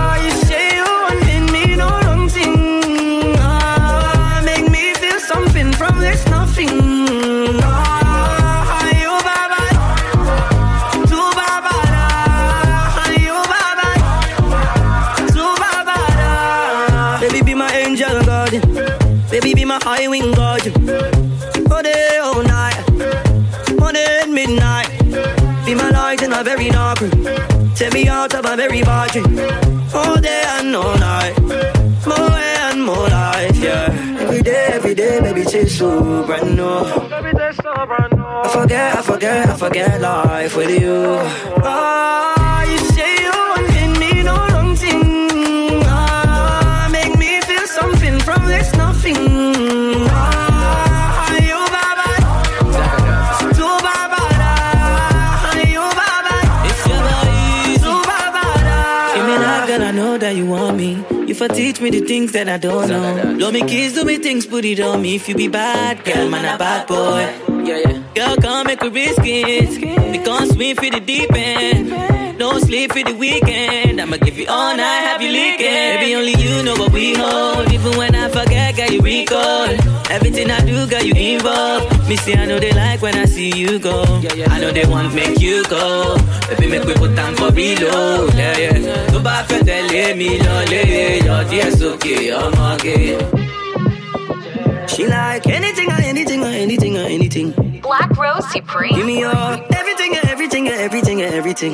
forget, 39.31 39.49
I 39.49 39.55
forget, 39.57 40.01
life 40.01 40.55
with 40.57 40.81
you. 40.81 41.17
Ah, 41.63 42.63
you 42.63 42.77
say 42.95 43.11
you 43.23 43.31
wanted 43.51 43.99
me 43.99 44.23
no 44.23 44.35
long 44.55 44.75
thing. 44.75 45.81
Ah, 45.85 46.89
make 46.91 47.17
me 47.17 47.39
feel 47.41 47.65
something 47.67 48.19
from 48.19 48.45
this 48.47 48.73
nothing. 48.75 49.15
Ah, 50.09 51.31
you 51.49 51.59
baba, 51.75 52.09
tu 53.55 53.67
baba 53.87 54.21
da, 54.41 54.53
you 55.75 55.85
baba, 55.99 56.35
it's 56.67 56.83
your 56.87 57.01
boy, 57.07 57.77
tu 57.83 57.93
baba. 58.09 58.43
Give 59.15 59.25
me 59.29 59.35
that 59.45 59.63
girl, 59.67 59.83
I 59.83 59.91
know 59.91 60.17
that 60.17 60.35
you 60.35 60.45
want 60.45 60.77
me. 60.77 61.03
If 61.31 61.41
I 61.41 61.47
teach 61.47 61.79
me 61.79 61.89
the 61.89 62.01
things 62.01 62.33
that 62.33 62.49
I 62.49 62.57
don't 62.57 62.89
know, 62.89 63.35
love 63.39 63.53
me 63.53 63.61
kiss, 63.61 63.93
do 63.93 64.03
me 64.03 64.17
things, 64.17 64.45
put 64.45 64.65
it 64.65 64.79
on 64.81 65.01
me. 65.01 65.15
If 65.15 65.29
you 65.29 65.35
be 65.35 65.47
bad, 65.47 66.03
girl, 66.03 66.29
man, 66.29 66.43
a 66.53 66.57
bad 66.57 66.87
boy. 66.87 67.21
Yeah, 67.63 67.77
yeah. 67.85 68.00
Girl, 68.21 68.35
come 68.37 68.67
make 68.67 68.83
a 68.83 68.89
risk 68.91 69.17
it. 69.23 69.69
We 70.11 70.19
can't 70.19 70.47
swim 70.53 70.75
for 70.75 70.89
the 70.91 70.99
deep 70.99 71.31
end. 71.33 72.37
No 72.37 72.59
sleep 72.59 72.91
for 72.93 73.01
the 73.03 73.15
weekend. 73.15 73.99
I'ma 73.99 74.17
give 74.17 74.37
you 74.37 74.45
all 74.47 74.77
night, 74.77 75.01
have 75.09 75.23
you 75.23 75.31
leaking. 75.31 75.73
Baby, 75.97 76.13
only 76.13 76.35
you 76.37 76.61
know 76.61 76.75
what 76.75 76.91
we 76.93 77.15
hold. 77.15 77.71
Even 77.73 77.97
when 77.97 78.13
I 78.13 78.29
forget, 78.29 78.77
got 78.77 78.91
you 78.91 79.01
recall. 79.01 79.69
Everything 80.11 80.51
I 80.51 80.63
do, 80.63 80.85
got 80.87 81.03
you 81.03 81.15
involved. 81.15 82.07
Me 82.07 82.15
see, 82.15 82.35
I 82.35 82.45
know 82.45 82.59
they 82.59 82.73
like 82.73 83.01
when 83.01 83.15
I 83.15 83.25
see 83.25 83.49
you 83.57 83.79
go. 83.79 84.03
I 84.53 84.59
know 84.59 84.69
they 84.71 84.85
want 84.85 85.15
make 85.15 85.39
you 85.39 85.63
go. 85.65 86.15
Baby, 86.47 86.67
make 86.67 86.83
we 86.85 86.93
put 86.93 87.15
time 87.15 87.35
for 87.35 87.49
reload. 87.49 88.35
Yeah, 88.35 88.57
yeah. 88.57 89.07
Tó 89.11 89.19
bá 89.19 89.43
fẹ́ 89.49 89.63
tẹ̀lé 89.67 90.13
mi 90.15 90.29
lọlé, 90.45 90.83
yọ 91.27 91.37
díẹ̀ 91.49 91.71
sókè, 91.79 92.15
ọmọge. 92.43 93.40
She 95.01 95.07
like 95.07 95.47
anything 95.47 95.89
or 95.89 95.93
anything 95.93 96.43
or 96.43 96.53
anything 96.63 96.95
or 96.95 97.05
anything. 97.05 97.79
Black 97.81 98.15
Rose 98.15 98.47
Supreme. 98.51 98.93
Give 98.93 99.07
me 99.07 99.19
your 99.19 99.33
everything 99.33 100.15
and 100.15 100.29
everything 100.29 100.67
and 100.67 100.79
everything 100.79 101.23
and 101.23 101.33
everything. 101.33 101.73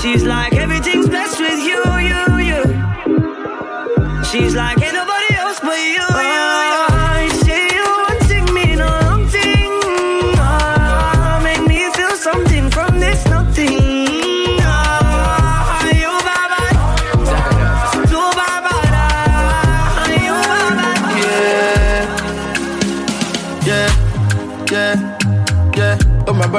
She's 0.00 0.22
like 0.22 0.54
everything's 0.54 1.08
blessed 1.08 1.40
with 1.40 1.58
you, 1.58 1.82
you, 1.98 2.22
you. 2.50 2.62
She's 4.30 4.54
like 4.54 4.80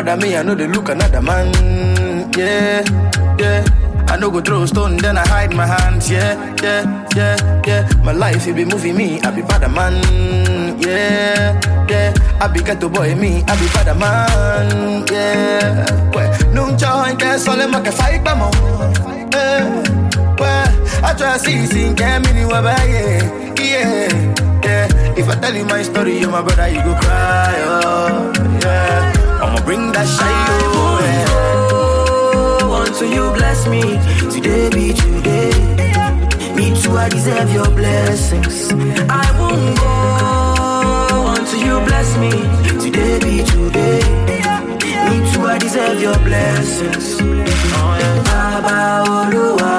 brother, 0.10 0.28
me 0.28 0.36
I 0.36 0.43
know 0.43 0.55
they 0.55 0.68
look 0.68 0.89
another 0.89 1.22
man. 1.22 1.53
Yeah, 2.38 2.84
yeah. 3.38 3.64
I 4.07 4.18
no 4.18 4.32
go 4.32 4.41
throw 4.41 4.66
stone, 4.66 4.97
then 4.97 5.18
I 5.18 5.28
hide 5.28 5.53
my 5.55 5.68
hands. 5.68 6.10
Yeah, 6.10 6.34
yeah, 6.64 7.07
yeah, 7.16 7.62
yeah. 7.66 7.89
My 8.03 8.12
life 8.12 8.47
it 8.47 8.55
be 8.55 8.66
moving 8.66 8.97
me, 8.97 9.20
I 9.22 9.32
be 9.32 9.41
bad 9.41 9.70
man. 9.72 10.01
Yeah, 10.80 11.60
yeah. 11.88 12.14
I 12.41 12.47
be 12.47 12.62
ghetto 12.62 12.89
boy 12.89 13.16
me, 13.16 13.43
I 13.47 13.55
be 13.60 13.68
bad 13.68 13.97
man. 13.97 15.05
Yeah. 15.12 16.12
Well, 16.14 16.53
no 16.53 16.76
joy, 16.76 17.16
guess 17.18 17.47
all 17.47 17.57
them 17.57 17.72
can 17.72 17.91
fight 17.91 18.24
more. 18.38 18.51
Yeah. 19.32 19.84
Well, 20.39 21.05
I 21.05 21.14
try 21.18 21.34
to 21.34 21.39
see, 21.39 21.66
see, 21.68 21.93
get 21.93 22.22
me 22.24 22.30
anywhere, 22.30 22.64
yeah, 22.64 23.53
yeah, 23.62 24.62
yeah. 24.64 25.18
If 25.18 25.30
I 25.30 25.36
tell 25.36 25.53
you 25.53 25.66
my 25.66 25.84
story, 25.84 26.20
you 26.20 26.30
my 26.30 26.41
brother, 26.41 26.68
you 26.68 26.82
go 26.82 26.95
cry, 26.95 27.55
oh, 27.60 28.32
yeah. 28.64 29.18
I'ma 29.50 29.62
bring 29.66 29.91
that 29.93 30.06
shine, 30.06 30.62
oh, 30.78 31.00
yeah. 32.70 32.86
until 32.86 33.10
you 33.12 33.32
bless 33.34 33.66
me. 33.68 33.82
Today 34.30 34.70
be 34.70 34.93
today. 34.93 35.50
Me 36.54 36.66
too, 36.80 36.95
I 36.95 37.10
deserve 37.10 37.52
your 37.52 37.70
blessings. 37.72 38.72
I 39.10 39.26
won't 39.39 39.76
go 39.80 41.34
until 41.36 41.62
you 41.68 41.80
bless 41.88 42.16
me. 42.18 42.30
Today 42.84 43.18
be 43.26 43.43
today. 43.43 44.02
Me 45.10 45.18
too, 45.34 45.43
I 45.47 45.58
deserve 45.58 46.00
your 46.00 46.20
blessings. 46.20 47.18
Baba 48.30 49.04
Oluwa 49.10 49.74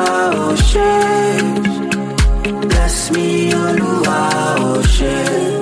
Oshe. 0.50 0.90
Bless 2.68 3.10
me, 3.12 3.52
Oluwa 3.52 4.18
Oshe. 4.74 5.59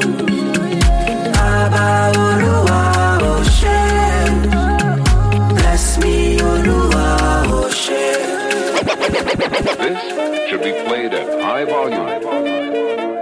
This 9.76 10.48
should 10.48 10.62
be 10.62 10.72
played 10.86 11.12
at 11.12 11.42
high 11.42 11.64
volume, 11.64 12.06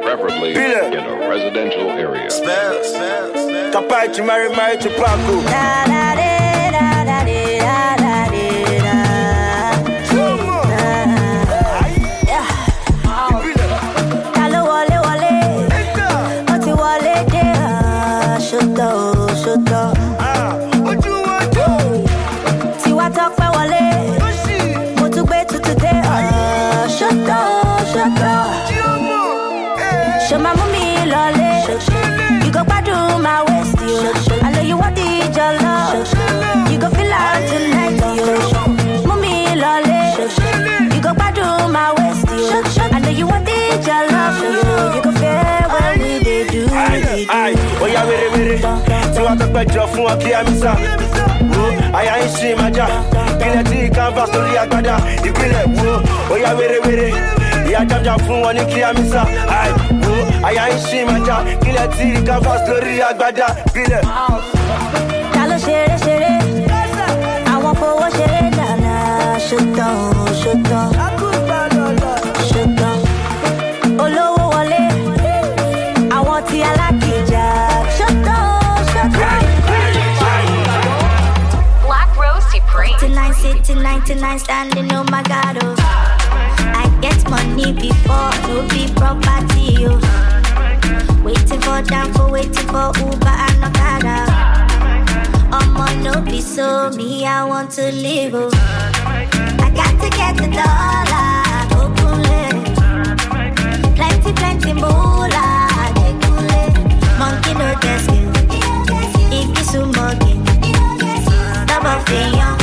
preferably 0.02 0.54
in 0.54 0.94
a 0.94 1.28
residential 1.28 1.90
area. 1.90 2.30
Spell, 2.30 2.84
spell, 2.84 3.30
spell. 3.30 3.72
Kapai 3.72 4.24
Mary 4.24 4.48
Mary 4.50 4.76
Tí 49.56 49.62
wàá 49.62 49.64
tọpẹ́ 49.64 49.74
jọ 49.74 49.86
fún 49.92 50.06
ọ 50.06 50.16
kí 50.22 50.30
Amisa. 50.32 50.72
Àyà 51.98 52.14
ń 52.20 52.28
ṣe 52.36 52.48
ìmájà. 52.54 52.86
Kílẹ̀ 53.40 53.62
tí 53.70 53.78
canvas 53.96 54.30
lórí 54.34 54.56
agbada. 54.62 54.96
Ìpínlẹ̀ 55.28 55.64
wo 55.76 55.92
oya 56.34 56.50
were 56.58 56.78
were. 56.86 57.08
Ìyá 57.68 57.80
jájá 57.90 58.14
fún 58.26 58.38
wọn 58.44 58.52
ní 58.56 58.64
kí 58.72 58.80
Amisa. 58.88 59.22
Àyà 60.48 60.64
ń 60.68 60.76
ṣe 60.86 60.96
ìmájà. 61.04 61.36
Kílẹ̀ 61.64 61.88
tí 61.96 62.06
canvas 62.26 62.60
lórí 62.68 62.94
agbada. 63.08 63.46
Ìpínlẹ̀. 63.66 64.02
Ta 65.34 65.42
ló 65.50 65.56
ṣeré 65.66 65.96
ṣeré? 66.04 66.32
Àwọn 67.54 67.74
fowó 67.80 68.06
ṣeré 68.16 68.40
dáná. 68.58 68.94
Ṣòtọ̀ 69.46 69.88
o, 70.20 71.15
city, 84.16 84.20
99 84.20 84.38
standing, 84.38 84.92
oh 84.92 85.04
my 85.04 85.22
god, 85.22 85.58
oh. 85.62 85.74
I 85.78 86.88
get 87.00 87.28
money 87.30 87.72
before, 87.72 88.32
no 88.48 88.66
be 88.68 88.88
property, 88.94 89.86
oh. 89.86 90.00
Waiting 91.24 91.60
for 91.60 91.82
Danko, 91.82 92.30
waiting 92.30 92.66
for 92.68 92.92
Uber 92.98 93.28
and 93.28 93.64
Okada. 93.64 94.26
I'ma 95.52 95.86
no 96.02 96.20
be 96.22 96.40
so 96.40 96.90
me, 96.90 97.26
I 97.26 97.44
want 97.44 97.70
to 97.72 97.92
live, 97.92 98.34
oh. 98.34 98.50
I 98.52 99.70
got 99.74 100.00
to 100.02 100.10
get 100.10 100.36
the 100.36 100.48
dollar, 100.54 101.66
okule. 101.82 102.64
Plenty, 103.96 104.32
plenty 104.32 104.72
moolah. 104.72 105.68
Monkey 107.18 107.54
no 107.54 107.74
skill, 107.98 108.32
ikisu 109.32 109.80
monkey. 109.96 110.34
Double 111.66 111.98
fiyon, 112.06 112.56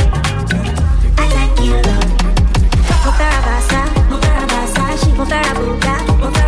Versa, 5.34 5.94
mo 6.20 6.43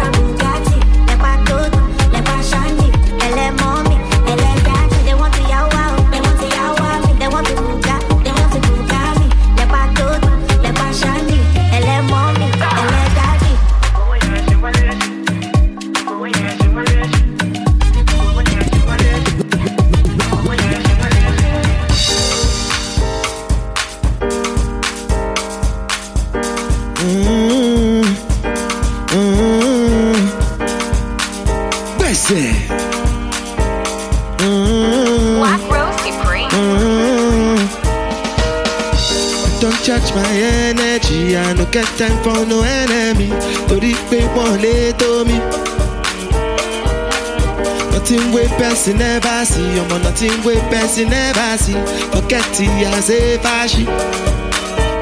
person 48.86 48.98
never 48.98 49.44
see, 49.44 49.80
ọmọ 49.82 49.98
nothing 50.04 50.44
wey 50.44 50.60
person 50.70 51.08
never 51.10 51.58
see. 51.58 51.74
Forget 52.12 52.60
it 52.60 52.86
as 52.86 53.10
a 53.10 53.38
fashion. 53.42 53.84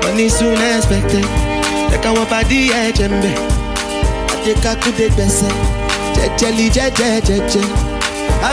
Money 0.03 0.28
soon 0.30 0.57
expected. 0.72 1.24
Jẹ́ 1.91 1.99
káwọn 2.05 2.26
pàdé 2.32 2.59
ẹ̀jẹ̀ 2.82 3.09
ń 3.11 3.14
bẹ̀. 3.22 3.37
Adékákúdé 4.35 5.07
gbẹ̀sẹ̀. 5.16 5.53
Jẹ́jẹ́lì 6.16 6.66
jẹ́jẹ́ 6.76 7.20
jẹ́jẹ́. 7.28 7.66
I 8.47 8.53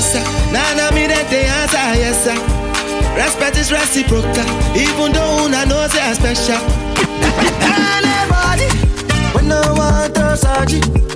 sir. 0.00 0.24
Nah, 0.52 0.74
nah, 0.76 0.90
me 0.94 1.06
that 1.06 1.26
the 1.30 1.40
answer, 1.60 1.94
yes 2.02 2.24
sir. 2.24 2.38
Respect 3.16 3.56
is 3.58 3.70
reciprocal, 3.72 4.48
even 4.76 5.12
though 5.12 5.48
I 5.60 5.64
know 5.68 5.86
say 5.88 6.00
I'm 6.08 6.14
special. 6.14 6.60
Anybody, 7.96 8.68
when 9.34 9.48
no 9.48 9.60
one 9.76 10.12
to 10.12 10.36
search 10.36 10.74
it. 10.78 11.11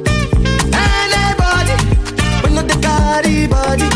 No 3.17 3.23
carry 3.23 3.47
body. 3.47 3.89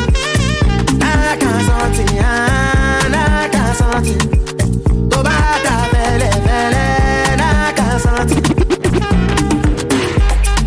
I 1.03 1.37
can't 1.41 1.67
something, 1.67 2.17
something. 3.77 4.21
Fele, 5.91 6.81
I 7.41 7.73
can't 7.77 8.01
something. 8.01 8.45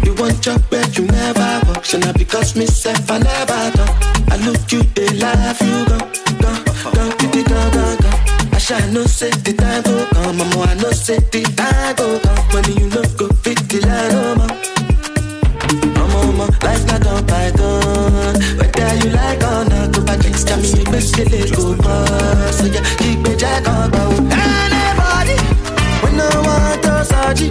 You 0.05 0.13
want 0.15 0.45
your 0.45 0.57
you 0.97 1.05
never 1.07 1.61
now 1.99 2.13
because 2.13 2.55
myself, 2.55 3.09
I 3.09 3.17
never 3.19 3.71
talk. 3.77 3.89
I 4.31 4.37
look 4.45 4.71
you, 4.71 4.83
they 4.95 5.09
laugh, 5.17 5.61
you 5.61 5.85
go, 5.85 5.97
go, 6.41 6.51
go, 6.91 6.91
go, 6.93 7.43
go, 7.43 7.71
go, 7.71 7.95
go. 8.01 8.09
I 8.51 8.57
shall 8.59 8.91
no 8.91 9.05
say 9.05 9.29
the 9.31 9.53
time 9.53 9.81
go 9.83 10.05
come, 10.13 10.37
mama. 10.37 10.61
I 10.61 10.73
know 10.75 10.91
say 10.91 11.17
the 11.19 11.43
time 11.55 11.95
go 11.95 12.19
come. 12.19 12.37
When 12.53 12.65
you 12.77 12.87
look 12.89 13.17
go 13.17 13.27
fit 13.43 13.57
the 13.69 13.79
line, 13.81 14.11
oh 14.13 14.35
ma. 14.35 14.47
Mama, 15.95 16.13
oh, 16.15 16.31
mama, 16.31 16.45
life 16.63 16.85
not 16.87 17.07
on 17.07 17.25
python. 17.27 18.32
Whether 18.93 19.07
you 19.07 19.15
like 19.15 19.41
or 19.41 19.65
not, 19.65 19.91
go 19.91 20.03
back 20.03 20.23
next 20.23 20.47
time 20.47 20.59
you 20.63 20.71
pass. 21.77 22.57
So 22.59 22.65
yeah, 22.65 22.83
keep 22.97 23.19
me 23.21 23.35
jack 23.35 23.67
on 23.67 23.89
bow. 23.89 24.11
Anybody, 24.29 25.33
when 26.03 26.17
no 26.17 26.29
one 26.45 26.79
to 26.83 27.03
search 27.03 27.41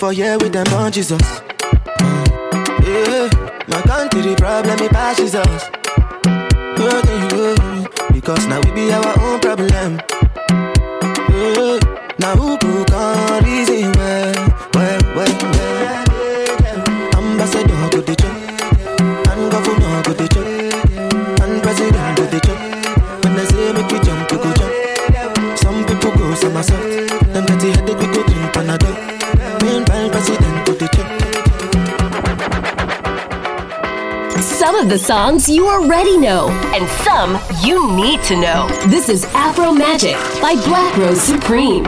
Before 0.00 0.14
yeah 0.14 0.36
with 0.36 0.54
them 0.54 0.66
on 0.72 0.90
Jesus. 0.90 1.20
Yeah, 2.88 3.28
my 3.68 3.82
country 3.82 4.34
problem 4.34 4.80
it 4.80 4.90
passes 4.92 5.34
us. 5.34 5.70
Yeah, 6.24 7.02
yeah. 7.36 7.86
Because 8.10 8.46
now 8.46 8.59
Some 34.80 34.90
of 34.90 34.98
the 34.98 35.06
songs 35.06 35.46
you 35.46 35.68
already 35.68 36.16
know, 36.16 36.48
and 36.74 36.88
some 37.04 37.38
you 37.62 37.94
need 37.94 38.22
to 38.22 38.40
know. 38.40 38.66
This 38.86 39.10
is 39.10 39.26
Afro 39.34 39.72
Magic 39.72 40.14
by 40.40 40.54
Black 40.64 40.96
Rose 40.96 41.20
Supreme. 41.20 41.84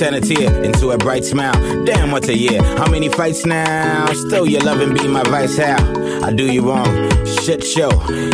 Turn 0.00 0.14
a 0.14 0.20
tear 0.20 0.64
into 0.64 0.92
a 0.92 0.96
bright 0.96 1.26
smile. 1.26 1.52
Damn, 1.84 2.10
what 2.10 2.26
a 2.30 2.34
year. 2.34 2.62
How 2.62 2.90
many 2.90 3.10
fights 3.10 3.44
now? 3.44 4.06
Still, 4.14 4.46
your 4.46 4.62
loving 4.62 4.94
be 4.94 5.06
my 5.06 5.22
vice. 5.24 5.58
How? 5.58 5.76
I 6.24 6.32
do 6.32 6.50
you 6.50 6.66
wrong. 6.66 7.26
Shit 7.26 7.62
show. 7.62 7.90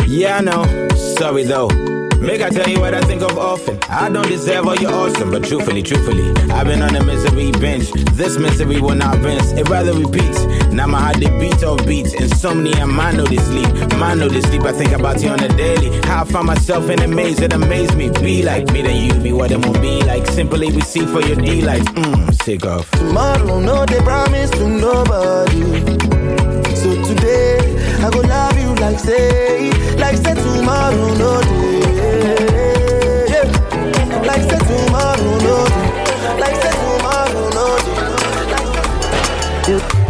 Yeah, 0.07 0.37
I 0.37 0.41
know. 0.41 0.87
Sorry 1.17 1.43
though. 1.43 1.96
Make 2.19 2.41
I 2.41 2.49
tell 2.49 2.67
you 2.67 2.79
what 2.79 2.93
I 2.93 3.01
think 3.01 3.21
of 3.21 3.37
often. 3.37 3.79
I 3.89 4.09
don't 4.09 4.27
deserve 4.27 4.67
all 4.67 4.75
your 4.75 4.91
awesome, 4.91 5.31
but 5.31 5.43
truthfully, 5.43 5.83
truthfully, 5.83 6.29
I've 6.51 6.65
been 6.65 6.81
on 6.81 6.95
a 6.95 7.03
misery 7.03 7.51
bench. 7.51 7.91
This 8.13 8.37
misery 8.37 8.81
will 8.81 8.95
not 8.95 9.17
rinse, 9.19 9.51
it 9.51 9.69
rather 9.69 9.93
repeats. 9.93 10.43
Now 10.73 10.87
my 10.87 10.99
heart 10.99 11.17
they 11.17 11.29
beat 11.39 11.63
off 11.63 11.85
beats. 11.85 12.13
Insomnia, 12.13 12.87
man 12.87 13.17
know 13.17 13.25
they 13.25 13.37
sleep. 13.37 13.69
Man 13.97 14.19
know 14.19 14.27
they 14.27 14.41
sleep. 14.41 14.63
I 14.63 14.71
think 14.73 14.91
about 14.91 15.21
you 15.21 15.29
on 15.29 15.39
a 15.41 15.47
daily. 15.49 15.89
How 16.07 16.23
I 16.23 16.25
find 16.25 16.47
myself 16.47 16.89
in 16.89 16.99
a 17.01 17.07
maze 17.07 17.37
that 17.37 17.53
amaze 17.53 17.95
me. 17.95 18.09
Be 18.09 18.43
like 18.43 18.71
me, 18.71 18.81
then 18.81 18.95
you 19.05 19.13
be 19.21 19.31
what 19.31 19.51
it 19.51 19.63
won't 19.63 19.81
be 19.81 20.01
like. 20.03 20.25
Simply 20.27 20.71
we 20.71 20.81
see 20.81 21.05
for 21.05 21.21
your 21.21 21.35
D 21.35 21.61
like, 21.61 21.83
mmm, 21.83 22.43
sick 22.43 22.65
of. 22.65 22.89
Tomorrow, 22.91 23.59
no, 23.59 23.85
they 23.85 24.01
promise 24.01 24.49
to 24.51 24.67
nobody. 24.67 25.61
So 26.75 26.89
today, 27.05 27.59
I 28.03 28.09
go 28.11 28.19
love 28.21 28.59
you 28.59 28.73
like 28.75 28.99
say, 28.99 29.69
like 29.97 30.17
say 30.17 30.33
tomorrow, 30.33 31.13
no 31.15 31.41
day. 31.43 31.76
Like 34.27 34.41
say 34.41 34.59
tomorrow, 34.59 35.37
no 35.39 35.55
day. 35.67 35.89
Like 36.39 36.55
say 36.61 36.71
tomorrow, 36.71 37.49
no 37.55 37.65
day. 37.85 37.97
Forty 39.65 39.71
years 39.71 40.06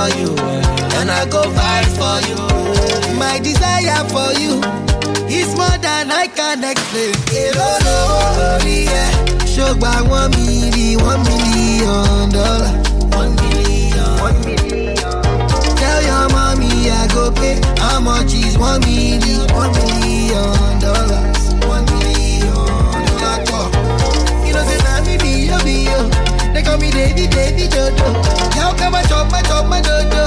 for 0.00 0.08
you, 0.18 0.30
and 0.98 1.10
I 1.10 1.26
go 1.28 1.42
fight 1.56 1.88
for 2.00 2.16
you. 2.28 2.38
My 3.18 3.38
desire 3.38 4.02
for 4.14 4.30
you 4.40 4.54
is 5.28 5.48
more 5.60 5.78
than 5.86 6.10
I 6.10 6.26
can 6.38 6.64
explain. 6.72 7.12
Èrò 7.44 7.70
lórí 7.86 8.78
ẹ̀, 9.04 9.10
ṣògbà 9.54 9.92
one 10.18 10.30
million, 10.36 11.00
one 11.10 11.22
million 11.28 12.28
dollar. 12.36 12.72
One 13.20 13.32
million, 13.42 14.10
one 14.26 14.38
million. 14.46 15.18
Tell 15.80 16.00
your 16.10 16.26
mommy 16.34 16.72
I 17.00 17.02
go 17.14 17.24
pay. 17.38 17.56
How 17.84 17.98
much 18.00 18.32
is 18.44 18.56
one 18.68 18.80
million, 18.86 19.44
one 19.60 19.72
million 19.78 20.70
dollars? 20.84 21.39
They 26.52 26.62
call 26.62 26.78
me 26.78 26.90
Davy, 26.90 27.26
Davy, 27.26 27.68
Dodo. 27.68 28.12
Now 28.56 28.74
come 28.74 28.94
and 28.94 29.08
chop 29.08 29.30
my, 29.30 29.42
chop 29.42 29.66
my 29.68 29.80
dodo. 29.80 30.24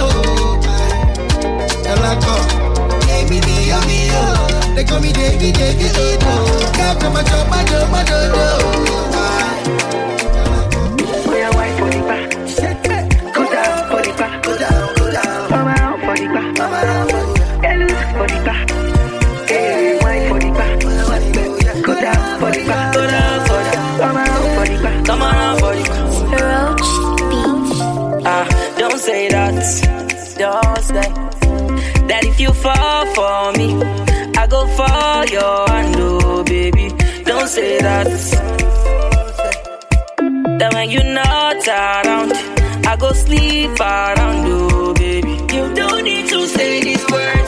Dollar 1.83 2.15
call. 2.21 2.43
Baby, 3.07 3.39
be 3.41 3.69
yo, 3.69 3.79
be 3.87 4.07
yo. 4.07 4.23
They 4.75 4.83
call 4.83 4.99
me 4.99 5.11
Davy, 5.11 5.51
Davy, 5.51 5.89
Dodo. 5.93 6.33
Now 6.77 6.95
come 6.99 7.15
and 7.17 7.27
chop 7.27 7.49
my, 7.49 7.63
chop 7.65 7.89
my 7.91 8.03
dodo. 8.03 8.45
Oh, 11.25 11.35
yeah, 11.35 11.49
why 11.55 11.69
for 11.77 11.89
the 11.89 12.01
back? 12.07 12.92
You 32.43 32.51
fall 32.51 33.05
for 33.15 33.51
me, 33.57 33.69
I 34.35 34.45
go 34.47 34.61
for 34.77 35.33
your 35.35 35.59
hand, 35.69 35.95
oh 35.97 36.43
baby. 36.43 36.89
Don't 37.23 37.47
say 37.47 37.79
that. 37.79 38.07
That 40.59 40.73
when 40.73 40.89
you 40.89 41.01
not 41.03 41.65
around, 41.67 42.33
I 42.85 42.97
go 42.99 43.13
sleep 43.13 43.79
around, 43.79 44.45
oh 44.47 44.93
baby. 44.93 45.35
You 45.55 45.73
don't 45.73 46.03
need 46.03 46.27
to 46.33 46.45
say 46.47 46.81
these 46.81 47.05
words. 47.09 47.42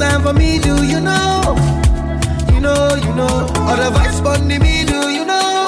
Time 0.00 0.22
for 0.22 0.32
me, 0.32 0.58
do 0.58 0.82
you 0.82 0.98
know? 0.98 1.54
You 2.52 2.60
know, 2.60 2.94
you 2.96 3.12
know. 3.14 3.28
All 3.68 3.76
the 3.76 3.90
vibes 3.92 4.20
the 4.48 4.58
middle, 4.58 5.10
you 5.10 5.26
know. 5.26 5.66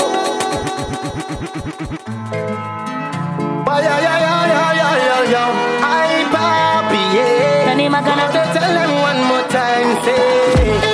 Yeah, 3.82 4.00
yeah, 4.00 4.18
yeah, 4.24 4.46
yeah, 4.46 4.72
yeah, 4.80 4.96
yeah, 5.04 5.32
yeah. 5.32 5.84
I 5.84 6.24
papi, 6.32 7.02
yeah. 7.14 7.74
Gonna- 8.04 8.52
tell 8.54 8.72
them 8.72 8.92
one 9.02 9.20
more 9.28 9.46
time, 9.48 9.90
say. 10.04 10.91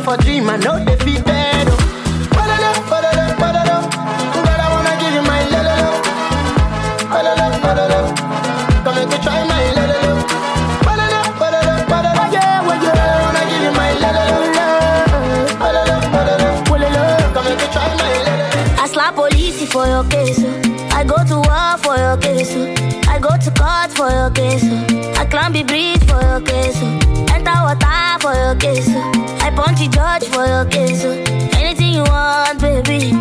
You 0.00 0.04
for 0.04 0.16
dream, 0.22 0.48
I 0.48 0.56
know 0.56 0.82
they 0.84 0.96
feel 0.96 1.20
oh. 1.20 1.76
Girl, 4.44 4.60
I 4.60 4.68
wanna 4.72 4.94
give 5.00 5.14
you 5.14 5.22
my. 5.22 5.40
Come 8.84 9.22
try 9.22 9.44
my. 9.44 9.60
Yeah, 12.32 12.32
yeah. 12.32 12.52
I 12.60 13.16
wanna 13.24 13.42
give 13.50 13.62
you 13.62 13.72
my. 13.72 13.88
Come 17.34 17.48
try 17.72 17.88
my. 17.96 18.82
I 18.82 18.86
slap 18.86 19.14
police 19.14 19.70
for 19.72 19.86
your 19.86 20.04
case. 20.04 20.38
oh. 20.40 20.88
I 20.92 21.04
go 21.04 21.16
to 21.24 21.36
war 21.48 21.78
for 21.78 21.96
your 21.96 22.16
case. 22.16 22.54
oh. 22.56 23.10
I 23.10 23.18
go 23.18 23.30
to 23.36 23.50
court 23.50 23.90
for 23.92 24.10
your 24.10 24.30
case. 24.30 24.62
Oh. 24.64 25.20
I 25.20 25.26
climb 25.26 25.52
the 25.52 25.62
bridge 25.64 26.02
for 26.08 26.20
your 26.22 26.40
case. 26.40 26.76
Oh. 26.82 27.19
Enter 27.40 27.62
water 27.62 28.18
for 28.20 28.34
your 28.34 28.54
oh. 28.56 28.86
I 29.40 29.50
punch 29.56 29.78
the 29.78 29.88
judge 29.88 30.28
for 30.28 30.44
your 30.44 30.66
case. 30.66 31.02
oh. 31.04 31.12
Anything 31.58 31.94
you 31.94 32.02
want, 32.02 32.60
baby. 32.60 33.12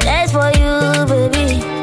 That's 0.00 0.32
for 0.32 0.48
you, 0.56 1.04
baby. 1.04 1.75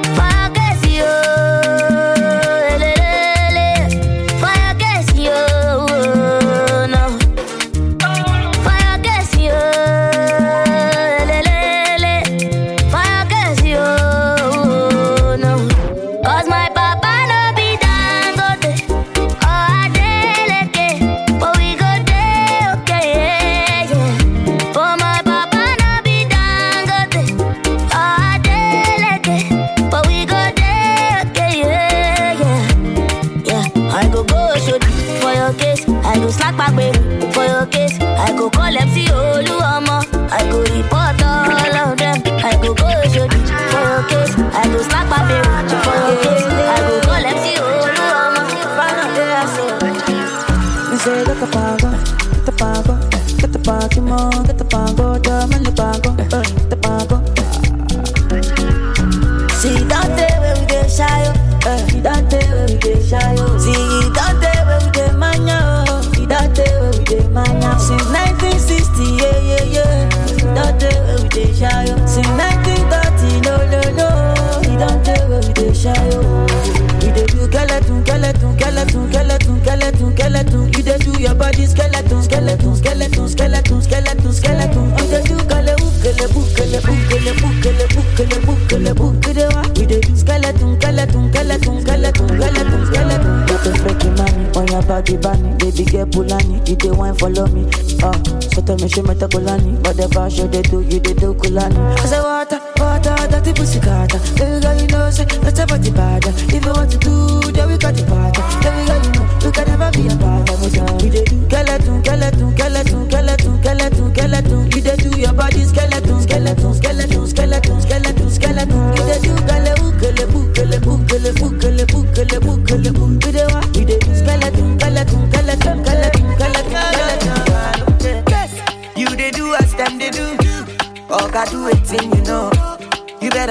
Body, 94.93 95.17
bunny. 95.17 95.49
Baby 95.57 95.85
girl 95.89 96.05
Pulani, 96.05 96.57
you 96.69 96.75
dey 96.75 96.91
wine 96.91 97.15
follow 97.15 97.47
me. 97.47 97.65
Ah, 98.05 98.13
so 98.53 98.61
tell 98.61 98.77
me 98.77 98.87
she 98.87 99.01
meta 99.01 99.27
Kulani, 99.27 99.73
bar 100.13 100.29
show 100.29 100.45
they 100.45 100.61
do, 100.61 100.81
you 100.81 100.99
they 100.99 101.13
do 101.13 101.33
Kulani. 101.33 101.79
I 101.99 102.05
say 102.05 102.21
water, 102.21 102.59
water, 102.77 103.15
dirty 103.31 103.53
pussy 103.53 103.79
carter. 103.79 104.19
Baby 104.37 104.61
girl, 104.61 104.75
you 104.81 104.87
know 104.93 105.09
say 105.09 105.25
that's 105.41 105.59
a 105.59 105.65
body 105.65 105.89
bad. 105.89 106.23
If 106.53 106.63
you 106.65 106.71
want 106.77 106.91
to 106.91 106.97
do, 106.99 107.12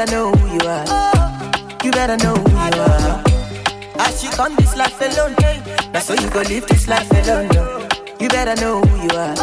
better 0.04 0.12
know 0.16 0.32
who 0.32 0.54
you 0.54 0.68
are. 0.68 0.84
You 1.84 1.90
better 1.92 2.16
know 2.16 2.34
who 2.34 2.50
you 2.50 2.82
are. 2.82 3.22
As 4.00 4.22
you 4.24 4.30
come 4.30 4.56
this 4.56 4.76
life 4.76 5.00
alone, 5.00 5.34
that's 5.92 6.08
how 6.08 6.14
you 6.14 6.28
go 6.30 6.40
live 6.40 6.66
this 6.66 6.88
life 6.88 7.08
alone. 7.10 7.48
No. 7.54 7.88
You 8.18 8.28
better 8.28 8.60
know 8.60 8.80
who 8.80 9.02
you 9.02 9.10
are. 9.16 9.34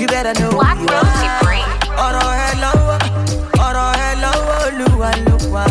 You 0.00 0.06
better 0.06 0.32
know 0.40 0.50
who 0.50 0.80
you 0.82 0.88
are. 0.88 1.68
Ọ̀rọ̀ 1.98 2.30
ẹ 2.46 2.50
lọ́wọ́, 2.62 2.98
ọ̀rọ̀ 3.66 3.88
ẹ 4.06 4.10
lọ́wọ́, 4.22 4.56
Olúwa 4.66 5.10
ló 5.26 5.36
wà. 5.54 5.64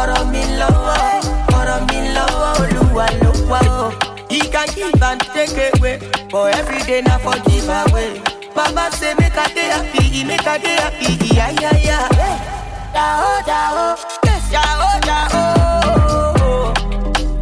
Ọ̀rọ̀ 0.00 0.20
mi 0.32 0.42
lọ́wọ́, 0.60 0.96
ọ̀rọ̀ 1.58 1.78
mi 1.88 1.98
lọ́wọ́, 2.16 2.50
Olúwa 2.62 3.06
ló 3.22 3.30
wà. 3.50 3.60
He 4.30 4.40
can 4.52 4.68
give 4.74 5.02
and 5.08 5.20
take 5.34 5.58
away, 5.76 5.96
but 6.32 6.54
every 6.58 6.80
day 6.88 7.02
na 7.02 7.18
for 7.18 7.36
give 7.46 7.68
away. 7.68 8.10
Baba 8.56 8.84
say 8.96 9.12
make 9.20 9.36
I 9.36 9.46
dey 9.56 9.68
happy, 9.74 10.24
make 10.24 10.46
I 10.46 10.56
dey 10.64 10.76
happy, 10.82 11.12
yeah 11.36 11.50
yeah 11.60 11.76
yeah. 11.88 12.08
Dao 12.18 12.47
dao, 12.98 13.94
dao 14.52 14.90
dao. 15.08 15.44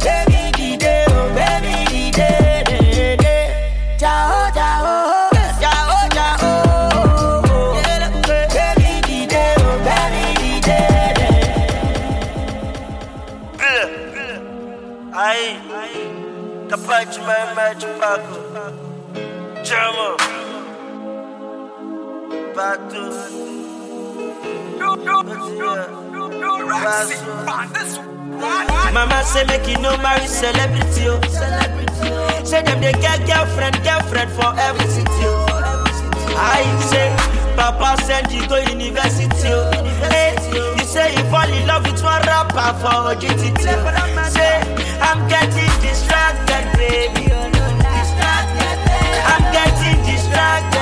Baby 0.03 0.41
dìde 0.57 0.95
o, 1.17 1.21
baby 1.35 1.75
dìde 1.91 2.31
dìde. 2.69 3.35
Dao 4.01 4.51
dao, 4.55 4.97
Mama 28.93 29.23
say 29.23 29.43
make 29.45 29.67
you 29.67 29.77
no 29.81 29.95
marry 29.97 30.27
celebrity, 30.27 31.07
oh. 31.07 31.21
Say 32.43 32.61
them 32.63 32.81
they 32.81 32.91
get 32.93 33.25
girlfriend, 33.27 33.81
girlfriend 33.83 34.31
for 34.31 34.53
every 34.59 34.87
city, 34.87 35.07
oh. 35.23 35.45
I 36.39 36.63
say, 36.91 37.09
Papa 37.55 38.01
send 38.03 38.31
you 38.31 38.47
go 38.47 38.57
university, 38.57 39.47
oh. 39.47 39.71
Hey, 40.11 40.35
you 40.77 40.83
say 40.85 41.11
you 41.15 41.23
fall 41.31 41.47
in 41.51 41.65
love 41.67 41.83
with 41.85 42.03
one 42.03 42.21
rapper 42.23 42.73
for 42.79 43.15
OGTT. 43.15 43.65
oh. 43.67 44.29
Say, 44.29 44.61
I'm 45.01 45.27
getting 45.29 45.71
distracted, 45.81 46.65
baby. 46.77 47.31
I'm 49.31 49.43
getting 49.55 49.97
distracted, 50.05 50.76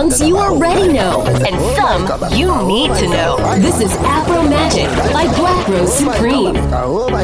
songs 0.00 0.20
you 0.28 0.36
already 0.36 0.92
know, 0.92 1.22
and 1.26 1.56
some 1.76 2.32
you 2.32 2.46
need 2.66 2.88
to 2.96 3.06
know. 3.08 3.36
This 3.56 3.80
is 3.80 3.92
Afro 3.98 4.42
Magic 4.42 4.86
by 5.12 5.26
Black 5.36 5.68
Rose 5.68 5.94
Supreme. 5.94 6.56
All 6.72 7.10
of 7.10 7.14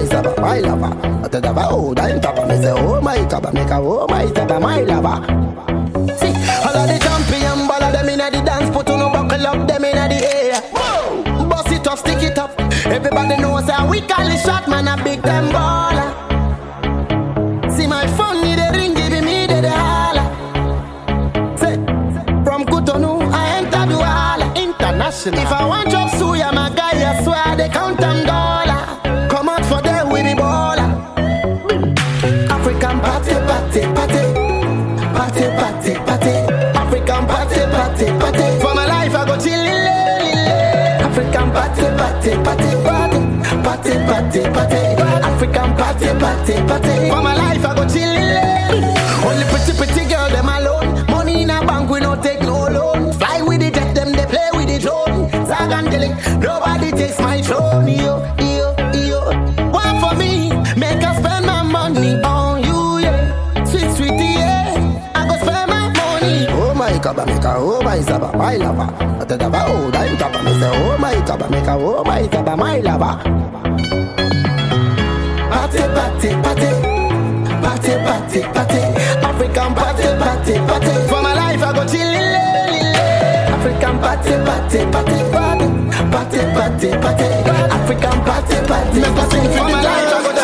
the 6.88 6.98
ball 7.66 7.82
of 7.82 7.92
them 7.92 8.08
in 8.08 8.18
the 8.18 8.30
dance, 8.44 8.70
buckle 8.74 9.02
up, 9.02 9.28
them 9.68 9.84
in 9.84 10.08
the 10.10 10.36
air. 10.36 10.60
Bust 11.48 11.72
it 11.72 11.86
up, 11.86 11.98
stick 11.98 12.22
it 12.22 12.38
up. 12.38 12.58
Everybody 12.86 13.36
knows 13.40 13.68
how 13.70 13.88
we 13.88 14.00
call 14.00 14.26
it 14.28 14.40
shot, 14.40 14.68
man, 14.68 14.88
a 14.88 14.96
big 15.02 15.22
time 15.22 15.48
baller. 15.48 16.35
International. 25.26 25.56
If 25.56 25.60
I 25.60 25.66
want 25.66 25.90
job 25.90 26.10
suya, 26.10 26.54
my 26.54 26.70
guy, 26.70 26.94
I 27.02 27.22
swear 27.24 27.56
they 27.56 27.68
count 27.68 27.98
them 27.98 28.26
dollar. 28.26 29.28
Come 29.28 29.48
out 29.48 29.64
for 29.64 29.82
them 29.82 30.10
with 30.10 30.22
the 30.24 30.34
baller. 30.40 30.86
African 32.48 33.00
party, 33.00 33.34
party, 33.48 33.80
party. 33.96 34.22
Party, 35.16 35.44
party, 35.58 35.94
party. 36.06 36.32
African 36.78 37.26
party, 37.26 37.60
party, 37.74 38.06
party. 38.20 38.60
For 38.62 38.74
my 38.74 38.86
life, 38.86 39.14
I 39.14 39.24
go 39.26 39.36
chillin', 39.36 40.46
African 41.02 41.50
party, 41.50 41.82
party, 41.98 42.30
party, 42.46 42.70
party. 42.86 43.20
Party, 43.66 43.92
party, 44.06 44.40
party. 44.54 44.80
African 45.26 45.70
party, 45.74 46.06
party, 46.22 46.54
party. 46.70 46.94
For 47.10 47.20
my 47.22 47.34
life, 47.34 47.64
I 47.66 47.74
go 47.74 47.84
chillin'. 47.90 49.26
Only 49.26 49.44
pretty, 49.50 49.72
pretty 49.76 50.08
girl, 50.08 50.28
them 50.30 50.48
alone. 50.48 51.04
Money 51.10 51.42
in 51.42 51.50
a 51.50 51.66
bank, 51.66 51.90
we 51.90 51.98
no 51.98 52.14
take 52.22 52.42
no 52.42 52.68
loan. 52.68 53.12
Fly 53.12 53.42
with 53.42 53.60
the 53.60 53.70
jet, 53.72 53.92
them 53.94 54.05
Dilling, 55.90 56.14
nobody 56.40 56.90
takes 56.92 57.18
my 57.20 57.40
throne. 57.42 57.88
Yo, 57.88 58.18
yo, 58.38 58.74
yo. 58.92 59.20
One 59.70 60.00
for 60.00 60.14
me, 60.16 60.50
make 60.76 61.02
us 61.02 61.16
spend 61.18 61.46
my 61.46 61.62
money 61.62 62.20
on 62.22 62.62
you, 62.64 62.98
yeah. 63.04 63.64
Sweet, 63.64 63.90
sweetie, 63.96 64.34
yeah. 64.38 65.12
I 65.14 65.26
go 65.28 65.36
spend 65.38 65.70
my 65.70 65.88
money. 65.92 66.46
Oh 66.50 66.74
my 66.74 66.98
God, 66.98 67.16
make 67.26 67.44
a 67.44 67.54
oh 67.56 67.80
my 67.82 67.98
zaba, 67.98 68.32
my. 68.36 68.56
I 69.20 69.24
tell 69.24 69.38
them, 69.38 69.52
oh, 69.54 69.90
I'm 69.94 70.16
top, 70.18 70.44
me 70.44 70.52
say, 70.60 70.70
oh 70.72 70.98
my 70.98 71.14
God, 71.26 71.50
make 71.50 71.64
a 71.66 71.72
oh 71.72 72.04
my 72.04 72.22
zaba, 72.28 72.56
my 72.56 72.78
lover. 72.80 73.22
Party, 75.50 75.78
party, 75.94 76.28
party. 76.42 76.70
Party, 77.62 77.92
party, 78.04 78.40
party. 78.54 78.80
African 79.26 79.74
party, 79.74 80.04
party, 80.18 80.54
party. 80.68 80.92
For 81.08 81.20
my 81.22 81.34
life, 81.34 81.62
I 81.62 81.72
go 81.72 81.82
chillin', 81.86 82.94
African 83.54 83.98
party, 83.98 84.32
party, 84.44 84.78
party, 84.92 85.18
party, 85.32 85.66
party, 86.30 86.38
party, 86.54 86.90
party. 87.00 87.24
African 87.70 88.18
party, 88.24 88.56
party. 88.66 89.00
Make 89.00 89.18
us 89.18 89.30
sing 89.30 89.42
for 89.44 89.64
the 89.64 89.78
life 89.82 90.12
of 90.16 90.22
the 90.24 90.42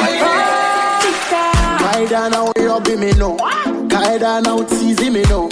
Kaida 1.82 2.30
now 2.30 2.52
you 2.56 2.80
be 2.82 2.96
me 2.96 3.12
no. 3.18 3.36
Kaida 3.88 4.42
now 4.42 4.58
teasy 4.58 5.10
me 5.12 5.22
no. 5.28 5.48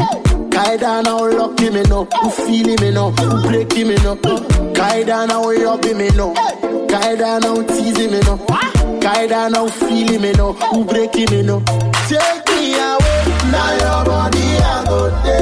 Kaida 0.51 1.03
now 1.03 1.27
lucky 1.27 1.71
me 1.71 1.83
no. 1.83 2.05
Who 2.05 2.31
feeling 2.31 2.81
me 2.81 2.91
no? 2.93 3.11
Who 3.13 3.43
breaking 3.49 3.89
me 3.89 3.95
no? 3.97 4.17
Kaida 4.17 5.27
now 5.29 5.51
you 5.51 5.79
be 5.79 5.95
me 5.95 6.09
no. 6.11 6.33
Kaida 6.89 7.41
now 7.41 7.57
teasy 7.63 8.09
me 8.11 8.21
no. 8.21 8.37
Kaida 9.01 9.51
now 9.51 9.67
feeling 9.69 10.23
me 10.23 10.33
no. 10.33 10.53
Who 10.53 10.85
breaking 10.85 11.31
me 11.31 11.43
no? 11.43 11.61
Take 12.09 12.47
me 12.49 12.75
away. 12.75 13.25
Now 13.51 13.73
your 13.73 14.05
body 14.05 14.39
I 14.59 14.85
go 14.87 15.11
there. 15.23 15.40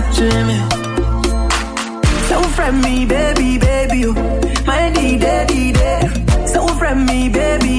touching 0.00 0.46
me. 0.46 0.58
So 2.28 2.42
friend 2.54 2.82
me, 2.82 3.06
baby, 3.06 3.58
baby, 3.58 4.04
oh. 4.06 4.12
my 4.66 4.90
D, 4.94 5.16
daddy, 5.18 5.72
daddy. 5.72 6.46
So 6.46 6.66
friend 6.78 7.06
me, 7.06 7.28
baby. 7.28 7.75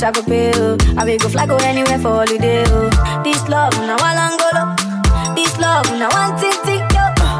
much 0.00 0.02
I 0.02 0.12
go 0.12 0.22
pay, 0.22 0.52
oh. 0.54 0.76
I 0.96 1.04
will 1.04 1.18
go 1.18 1.28
fly 1.28 1.46
go 1.46 1.56
anywhere 1.56 1.98
for 1.98 2.10
holiday, 2.24 2.64
oh. 2.68 3.22
This 3.24 3.46
love, 3.48 3.72
now 3.80 3.96
all 3.96 4.16
Angolo. 4.16 5.34
This 5.34 5.56
love, 5.58 5.86
now 5.98 6.08
one 6.10 6.38
thing, 6.38 6.50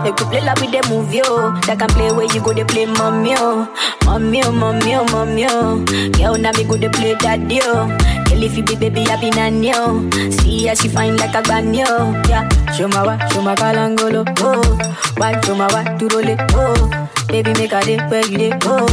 they 0.02 0.12
could 0.12 0.28
play 0.28 0.40
like 0.40 0.58
with 0.60 0.70
the 0.72 0.80
move, 0.88 1.12
yo. 1.12 1.52
They 1.60 1.76
can 1.76 1.88
play 1.90 2.10
where 2.10 2.24
you 2.32 2.40
go, 2.40 2.52
they 2.54 2.64
play 2.64 2.86
mommy, 2.86 3.32
yo. 3.32 3.68
Mommy, 4.06 4.40
yo, 4.40 4.50
mommy, 4.50 4.92
yo, 4.92 5.04
mommy, 5.04 5.42
yo. 5.42 5.84
Girl, 6.16 6.38
now 6.38 6.52
me 6.52 6.64
go, 6.64 6.76
they 6.76 6.88
play 6.88 7.14
daddy, 7.16 7.56
yo. 7.56 7.86
Girl, 8.24 8.42
if 8.42 8.56
you 8.56 8.62
be 8.64 8.76
baby, 8.76 9.02
I 9.08 9.20
be 9.20 9.30
nanny, 9.30 9.70
yo. 9.70 10.08
See 10.30 10.66
how 10.66 10.74
she 10.74 10.88
fine 10.88 11.16
like 11.18 11.34
a 11.34 11.42
granny, 11.42 11.80
yo. 11.80 12.12
Yeah. 12.28 12.48
Show 12.72 12.88
my 12.88 13.04
wa, 13.04 13.18
show 13.28 13.42
my 13.42 13.54
kalangolo, 13.54 14.24
oh. 14.40 14.78
Why, 15.18 15.38
show 15.42 15.54
my 15.54 15.68
wa, 15.72 15.82
to 15.98 16.08
roll 16.08 16.26
it, 16.28 16.40
oh. 16.54 17.08
Baby, 17.28 17.52
make 17.54 17.72
a 17.72 17.80
day 17.82 17.98
where 18.08 18.26
you 18.26 18.38
day, 18.38 18.58
oh. 18.64 18.86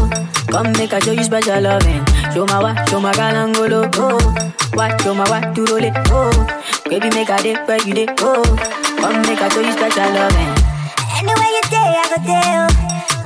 Come 0.51 0.71
make 0.73 0.91
a 0.91 0.99
show 1.01 1.11
you 1.13 1.23
special 1.23 1.61
loving. 1.61 2.03
Wa, 2.45 2.73
show 2.85 2.99
my 2.99 3.11
kalangolo. 3.13 3.89
Oh, 3.97 4.17
wa, 4.77 4.87
to 4.99 5.65
roll 5.65 5.83
it. 5.83 5.93
Oh, 6.13 6.29
baby, 6.85 7.09
make 7.09 7.29
a 7.29 7.37
day 7.41 7.55
where 7.65 7.81
you 7.81 7.93
day. 7.93 8.07
Oh, 8.21 8.43
come 9.01 9.21
make 9.25 9.41
a 9.41 9.49
show 9.49 9.61
you 9.61 9.71
special 9.73 10.05
loving. 10.13 10.53
Anywhere 11.17 11.51
you 11.57 11.63
day, 11.73 11.97
I 11.97 12.05
go 12.13 12.17
there. 12.21 12.61
oh. 12.61 12.69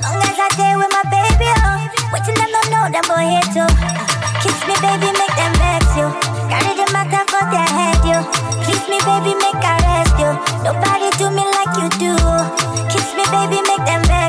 Long 0.00 0.16
as 0.16 0.38
I 0.40 0.48
day 0.56 0.72
with 0.80 0.88
my 0.96 1.04
baby, 1.12 1.48
oh. 1.60 1.76
Waiting 2.12 2.36
them 2.40 2.50
don't 2.56 2.68
know 2.72 2.84
them 2.88 3.04
boy 3.04 3.24
here 3.28 3.48
too. 3.52 3.68
Kiss 4.40 4.58
me, 4.64 4.74
baby, 4.80 5.12
make 5.12 5.34
them 5.36 5.52
vex 5.60 5.84
you. 5.92 6.08
Carry 6.48 6.72
the 6.72 6.86
matter 6.96 7.22
for 7.28 7.44
their 7.52 7.68
head, 7.68 8.00
you. 8.08 8.18
Kiss 8.64 8.80
me, 8.88 8.96
baby, 9.04 9.36
make 9.36 9.60
I 9.60 9.76
rest 9.84 10.16
you. 10.16 10.30
Nobody 10.64 11.08
do 11.20 11.28
me 11.36 11.44
like 11.52 11.74
you 11.76 11.88
do. 12.00 12.12
Kiss 12.88 13.12
me, 13.12 13.24
baby, 13.28 13.60
make 13.68 13.84
them 13.84 14.00
vex 14.08 14.21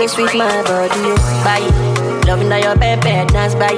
just 0.00 0.14
sweet 0.14 0.34
my 0.34 0.62
body, 0.62 0.94
oh. 0.96 1.16
Bye. 1.44 1.60
Loving 2.26 2.48
that 2.48 2.62
your 2.64 2.74
bed, 2.76 3.00
dance, 3.28 3.54
bye. 3.54 3.76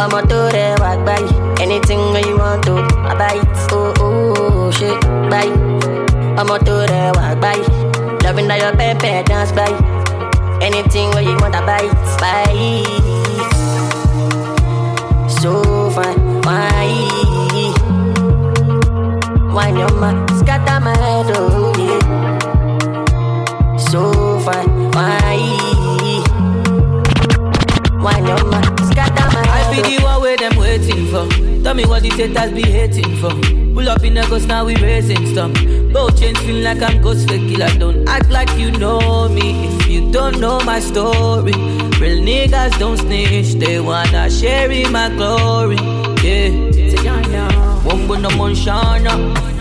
I'm 0.00 0.12
a 0.12 0.22
to 0.22 0.28
the 0.28 0.76
walk 0.80 1.04
by. 1.04 1.20
Anything 1.62 2.00
you 2.24 2.38
want 2.38 2.64
to, 2.64 2.76
I 3.04 3.14
buy. 3.18 3.40
Oh, 3.70 3.92
oh, 3.98 4.34
oh, 4.38 4.70
shit, 4.70 4.98
bye. 5.28 5.52
I'm 6.40 6.48
a 6.48 6.58
to 6.58 6.64
the 6.88 7.12
walk 7.16 7.40
by. 7.40 7.56
Loving 8.24 8.48
that 8.48 8.60
your 8.60 8.72
bed, 8.76 9.26
dance, 9.26 9.52
bye. 9.52 9.76
Anything 10.62 11.12
you 11.22 11.36
want, 11.36 11.54
I 11.54 11.60
buy 11.66 11.82
it, 11.84 11.92
buy. 12.20 12.56
So 15.28 15.90
fine, 15.90 16.40
why? 16.42 16.88
Why 19.52 19.68
your 19.68 19.92
man 20.00 20.26
scatter 20.38 20.80
my 20.82 20.96
head, 20.96 21.26
oh 21.36 21.72
yeah. 21.76 22.05
Why 28.06 28.18
your 28.18 28.44
man 28.50 28.62
scatter 28.86 29.26
my 29.34 29.42
I 29.50 29.66
be 29.74 29.96
the 29.96 30.02
one 30.04 30.20
where 30.22 30.36
them 30.36 30.54
waiting 30.56 31.06
for. 31.10 31.26
Tell 31.64 31.74
me 31.74 31.84
what 31.86 32.04
the 32.04 32.10
haters 32.10 32.52
be 32.52 32.62
hating 32.62 33.16
for. 33.16 33.30
Pull 33.74 33.88
up 33.88 34.04
in 34.04 34.14
the 34.14 34.24
ghost, 34.30 34.46
now 34.46 34.64
we 34.64 34.76
raising 34.76 35.26
stuff. 35.32 35.52
Both 35.92 36.20
chains 36.20 36.38
feel 36.38 36.62
like 36.62 36.80
I'm 36.82 37.02
ghost 37.02 37.28
fake 37.28 37.48
killer. 37.50 37.68
Don't 37.80 38.08
act 38.08 38.30
like 38.30 38.50
you 38.56 38.70
know 38.70 39.28
me 39.28 39.66
if 39.66 39.88
you 39.88 40.12
don't 40.12 40.38
know 40.38 40.60
my 40.60 40.78
story. 40.78 41.50
Real 42.00 42.22
niggas 42.22 42.78
don't 42.78 42.96
snitch, 42.96 43.54
they 43.54 43.80
wanna 43.80 44.30
share 44.30 44.70
in 44.70 44.92
my 44.92 45.08
glory. 45.08 45.76
Yeah. 46.22 46.50
Wombo 47.84 48.14
no 48.16 48.28
Monshana, 48.30 49.12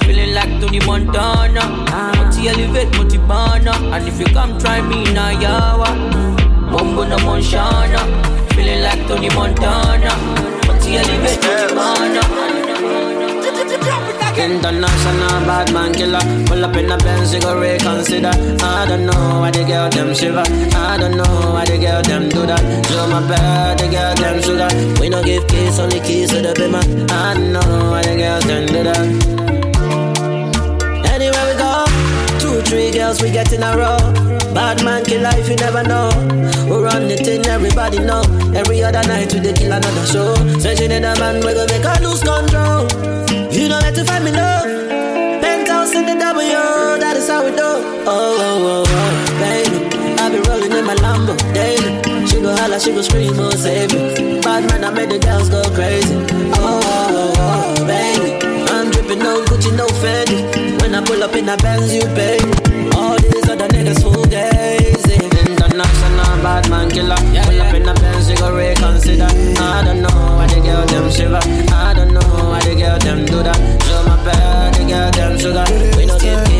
feeling 0.03 0.33
like 0.35 0.61
Tony 0.61 0.79
Montana. 0.85 1.61
Ah. 1.89 2.11
Multi 2.15 2.47
elevate, 2.49 2.95
multi 2.95 3.17
banner, 3.17 3.71
and 3.93 4.07
if 4.07 4.19
you 4.19 4.25
come 4.27 4.57
try 4.59 4.81
me 4.81 5.03
now, 5.13 5.31
yawa. 5.31 5.89
Wombo 6.71 7.07
no 7.07 7.17
Monshana, 7.17 8.01
feeling 8.55 8.81
like 8.81 9.07
Tony 9.07 9.29
Montana. 9.29 10.11
Multi 10.67 10.97
elevate, 10.97 11.75
multi 11.75 12.21
banner. 12.31 12.65
International 14.37 15.39
bad 15.47 15.73
man 15.73 15.93
killer. 15.93 16.19
Pull 16.47 16.63
up 16.65 16.75
in 16.75 16.91
a 16.91 16.97
Benz, 16.97 17.33
you 17.33 17.41
go 17.41 17.59
reconsider. 17.59 18.31
I 18.63 18.85
don't 18.87 19.05
know 19.05 19.39
why 19.39 19.51
the 19.51 19.63
girl 19.63 19.89
them 19.89 20.13
shiver. 20.13 20.43
I 20.75 20.97
don't 20.97 21.17
know 21.17 21.53
why 21.53 21.65
the 21.65 21.77
girl 21.77 22.01
them 22.01 22.29
do 22.29 22.45
that. 22.45 22.61
So 22.87 23.07
my 23.07 23.25
bad, 23.27 23.79
the 23.79 23.87
girl 23.87 24.15
them 24.15 24.41
sugar. 24.41 24.69
We 24.99 25.09
no 25.09 25.23
give 25.23 25.47
keys, 25.47 25.79
only 25.79 25.99
keys 26.01 26.29
to 26.31 26.41
the 26.41 26.53
bimmer. 26.53 26.83
I 27.11 27.33
don't 27.33 27.53
know 27.53 27.91
why 27.91 28.01
the 28.03 28.15
girls 28.17 28.45
them 28.45 28.65
do 28.67 28.83
that. 28.83 29.44
Three 32.65 32.91
girls 32.91 33.21
we 33.21 33.31
get 33.31 33.51
in 33.53 33.63
a 33.63 33.75
row. 33.77 33.97
Bad 34.53 34.83
man 34.83 35.03
kill 35.03 35.21
life, 35.21 35.47
you 35.49 35.55
never 35.57 35.83
know. 35.83 36.09
We 36.65 36.77
run 36.81 37.07
the 37.07 37.17
thing, 37.17 37.45
everybody 37.45 37.99
know. 37.99 38.21
Every 38.55 38.83
other 38.83 39.03
night 39.07 39.33
we 39.33 39.39
dey 39.39 39.53
kill 39.53 39.71
another 39.71 40.05
show. 40.07 40.33
Searching 40.59 40.91
in 40.91 41.03
a 41.05 41.13
man, 41.19 41.43
we 41.45 41.53
go 41.53 41.65
make 41.67 41.83
her 41.83 41.99
lose 42.03 42.23
control. 42.23 42.87
You 43.51 43.69
know 43.69 43.79
where 43.79 43.91
to 43.91 44.03
find 44.05 44.23
me 44.25 44.31
love. 44.31 44.65
Penthouse 45.41 45.93
in 45.95 46.05
the 46.05 46.15
W, 46.15 46.99
that 46.99 47.15
is 47.17 47.27
how 47.29 47.43
we 47.45 47.51
do. 47.51 47.61
Oh, 48.07 48.37
oh, 48.39 48.83
oh, 48.83 48.83
oh, 48.87 49.39
baby. 49.39 49.79
I 50.19 50.29
be 50.31 50.39
rolling 50.49 50.71
in 50.71 50.85
my 50.85 50.95
Lambo 50.95 51.35
daily. 51.53 52.01
She 52.27 52.41
go 52.41 52.55
holla, 52.55 52.79
she 52.79 52.91
go 52.91 53.01
scream, 53.01 53.33
oh, 53.37 53.51
save 53.51 53.91
me. 53.93 54.39
Bad 54.41 54.69
man, 54.69 54.83
I 54.85 54.89
made 54.91 55.09
the 55.09 55.19
girls 55.19 55.49
go 55.49 55.61
crazy. 55.75 56.15
Oh, 56.55 56.79
oh, 56.83 57.33
oh, 57.37 57.75
oh, 57.77 57.85
baby. 57.85 58.39
I'm 58.71 58.89
dripping 58.91 59.19
no 59.19 59.43
Gucci, 59.45 59.75
no 59.75 59.85
Fendi. 60.01 60.81
When 60.81 60.95
I 60.95 61.03
pull 61.03 61.21
up 61.23 61.35
in 61.35 61.49
a 61.49 61.57
Benz, 61.57 61.93
you 61.93 62.01
pay. 62.15 62.37
These 62.39 62.54
other 63.55 63.67
niggas 63.69 64.01
full 64.03 64.23
gazy. 64.25 65.15
International 65.47 66.35
bad 66.43 66.69
man 66.69 66.89
killer. 66.89 67.15
Pull 67.15 67.61
up 67.61 67.73
in 67.73 67.87
a 67.87 67.93
Benz, 67.93 68.29
you 68.29 68.37
go 68.37 68.55
reconsider. 68.55 69.27
I 69.59 69.83
don't 69.85 70.01
know 70.01 70.09
why 70.37 70.47
the 70.47 70.59
girl 70.61 70.85
them 70.85 71.09
shiver. 71.11 71.39
I 71.73 71.93
don't 71.93 72.13
know 72.13 72.27
why 72.49 72.59
the 72.61 72.75
girl 72.75 72.99
them 72.99 73.25
do 73.25 73.43
that. 73.43 73.59
So 73.83 74.03
my 74.03 74.15
bad, 74.23 74.73
the 74.75 74.83
girl 74.85 75.11
them 75.11 75.39
sugar. 75.39 75.65
We 75.97 76.05
no 76.05 76.19
give 76.19 76.54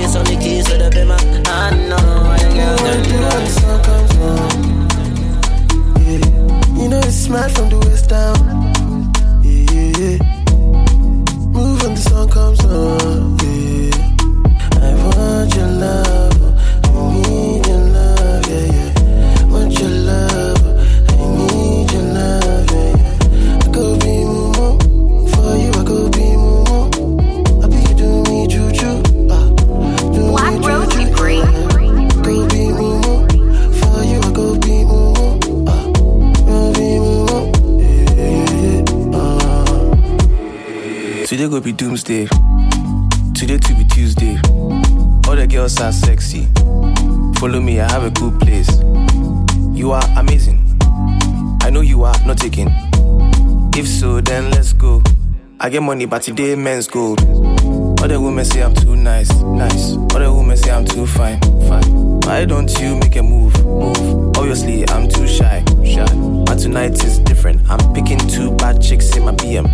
get 55.76 55.84
money, 55.84 56.06
but 56.06 56.22
today 56.22 56.56
men's 56.56 56.88
gold. 56.88 57.19
The 57.19 58.22
women 58.22 58.45
say 58.45 58.64
I'm 58.64 58.73
too 58.73 58.95
nice, 58.95 59.30
nice. 59.41 59.91
The 59.91 60.31
women 60.34 60.56
say 60.56 60.72
I'm 60.72 60.85
too 60.85 61.06
fine, 61.06 61.41
fine. 61.68 62.22
Why 62.22 62.45
don't 62.45 62.72
you 62.80 62.95
make 62.95 63.15
a 63.18 63.23
move, 63.23 63.53
move? 63.65 64.38
Obviously, 64.38 64.88
I'm 64.89 65.10
too 65.10 65.27
shy, 65.27 65.65
shy. 65.84 66.06
But 66.45 66.60
tonight 66.60 67.03
is 67.03 67.19
different. 67.19 67.69
I'm 67.69 67.93
picking 67.93 68.19
two 68.19 68.56
bad 68.56 68.81
chicks 68.81 69.18
in 69.18 69.26
my 69.26 69.34
BM. 69.34 69.68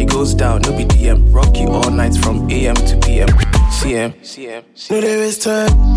It 0.00 0.08
goes 0.08 0.34
down, 0.34 0.62
no 0.62 0.76
be 0.76 0.84
DM. 0.84 1.32
Rock 1.32 1.56
you 1.58 1.68
all 1.68 1.90
night 1.90 2.16
from 2.16 2.50
AM 2.50 2.74
to 2.74 2.96
PM. 3.06 3.28
CM, 3.70 4.14
CM. 4.22 4.64
No, 4.90 5.00
there 5.00 5.22
is 5.22 5.38
time. 5.38 5.93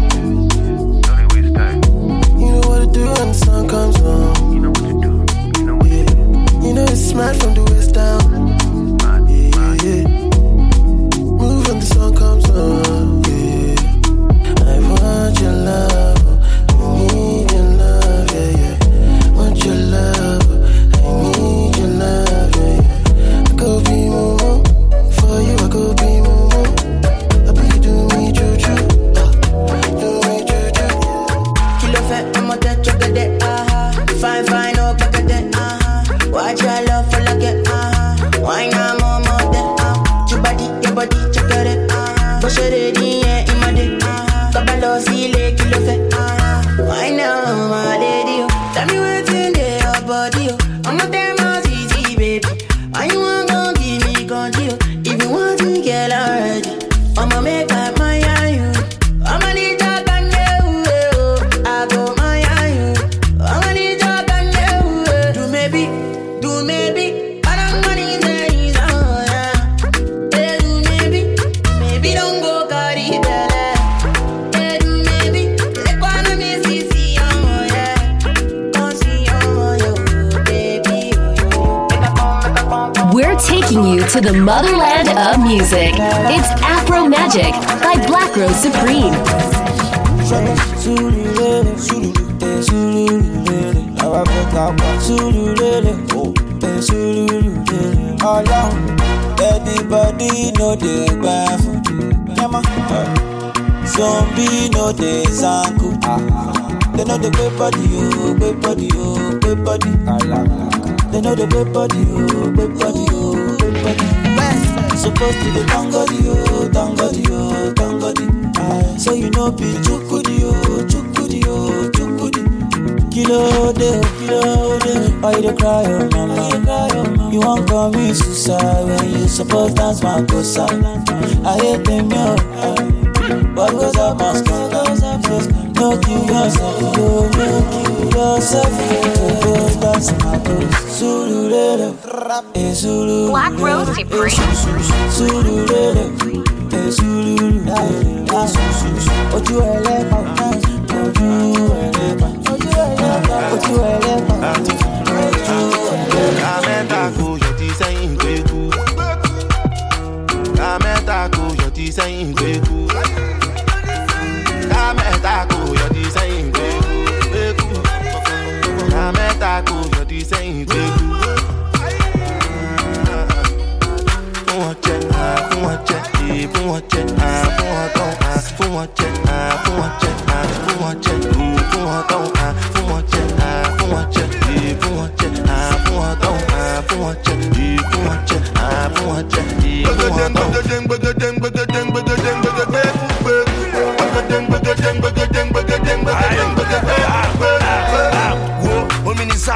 Sululele, 145.18 145.49
eh 145.49 145.57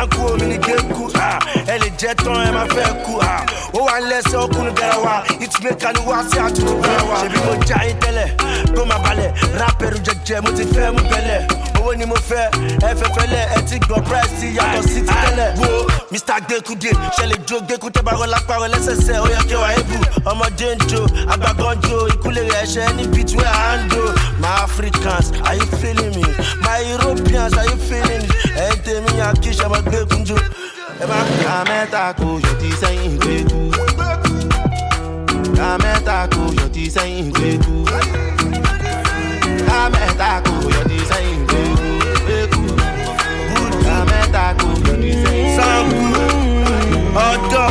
ní 0.01 0.07
sanku 0.07 0.25
omi 0.33 0.45
ní 0.45 0.57
kéku 0.57 1.11
ah, 1.15 1.39
ẹ 1.67 1.77
lè 1.79 1.89
jẹ 1.99 2.13
tán 2.15 2.47
ẹ 2.47 2.51
máa 2.51 2.65
fẹ́ 2.65 3.05
kú 3.05 3.19
ó 3.73 3.85
wà 3.85 3.99
lẹ́sẹ̀ 4.09 4.37
ọkùnrin 4.45 4.73
bẹ̀rẹ̀ 4.75 4.99
wa 5.05 5.23
ìtúmẹ̀ká 5.39 5.89
ni 5.93 5.99
wá 6.09 6.17
sí 6.31 6.37
àtúntò 6.39 6.73
bẹ̀rẹ̀ 6.81 7.05
wa. 7.09 7.15
Ṣèbí 7.21 7.39
mo 7.45 7.53
já 7.67 7.77
yín 7.85 7.97
tẹ́lẹ̀ 8.01 8.27
kó 8.75 8.85
máa 8.85 8.99
balẹ̀ 9.03 9.31
rápẹ̀rù 9.59 9.97
jẹjẹ 10.05 10.41
mo 10.43 10.49
ti 10.57 10.63
fẹ́ 10.73 10.91
mú 10.95 11.01
bẹ̀lẹ̀. 11.11 11.41
Owó 11.79 11.93
ni 11.97 12.05
mo 12.05 12.15
fẹ́ 12.29 12.49
ẹ 12.87 12.91
fẹ́ 12.99 13.09
fẹ́lẹ̀ 13.15 13.43
ẹ 13.57 13.61
ti 13.69 13.75
gbọ́ 13.85 13.99
price 14.07 14.31
ti 14.39 14.47
yàtọ̀ 14.57 14.83
sí 14.91 14.99
ti 15.07 15.13
tẹ́lẹ̀. 15.23 15.49
Wo 15.61 15.69
mr. 16.11 16.37
Gbẹkude 16.47 16.91
ṣẹlẹ̀ 17.17 17.39
gbẹkú 17.67 17.87
tẹ́ 17.95 18.03
bá 18.05 18.11
rọ 18.19 18.25
lápá 18.33 18.55
rẹ 18.61 18.67
lẹ́sẹsẹ 18.73 19.13
ó 19.23 19.27
yẹ 19.33 19.39
kí 19.49 19.55
wàá 19.61 19.71
ebù 19.79 19.95
ọmọdé 20.31 20.69
ń 20.75 20.79
jo 20.89 21.01
àgbàgbọ́n 21.33 21.75
jo 21.85 21.97
ìkúlẹ̀ 22.13 22.45
rẹ̀ 22.53 22.65
ṣẹ́ 22.73 22.93
ní 22.97 23.03
i 23.41 23.43
hand 23.43 23.93
my 24.41 24.49
africans 24.65 25.31
are 25.47 25.55
you 25.55 25.65
feeling 25.79 26.11
me? 26.17 26.23
My 26.65 26.79
europeans 26.93 27.53
are 27.57 27.65
you 27.65 27.77
feeling 27.89 28.11
ẹ̀yin 28.21 28.40
tèmi 28.91 29.11
yàn 29.19 29.35
kí 29.41 29.49
ṣe 29.57 29.63
ọmọ 29.65 29.77
gbẹkún 29.87 30.21
jo 30.27 30.35
ẹ 31.01 31.05
má 31.09 31.17
Lamẹ́ta 31.47 32.03
kò 32.19 32.27
yọ 32.45 32.51
ti 32.61 32.69
sẹ́yìn 32.81 33.13
gbé 33.21 33.35
kú. 33.49 33.59
Lamẹ́ta 35.59 36.17
kò 36.33 36.41
yọ 36.59 36.65
ti 36.75 36.83
sẹ́yìn 36.95 37.27
gbé 37.35 37.49
kú. 37.65 37.73
Lamẹ́ta 39.67 40.29
kò 40.45 40.53
yọ 40.73 40.81
ti 40.89 40.97
sẹ́yìn 41.09 41.39
gbé 41.49 41.61
kú. 41.79 41.89
Gbé 42.25 42.37
kú. 42.53 42.61
Kò 44.59 44.69
yọ 44.85 44.93
ti 45.01 45.11
sẹ́yìn 45.57 45.89
gbé 46.11 46.25
kú. 46.41 46.99
ọ̀dọ́ 47.27 47.67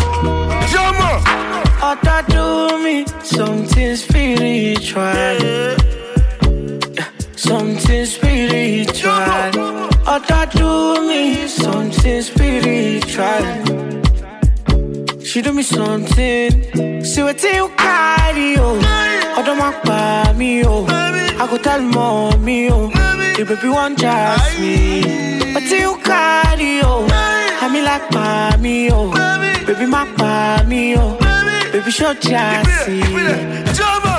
jọmọ. 0.73 1.11
Otta 1.91 2.17
do 2.33 2.45
me 2.83 2.95
something 3.35 3.97
spiritual. 3.97 5.15
Yeah, 5.17 5.77
Something 7.37 8.07
spiritual. 8.07 9.51
Otta 10.15 10.41
do 10.50 10.50
me 10.50 10.50
something 12.01 12.23
spiritual. 12.23 13.45
She 15.23 15.43
do 15.43 15.53
me 15.53 15.63
something. 15.63 17.05
See 17.05 17.23
what 17.23 17.43
you 17.43 17.69
carry, 17.77 18.57
oh. 18.59 19.37
Odo 19.39 19.55
ma 19.55 19.71
pa 19.83 20.33
me, 20.37 20.65
oh. 20.65 20.87
I 20.89 21.47
go 21.49 21.59
tell 21.59 21.81
mommy, 21.83 22.69
oh. 22.71 22.89
The 23.37 23.45
baby 23.45 23.69
want 23.69 23.99
just 23.99 24.59
me. 24.59 25.53
But 25.55 25.65
you 25.71 25.97
carry, 26.03 26.81
oh. 26.83 27.07
I 27.11 27.69
me 27.73 27.83
like 27.83 28.11
me, 28.61 28.91
oh. 28.91 29.11
Baby 29.67 29.87
pa 30.17 30.65
me, 30.67 30.97
oh. 30.97 31.19
Baby 31.73 31.91
show 31.91 32.15
just 32.15 32.89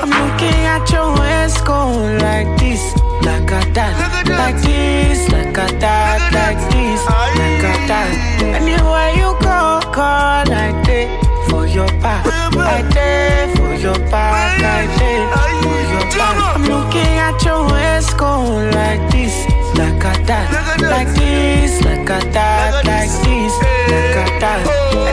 I'm 0.01 0.09
looking 0.09 0.65
at 0.65 0.89
your 0.91 1.13
waist 1.19 1.65
going 1.65 2.19
like 2.19 2.57
this, 2.59 2.81
like 3.23 3.51
a 3.51 3.61
that, 3.73 3.93
like 4.27 4.55
this, 4.61 5.29
like 5.31 5.57
a 5.57 5.67
that, 5.79 6.19
like 6.33 6.57
this, 6.71 7.01
like 7.37 7.63
a 7.63 7.73
that. 7.87 8.09
Anywhere 8.41 9.11
you 9.15 9.35
go, 9.41 9.81
call 9.93 10.45
like 10.49 10.77
that 10.85 11.07
for 11.49 11.67
your 11.67 11.87
back, 12.01 12.25
like 12.55 12.89
that 12.93 13.55
for 13.57 13.73
your 13.75 13.97
back, 14.09 14.59
like 14.59 14.91
that 14.97 15.61
for 15.63 15.79
your 15.91 16.05
back. 16.17 16.55
I'm 16.55 16.63
looking 16.63 17.13
at 17.17 17.43
your 17.43 17.61
waist 17.71 18.17
going 18.17 18.71
like 18.71 19.03
this, 19.11 19.35
like 19.77 20.03
a 20.03 20.13
that, 20.25 20.79
like 20.81 21.07
this, 21.15 21.83
like 21.85 22.09
a 22.09 22.19
that, 22.31 22.85
like 22.85 23.11
this, 23.23 23.53
like 23.91 24.17
a 24.17 24.39
that. 24.39 24.61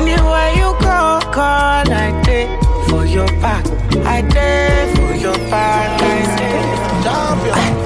Anywhere 0.01 0.53
you 0.55 0.73
go, 0.81 1.21
call 1.33 1.85
like 1.87 2.19
that 2.25 2.49
for 2.89 3.05
your 3.05 3.29
back, 3.41 3.67
I 4.07 4.23
there 4.23 4.95
for 4.97 5.15
your 5.15 5.39
back, 5.51 6.01
like 6.01 6.25
that 6.39 7.78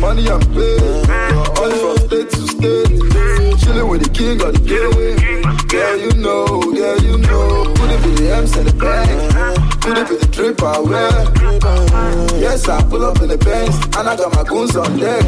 money 0.00 0.28
I'm 0.30 0.40
paid. 0.40 1.10
All 1.60 1.70
from 1.70 1.96
state 2.08 2.30
to 2.30 2.42
state. 2.48 3.00
Chilling 3.60 3.88
with 3.88 4.02
the 4.02 4.10
king 4.12 4.40
of 4.40 4.52
the 4.54 4.60
game. 4.64 5.28
Yeah 5.72 5.94
you 5.94 6.12
know, 6.14 6.62
yeah 6.72 6.96
you 7.04 7.18
know. 7.18 7.64
Put 7.74 7.90
it 7.90 8.00
with 8.04 8.16
the 8.18 8.32
M's 8.34 8.56
and 8.56 8.66
the 8.68 8.74
bank. 8.74 9.10
Put 9.82 9.98
it 9.98 10.08
with 10.08 10.20
the 10.22 10.28
trip 10.28 10.62
I 10.62 10.80
wear. 10.80 11.10
Yes, 12.40 12.68
I 12.68 12.82
pull 12.88 13.04
up 13.04 13.20
in 13.22 13.28
the 13.28 13.38
banks. 13.38 13.76
And 13.96 14.08
I 14.08 14.16
got 14.16 14.34
my 14.34 14.42
goons 14.44 14.74
on 14.76 14.98
deck. 14.98 15.24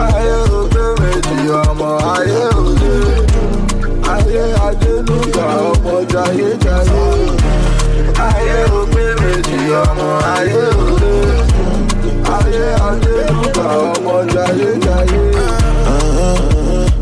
Aye, 0.00 0.28
oh, 0.48 0.68
baby, 0.72 1.42
you 1.42 1.52
are 1.52 1.74
my 1.74 1.98
aye, 2.00 2.24
oh, 2.52 2.72
am 2.72 2.80
baby. 2.80 3.30
Aye, 4.08 4.54
I 4.56 4.74
didn't 4.74 5.36
I'm 5.36 5.80
Aye, 8.22 8.64
oh, 8.68 8.86
baby, 8.86 9.30
you 10.50 11.39
ayé 12.36 12.64
ayé 12.88 13.14
lùkà 13.36 13.64
ọmọ 13.90 14.14
jayé 14.34 14.70
jayé. 14.84 15.20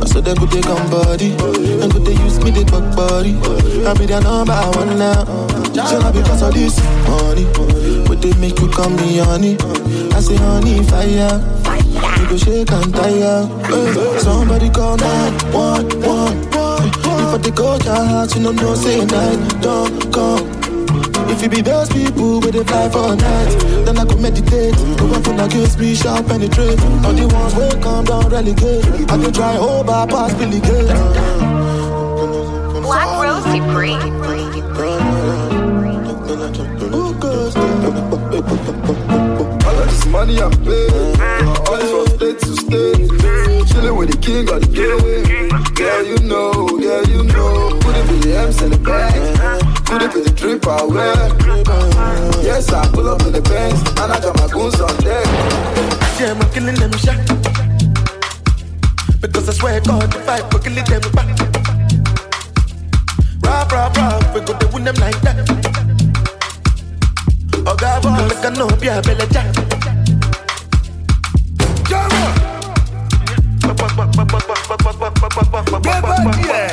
So 0.09 0.23
they 0.23 0.35
could 0.35 0.51
take 0.51 0.67
on 0.71 0.89
body, 0.91 1.31
and 1.83 1.93
put 1.93 2.03
they 2.05 2.15
use 2.25 2.43
me 2.43 2.51
they 2.51 2.65
fuck 2.65 2.83
body? 2.97 3.37
I 3.87 3.93
be 3.95 4.07
their 4.07 4.21
number 4.23 4.55
one 4.75 4.99
now. 4.99 5.23
Shall 5.87 6.01
not 6.01 6.15
because 6.15 6.43
of 6.43 6.55
this 6.55 6.81
money? 7.07 7.45
Would 8.09 8.21
they 8.23 8.33
make 8.41 8.59
you 8.59 8.69
call 8.69 8.89
me 8.89 9.19
honey? 9.19 9.57
I 10.17 10.21
say 10.21 10.35
honey 10.37 10.83
fire, 10.85 11.39
you 12.19 12.27
go 12.27 12.37
shake 12.37 12.73
and 12.73 12.93
tire. 12.95 13.47
Somebody 14.19 14.71
call 14.71 14.97
nine 14.97 15.35
one 15.53 15.87
one 16.01 16.37
one. 16.57 16.89
If 16.89 17.35
I 17.35 17.39
take 17.43 17.61
all 17.61 17.79
your 17.79 17.95
heart, 17.95 18.35
you 18.35 18.41
know 18.43 18.53
no 18.53 18.75
say 18.75 19.05
nine 19.05 19.47
don't 19.61 20.11
come. 20.13 20.58
If 21.31 21.43
you 21.43 21.49
be 21.49 21.61
those 21.61 21.89
people 21.91 22.41
with 22.41 22.53
they 22.53 22.65
fly 22.65 22.89
for 22.89 23.15
night, 23.15 23.51
then 23.85 23.99
I 23.99 24.05
could 24.05 24.21
meditate. 24.21 24.75
The 24.75 25.09
weapon 25.11 25.39
against 25.41 25.79
me 25.79 25.95
shall 25.95 26.23
penetrate. 26.25 26.81
All 27.05 27.13
the 27.13 27.27
ones 27.29 27.55
will 27.55 27.83
come 27.83 28.05
down 28.05 28.29
relegate. 28.31 28.85
I 29.11 29.17
can 29.17 29.33
try 29.33 29.57
over 29.57 30.07
past 30.09 30.39
Billy 30.39 30.61
Gate. 30.61 30.89
Black 32.83 33.09
Rose 33.23 33.45
Supreme. 33.45 34.19
All 39.65 39.79
of 39.79 39.87
this 39.87 40.07
money 40.07 40.41
I 40.41 40.49
pay, 40.65 40.89
all 41.69 41.77
this 41.77 41.91
from 41.91 42.07
state 42.17 42.39
to 42.41 42.53
state. 42.57 43.09
Chilling 43.69 43.97
with 43.97 44.11
the 44.11 44.19
king 44.21 44.49
of 44.49 44.61
the 44.61 44.69
game. 44.73 45.49
Girl, 45.75 46.03
you 46.05 46.19
know, 46.27 46.67
girl, 46.67 47.05
you 47.07 47.23
know. 47.25 47.79
Could 47.81 47.97
it 47.97 48.09
be 48.09 48.17
the 48.29 48.39
M's 48.39 48.63
in 48.63 48.71
the 48.71 48.79
bag? 48.79 49.87
Could 49.87 50.03
it 50.03 50.13
be 50.15 50.28
the 50.41 50.59
drip 50.59 50.67
wear? 50.91 52.43
Yes, 52.43 52.73
I 52.73 52.87
pull 52.93 53.09
up 53.09 53.23
in 53.23 53.33
the 53.33 53.41
banks, 53.43 53.81
and 54.01 54.13
I 54.13 54.21
got 54.21 54.37
my 54.39 54.47
goons 54.49 54.81
on 54.81 54.97
deck. 54.99 55.27
Yeah, 56.19 56.33
I'm 56.33 56.41
killing 56.53 56.75
them 56.77 56.93
shot. 56.93 57.19
Because 59.21 59.49
I 59.49 59.53
swear 59.53 59.81
God, 59.81 60.15
if 60.15 60.29
I 60.29 60.41
go 60.51 60.59
killing 60.59 60.85
them 60.85 61.03
back. 61.13 61.29
Rah, 63.43 63.67
rah, 63.71 63.93
rah, 63.97 64.35
we 64.35 64.41
go 64.41 64.59
to 64.59 64.69
win 64.73 64.85
them 64.85 64.97
like 64.97 65.21
that. 65.23 65.37
Oh, 67.67 67.77
God, 67.77 68.03
boy, 68.03 68.11
make 68.29 68.45
a 68.45 68.51
no 68.51 68.67
be 68.77 68.89
a 68.89 69.03
belly 69.03 69.27
jack. 69.33 69.55
Make 76.25 76.68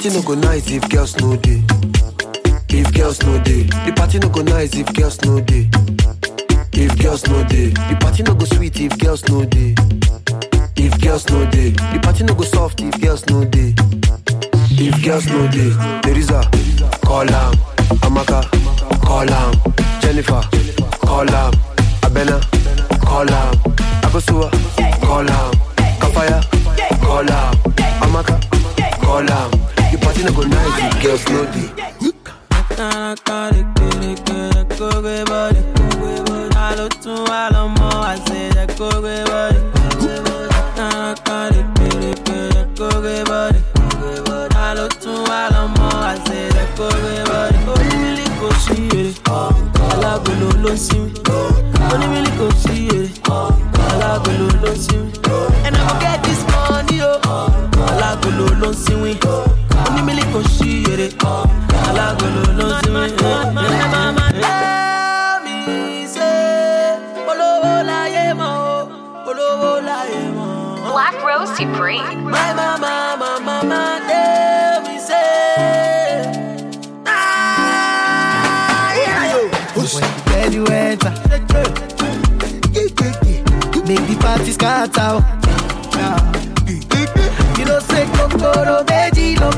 party 0.00 0.16
no 0.16 0.22
go 0.22 0.34
nice 0.34 0.70
if 0.70 0.88
girls 0.88 1.14
no 1.20 1.36
day. 1.36 1.62
If 2.70 2.90
girls 2.94 3.22
no 3.22 3.38
day, 3.44 3.64
the 3.84 3.92
party 3.94 4.18
no 4.18 4.30
go 4.30 4.40
nice 4.40 4.74
if 4.74 4.86
girls 4.94 5.20
no 5.26 5.40
day. 5.42 5.68
If 6.72 6.98
girls 6.98 7.26
no 7.28 7.44
day, 7.44 7.68
the 7.68 7.98
party 8.00 8.22
no 8.22 8.32
go 8.32 8.46
sweet 8.46 8.80
if 8.80 8.98
girls 8.98 9.28
no 9.28 9.44
day. 9.44 9.74
If 10.76 10.98
girls 11.02 11.28
no 11.28 11.44
day, 11.50 11.72
the 11.72 12.00
party 12.02 12.24
no 12.24 12.34
go 12.34 12.44
soft 12.44 12.80
if 12.80 12.98
girls 12.98 13.26
no 13.26 13.44
day. 13.44 13.74
If 14.80 15.04
girls 15.04 15.26
no 15.26 15.46
day, 15.48 15.68
Teresa, 16.00 16.48
call 17.04 17.28
am, 17.28 17.52
Amaka, 18.00 18.40
call 19.04 19.28
am, 19.28 19.52
party 84.30 84.52
scatter. 84.52 85.12
You 87.58 87.64
know 87.68 87.80
say 87.90 88.04
méjì 88.90 89.26
ló 89.40 89.50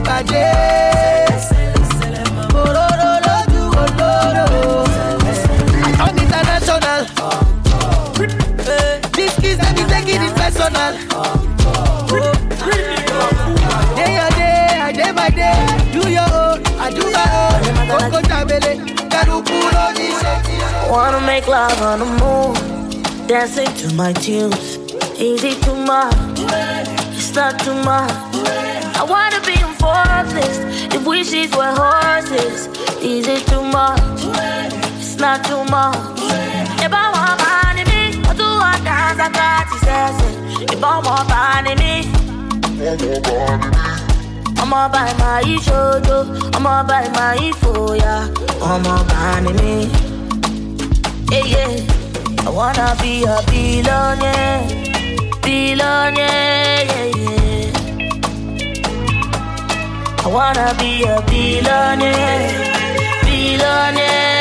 international. 6.24 7.00
This 9.16 9.34
personal. 10.40 10.92
Day 13.96 14.14
day, 14.40 14.68
I 14.86 14.90
your 16.16 16.30
own, 16.42 16.58
I 16.84 16.88
do 16.96 17.04
my 17.16 17.26
own. 17.42 17.60
Wanna 20.90 21.20
make 21.20 21.46
love 21.46 21.80
on 21.82 21.98
the 22.00 22.06
moon, 22.20 22.54
Dancing 23.32 23.72
to 23.76 23.94
my 23.94 24.12
tunes. 24.12 24.76
Easy 25.18 25.54
too 25.62 25.74
much. 25.74 26.14
It's 27.16 27.34
not 27.34 27.58
too 27.60 27.72
much. 27.82 28.12
I 29.00 29.06
wanna 29.08 29.40
be 29.46 29.54
in 29.54 29.72
forces. 29.80 30.58
If 30.94 31.06
wishes 31.06 31.50
were 31.56 31.72
horses. 31.72 32.68
Easy 33.00 33.42
too 33.46 33.62
much. 33.62 34.02
It's 35.00 35.16
not 35.16 35.42
too 35.46 35.64
much. 35.72 35.96
If 36.84 36.92
I 36.92 37.06
want 37.16 37.40
money, 37.40 37.84
me. 37.88 38.20
I 38.28 38.34
do 38.36 38.44
a 38.44 38.72
dance, 38.84 39.18
I 39.18 39.30
got 39.32 39.64
to 39.70 39.78
sense 39.80 40.70
If 40.70 40.84
I 40.84 41.00
want 41.00 41.26
money, 41.32 41.74
me. 41.80 42.12
I'ma 44.60 44.90
buy 44.92 45.10
my 45.18 45.40
shoulder, 45.64 46.20
I'ma 46.54 46.84
buy 46.84 47.08
my 47.14 47.50
foya, 47.62 48.28
I'm 48.60 48.86
all 48.86 49.04
by 49.06 49.40
me. 49.56 49.88
Yeah, 51.30 51.46
yeah. 51.46 52.01
I 52.44 52.50
wanna 52.50 52.96
be 53.00 53.22
a 53.22 53.40
billionaire, 53.46 54.66
billionaire. 55.42 56.84
Yeah, 56.90 57.06
yeah. 57.16 57.70
I 60.18 60.26
wanna 60.26 60.74
be 60.78 61.04
a 61.04 61.22
billionaire, 61.30 62.50
billionaire. 63.24 64.31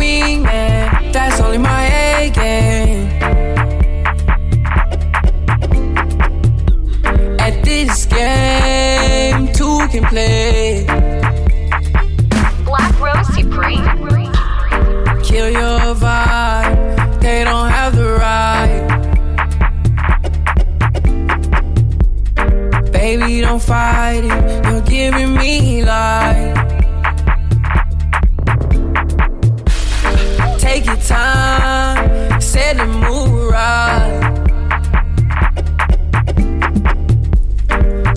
wingman. 0.00 1.12
That's 1.12 1.40
only 1.40 1.58
my 1.58 1.84
A 1.86 2.30
game. 2.30 3.08
At 7.38 7.64
this 7.64 8.06
game, 8.06 9.52
two 9.52 9.78
can 9.92 10.04
play. 10.04 10.86
Black 12.64 12.92
Rose 13.04 13.28
Supreme. 13.34 13.84
Kill 15.22 15.50
your 15.50 15.94
vibe. 15.94 17.20
They 17.20 17.44
don't 17.44 17.70
have 17.70 17.94
the 17.96 18.08
right. 18.24 18.80
Baby, 22.92 23.40
don't 23.42 23.62
fight 23.62 24.24
it. 24.24 24.64
You're 24.64 24.82
giving 24.82 25.34
me 25.34 25.84
life. 25.84 26.59
time. 31.10 32.40
Said 32.40 32.74
to 32.78 32.86
move 32.86 33.50
right. 33.50 34.20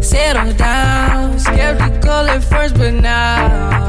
Settle 0.02 0.54
down, 0.54 1.40
skeptical 1.40 2.30
at 2.36 2.44
first, 2.44 2.76
but 2.76 2.94
now. 2.94 3.83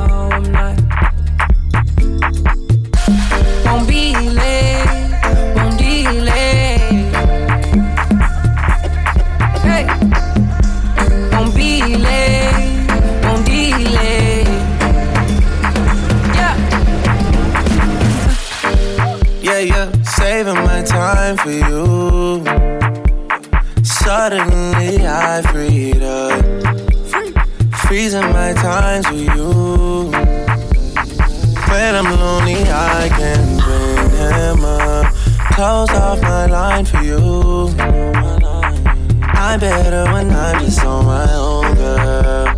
better 39.65 40.05
when 40.13 40.31
I'm 40.31 40.61
just 40.61 40.85
on 40.85 41.07
my 41.07 41.33
own, 41.33 41.75
girl. 41.75 42.55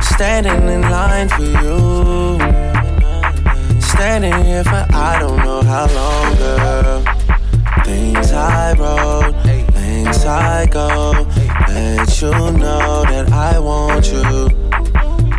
Standing 0.00 0.68
in 0.74 0.82
line 0.82 1.28
for 1.28 1.44
you. 1.44 2.40
Standing 3.80 4.44
here 4.44 4.64
for 4.64 4.84
I 4.90 5.20
don't 5.20 5.36
know 5.36 5.62
how 5.62 5.86
long, 5.98 6.36
girl. 6.42 7.04
Things 7.84 8.32
I 8.32 8.72
wrote, 8.72 9.36
things 9.72 10.24
I 10.24 10.66
go. 10.66 11.28
Let 11.68 12.20
you 12.20 12.32
know 12.62 13.04
that 13.12 13.26
I 13.30 13.60
want 13.60 14.10
you. 14.10 14.48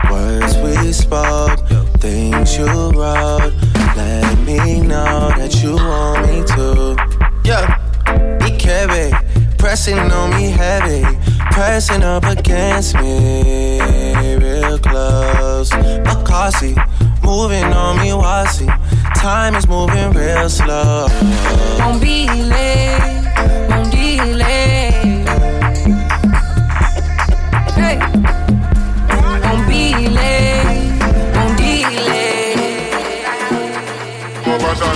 Words 0.09 0.55
we 0.63 0.93
spoke, 0.93 1.59
things 1.99 2.57
you 2.57 2.71
wrote. 2.99 3.53
Let 3.97 4.39
me 4.47 4.79
know 4.79 5.33
that 5.39 5.53
you 5.61 5.73
want 5.75 6.19
me 6.27 6.37
too 6.55 7.08
pressing 9.69 9.99
on 9.99 10.31
me 10.31 10.49
heavy, 10.49 11.03
pressing 11.51 12.01
up 12.01 12.23
against 12.23 12.95
me 12.95 13.79
real 14.37 14.79
close. 14.79 15.69
Akasi, 16.09 16.73
moving 17.23 17.65
on 17.65 17.97
me 17.97 18.09
wasi. 18.09 18.65
Time 19.13 19.53
is 19.53 19.67
moving 19.67 20.09
real 20.13 20.49
slow. 20.49 21.05
Won't 21.77 22.01
be 22.01 22.25
late, 22.25 23.29
won't 23.69 23.91
delay. 23.91 24.89
Hey, 27.77 27.99
won't 29.43 29.67
be 29.69 30.07
late, 30.17 30.97
won't 31.35 31.57
delay. 31.59 32.89
Baba 34.45 34.89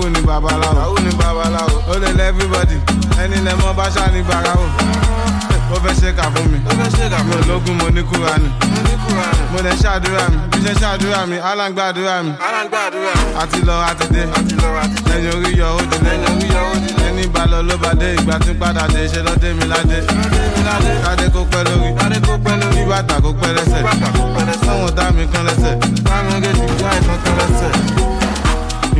do 0.00 0.06
want 0.06 0.26
babaláwo. 0.26 0.74
Yahoo 0.74 0.98
ni 1.04 1.10
babaláwo. 1.16 1.82
Ó 1.88 1.94
lè 1.98 2.12
lẹ 2.16 2.28
everybody. 2.28 2.76
Ẹni 3.22 3.36
lẹ 3.44 3.52
mọ 3.62 3.72
bá 3.76 3.88
ṣá 3.88 4.10
ní. 4.12 4.20
Ó 5.70 5.76
fẹ́ 5.84 5.94
ṣe 6.00 6.12
kà 6.16 6.22
fún 6.34 6.46
mi. 6.50 6.58
Ó 6.66 6.72
fẹ́ 6.78 6.90
ṣe 6.96 7.10
kà 7.10 7.18
fún 7.18 7.28
mi. 7.28 7.42
Ò 7.42 7.48
lógún 7.48 7.76
mo 7.78 7.88
ní 7.90 8.02
kúra 8.02 8.36
ni. 8.38 8.48
Mo 8.48 8.80
ní 8.88 8.94
kúra 9.04 9.26
ni. 9.36 9.42
Mo 9.52 9.58
lè 9.66 9.72
ṣàdúrà 9.82 10.24
mi. 10.30 10.36
Bí 10.50 10.58
ṣe 10.64 10.72
ṣàdúrà 10.80 11.26
mi, 11.28 11.36
Alan 11.38 11.72
gbàdúrà 11.74 12.22
mi. 12.22 12.32
Alan 12.48 12.66
gbàdúrà 12.70 13.12
mi. 13.20 13.30
Àti 13.42 13.60
lọ 13.66 13.74
àti 13.90 14.06
dé. 14.14 14.22
Àti 14.38 14.54
lọ 14.62 14.68
àti 14.82 14.98
dé. 15.04 15.14
Lẹ́yìn 15.14 15.34
orí 15.36 15.52
yọ 15.60 15.68
ó 15.76 15.80
dilé. 15.90 16.10
Lẹ́yìn 16.10 16.30
orí 16.36 16.48
yọ 16.56 16.62
ó 16.72 16.74
dilé. 16.84 17.04
Ẹni 17.08 17.26
bá 17.34 17.42
lọ 17.52 17.58
ló 17.68 17.74
bá 17.82 17.90
dé. 18.00 18.08
Ìgbà 18.16 18.36
tí 18.44 18.52
padà 18.60 18.84
dé. 18.94 19.00
Ṣé 19.12 19.20
lọ 19.26 19.32
dé 19.42 19.48
mi 19.52 19.64
ládé? 19.72 19.98
Kádé 21.04 21.26
kó 21.34 21.40
pẹ́ 21.52 21.62
lórí. 21.68 21.88
Kádé 22.00 22.18
kó 22.26 22.32
pẹ́ 22.44 22.54
lórí. 22.60 22.80
Bàtà 22.90 23.16
kó 23.24 23.30
pẹ́ 23.40 23.50
lẹ́sẹ̀. 23.56 23.82
Bàtà 23.86 24.08
kó 24.16 24.22
pẹ́ 24.34 24.42
lẹ́sẹ̀. 24.48 24.66
Sọ́wọ́n 24.66 24.94
dá 24.96 25.06
mi 25.16 25.24
kan 25.32 25.42
lẹ́sẹ̀. 25.48 25.74
Bámi 26.08 26.34
ń 26.40 28.17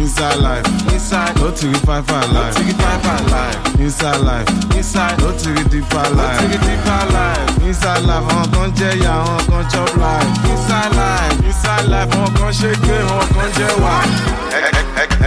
Inside 0.09 0.37
life, 0.41 0.67
inside, 0.93 1.37
no 1.37 1.51
to 1.53 1.73
five 1.87 2.05
five 2.07 2.33
life, 2.33 2.57
no 2.59 2.65
to 2.65 2.75
five 2.79 3.03
five 3.03 3.31
life. 3.31 3.79
Inside 3.81 4.21
life, 4.23 4.49
inside, 4.75 5.19
no 5.21 5.31
to 5.37 5.49
be 5.55 5.63
deeper 5.69 6.03
life, 6.17 6.41
no 6.41 6.49
to 6.49 6.49
be 6.49 6.59
deeper 6.67 7.03
life. 7.13 7.63
Inside 7.69 8.03
life, 8.09 8.25
àwọn 8.33 8.51
kan 8.53 8.71
jẹ 8.79 8.91
ya, 9.05 9.13
àwọn 9.15 9.39
kan 9.51 9.65
chop 9.71 9.97
life. 9.97 10.31
Inside 10.51 10.95
life, 10.97 11.47
inside 11.47 11.87
life, 11.93 12.11
àwọn 12.17 12.35
kan 12.39 12.53
ṣe 12.53 12.71
gbé, 12.83 12.97
àwọn 13.05 13.29
kan 13.35 13.49
jẹ 13.57 13.69
wà. 13.83 13.95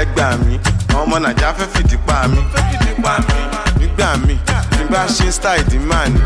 Ẹ 0.01 0.05
gbà 0.15 0.27
mí, 0.45 0.59
ọmọ 0.99 1.15
Nàìjíríà 1.23 1.53
fẹ́ 1.57 1.67
fìdí 1.73 1.97
pa 2.07 2.27
mí. 2.27 2.41
Fẹ́ 2.53 2.61
fìdí 2.69 3.01
pa 3.03 3.13
mí. 3.27 3.39
Nígbà 3.79 4.09
mí, 4.27 4.35
nígbà 4.77 5.05
ṣe 5.07 5.31
style 5.31 5.61
ìdí 5.63 5.77
máa 5.79 6.05
ní. 6.05 6.19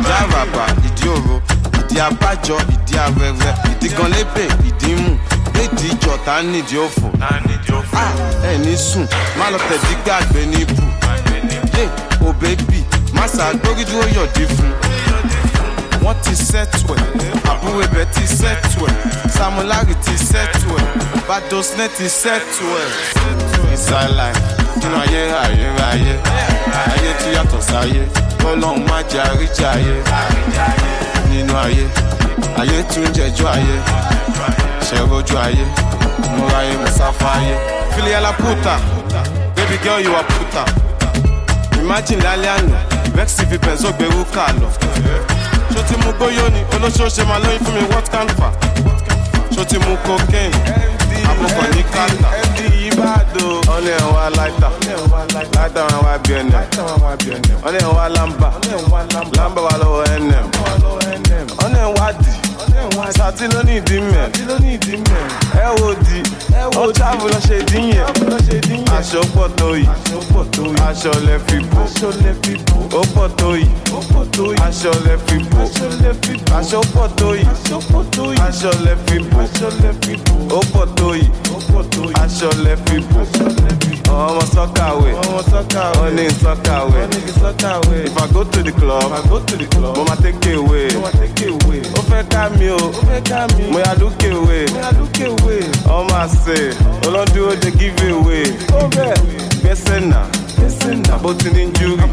Ìdí 0.00 0.10
àràbà, 0.20 0.64
ìdí 0.88 1.08
òro, 1.08 1.36
ìdí 1.80 1.96
abájọ, 2.06 2.56
ìdí 2.74 2.94
arẹrẹ, 3.04 3.50
ìdí 3.72 3.88
gan 3.96 4.10
lébè, 4.12 4.44
ìdí 4.68 4.90
mú 5.02 5.12
nídìí 5.54 5.88
ìjọ 5.94 6.12
tá 6.26 6.42
nídìí 6.42 6.78
òfò. 6.84 7.06
ẹ 7.30 7.59
Ah, 7.94 8.12
ní 8.64 8.76
sùn 8.76 9.06
má 9.38 9.50
lọ 9.50 9.58
tẹ̀dí 9.68 9.94
gbàgbé 10.04 10.46
ní 10.46 10.56
ibù. 10.62 10.82
o 12.28 12.32
bébì 12.40 12.84
má 13.12 13.24
ṣàgbórí 13.36 13.84
dúró 13.90 14.06
yọ̀dí 14.16 14.44
fún. 14.54 14.70
wọ́n 16.04 16.16
ti 16.24 16.34
sẹ́tù 16.48 16.94
ẹ̀ 16.94 17.02
àbúrò 17.50 17.80
ibẹ̀ 17.84 18.06
ti 18.14 18.24
sẹ́tù 18.38 18.80
ẹ̀ 18.90 18.94
samulari 19.36 19.94
ti 20.04 20.14
sẹ́tù 20.30 20.68
ẹ̀ 20.80 20.86
badosne 21.28 21.86
ti 21.96 22.06
sẹ́tù 22.22 22.64
ẹ̀. 22.82 22.88
life 24.18 24.40
nínú 24.80 24.96
ayé 25.02 25.22
ayé 25.44 25.66
ayé 26.92 27.10
tí 27.20 27.28
yàtọ̀ 27.36 27.60
sáyé 27.70 28.02
kọ́lọ́hún 28.42 28.82
má 28.88 28.98
jẹ́ 29.10 29.22
àríjà 29.30 29.68
ayé 29.76 29.94
nínú 31.30 31.54
ayé 31.64 31.84
ayé 32.60 32.76
tún 32.90 33.06
jẹjọ́ 33.16 33.48
ayé 33.56 33.76
ṣẹ̀rọ̀jú 34.88 35.36
ayé 35.46 35.64
múra 36.36 36.58
ayé 36.58 36.74
musafa 36.82 37.30
ayé. 38.00 38.14
filiala 38.16 38.32
puta. 38.32 38.78
Baby 39.54 39.76
girl 39.82 40.00
you 40.00 40.14
are 40.14 40.24
puta. 40.24 40.64
Imagine 41.80 42.20
lálẹ́ 42.20 42.50
àná 42.56 42.78
vex 43.14 43.36
fi 43.50 43.58
benzo 43.58 43.88
gbèrú 43.92 44.24
kà 44.34 44.46
lọ. 44.60 44.68
ṣó 45.74 45.82
ti 45.88 45.94
mú 46.04 46.12
gbóyó 46.12 46.48
ni? 46.50 46.60
Olóṣooṣe 46.76 47.24
máa 47.24 47.38
what 47.90 48.10
can 48.10 48.28
fa? 48.38 48.50
Ṣó 49.54 49.64
ti 49.66 49.78
mú 49.78 49.96
cocaine? 50.06 50.56
Àbúkọ 51.30 51.62
ní 51.74 51.82
kàtà. 51.94 52.28
ìbàdàn 52.86 53.60
ọ̀nà 53.74 53.90
ẹ̀ 53.96 54.06
wá 54.14 54.24
láìta 54.36 54.68
láìta 55.54 55.80
wọn 55.88 56.00
wá 56.04 56.18
bí 56.24 56.34
ẹnẹ. 56.34 57.54
Ọ̀nà 57.66 57.78
ẹ̀ 57.78 57.92
wá 57.96 58.08
lámbà 58.16 58.48
lámbà 59.36 59.60
wà 59.66 59.74
lọ́wọ́ 59.82 60.18
nm 60.20 60.46
ọ̀nà 61.64 61.82
wá 61.96 62.12
dì 62.22 62.49
sàtí 63.18 63.46
ló 63.54 63.60
ní 63.64 63.74
ìdí 63.80 63.98
mẹ́. 64.00 64.28
Ẹ 65.54 65.66
wo 65.80 65.94
di. 66.04 66.22
Ó 66.76 66.92
tábù 66.92 67.26
lọ 67.28 67.38
ṣe 67.48 67.58
dín 67.68 67.84
yẹn. 67.92 68.06
Aṣọ 68.96 69.20
pọ̀ 69.34 69.48
tó 69.56 69.66
yìí. 69.74 69.86
Aṣọ 70.88 71.12
lẹ 71.26 71.36
fi 71.46 71.56
bò. 71.70 71.80
Ó 72.98 73.02
pọ̀ 73.14 73.28
tó 73.38 73.48
yìí. 73.56 73.68
Aṣọ 74.66 74.90
lẹ 75.06 75.14
fi 75.26 75.36
bò. 75.50 75.58
Aṣọ 76.58 76.80
pọ̀ 76.94 77.08
tó 77.18 77.28
yìí. 77.34 77.44
Aṣọ 78.46 78.70
lẹ 78.84 78.94
fi 79.06 79.16
bò. 79.30 79.38
Ó 80.56 80.60
pọ̀ 80.72 80.86
tó 80.96 81.06
yìí. 81.14 81.28
Aṣọ 82.22 82.48
lẹ 82.64 82.74
fi 82.86 82.96
bò. 83.10 83.20
Ọmọ 84.20 84.42
sọ́kàwé 84.54 85.10
ní 86.16 86.24
sọ́kàwé 86.42 87.00
if 88.06 88.16
i 88.22 88.26
go 88.32 88.44
to 88.44 88.62
the 88.62 88.72
club 88.72 89.04
mo 89.96 90.04
ma 90.08 90.14
take 90.16 90.54
away. 90.54 90.88
Ó 91.98 92.00
fẹ́ 92.10 92.22
ká 92.32 92.48
mi 92.58 92.68
o 92.70 92.79
mo 93.72 93.78
yà 93.78 93.92
lókè 94.00 94.28
wé 94.46 94.58
ọmọ 95.96 96.14
àṣẹ 96.24 96.58
ọlọ́dúró 97.06 97.52
jẹ 97.62 97.70
give 97.78 98.10
away. 98.10 98.44
Gbẹ́sẹ̀ 99.62 100.00
nà 100.10 100.20
àbótí 101.14 101.48
ní 101.56 101.62
júrì. 101.78 102.06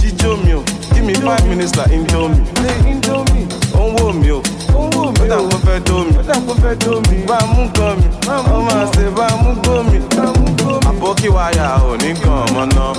Jíjó 0.00 0.36
mi 0.44 0.52
o 0.54 0.62
give 0.94 1.04
me 1.06 1.14
five 1.14 1.44
minutes 1.48 1.76
like 1.76 1.92
indomie 1.94 2.42
ó 3.74 3.82
ń 3.88 3.96
wò 3.96 4.12
mí 4.20 4.30
o 4.30 4.42
ó 4.74 4.80
dà 5.28 5.36
kó 5.36 5.56
fẹ́ 5.64 5.80
dó 5.86 5.96
mi. 6.04 6.12
Bá 7.28 7.36
a 7.38 7.46
mú 7.46 7.62
gan 7.74 7.96
mi 7.98 8.06
ọmọ 8.56 8.70
àṣẹ 8.82 9.04
bá 9.16 9.26
a 9.26 9.36
mú 9.42 9.50
gbó 9.62 9.82
mi. 9.90 9.98
Àbókí 10.88 11.28
wáyà 11.28 11.66
ò 11.90 11.96
ní 12.02 12.10
gan 12.22 12.36
ọmọ 12.46 12.62
náà 12.74 12.92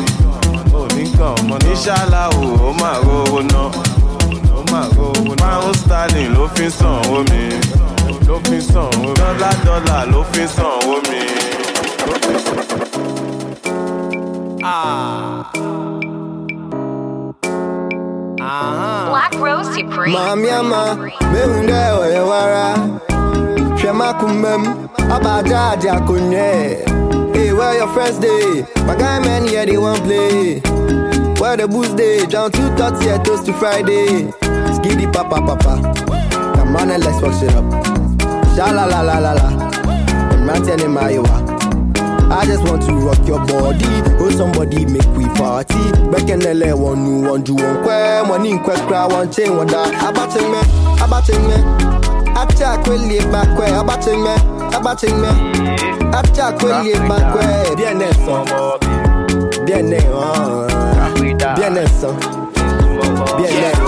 ò 0.74 0.82
ní 0.96 1.04
gan 1.18 1.34
ọmọ 1.40 1.56
náà 1.62 1.72
ìṣàlà 1.74 2.22
ò 2.30 2.44
ó 2.68 2.72
máa 2.80 2.98
rówó 3.06 3.42
pound 5.41 5.76
sterling 5.76 6.34
ló 6.36 6.48
fi 6.56 6.70
sàn 6.78 7.02
owó 7.06 7.20
mi 7.32 7.44
ló 8.28 8.36
fi 8.45 8.58
sàn 8.62 8.84
owó 8.84 9.08
mi 9.08 9.14
dọ́là 9.20 9.49
dọ́là 9.66 9.98
ló 10.12 10.22
fi 10.32 10.44
sàn 10.56 10.72
owó 10.80 10.95
mi. 11.10 11.22
Black 18.38 19.34
Rose 19.40 19.74
Supreme. 19.74 20.14
Mami 20.14 20.49
ama, 20.49 20.95
mehunde 21.34 21.91
oyewara. 22.02 22.76
Shema 23.82 24.14
kumem, 24.14 24.90
abajaji 25.12 25.90
akunye. 25.90 26.78
Hey, 27.34 27.52
where 27.54 27.78
your 27.78 27.88
friends 27.90 28.20
day? 28.20 28.66
My 28.86 28.95
guy 28.95 29.20
man 29.20 29.48
here 29.48 29.66
they 29.66 29.78
won't 29.78 30.02
play. 30.04 30.60
Where 31.40 31.58
the 31.58 31.68
booze 31.68 31.94
day? 31.94 32.26
Down 32.26 32.52
two 32.52 32.70
thoughts 32.76 33.02
here, 33.04 33.18
toast 33.20 33.45
to 33.45 33.54
Friday. 33.54 34.32
Skiddy 34.88 35.06
papa 35.12 35.42
papa. 35.42 35.82
Come 36.56 36.78
on 36.78 36.92
and 36.92 37.04
let's 37.04 37.20
fuck 37.20 37.34
shit 37.34 37.54
up. 37.54 37.66
Sha 38.56 38.72
la 38.72 38.86
la 38.86 39.02
la 39.02 39.20
la 39.20 39.34
la. 39.34 39.48
I'm 40.32 40.46
not 40.46 40.64
telling 40.64 40.94
my 40.94 41.10
you. 41.10 41.26
I 42.32 42.46
just 42.46 42.64
want 42.64 42.84
to 42.84 42.94
rock 42.94 43.20
your 43.28 43.46
body. 43.48 43.84
Oh, 44.18 44.32
somebody 44.32 44.86
make 44.86 45.06
we 45.18 45.26
party. 45.36 45.76
Back 46.10 46.30
in 46.30 46.40
LA, 46.40 46.74
one 46.74 47.04
new 47.04 47.30
one, 47.30 47.44
do 47.44 47.56
one 47.56 47.84
quay. 47.84 48.22
One 48.22 48.46
in 48.46 48.64
quay, 48.64 48.78
cry, 48.88 49.06
one 49.08 49.30
chain, 49.30 49.58
one 49.58 49.68
that. 49.68 49.92
Abating 50.08 50.52
me, 50.56 50.60
abating 51.04 51.44
me. 51.50 51.58
Acha 52.40 52.78
kweli 52.84 53.20
back 53.30 53.60
way, 53.60 53.68
abating 53.76 54.24
me, 54.24 54.36
abating 54.72 55.20
me. 55.20 55.28
Acha 56.16 56.54
kweli 56.58 56.94
back 57.10 57.36
way. 57.36 57.76
Bien 57.76 58.02
eso, 58.02 58.46
bien 59.66 59.92
eso, 59.92 60.68
bien 61.58 61.78
eso, 61.78 62.16
bien 63.38 63.64
eso. 63.66 63.87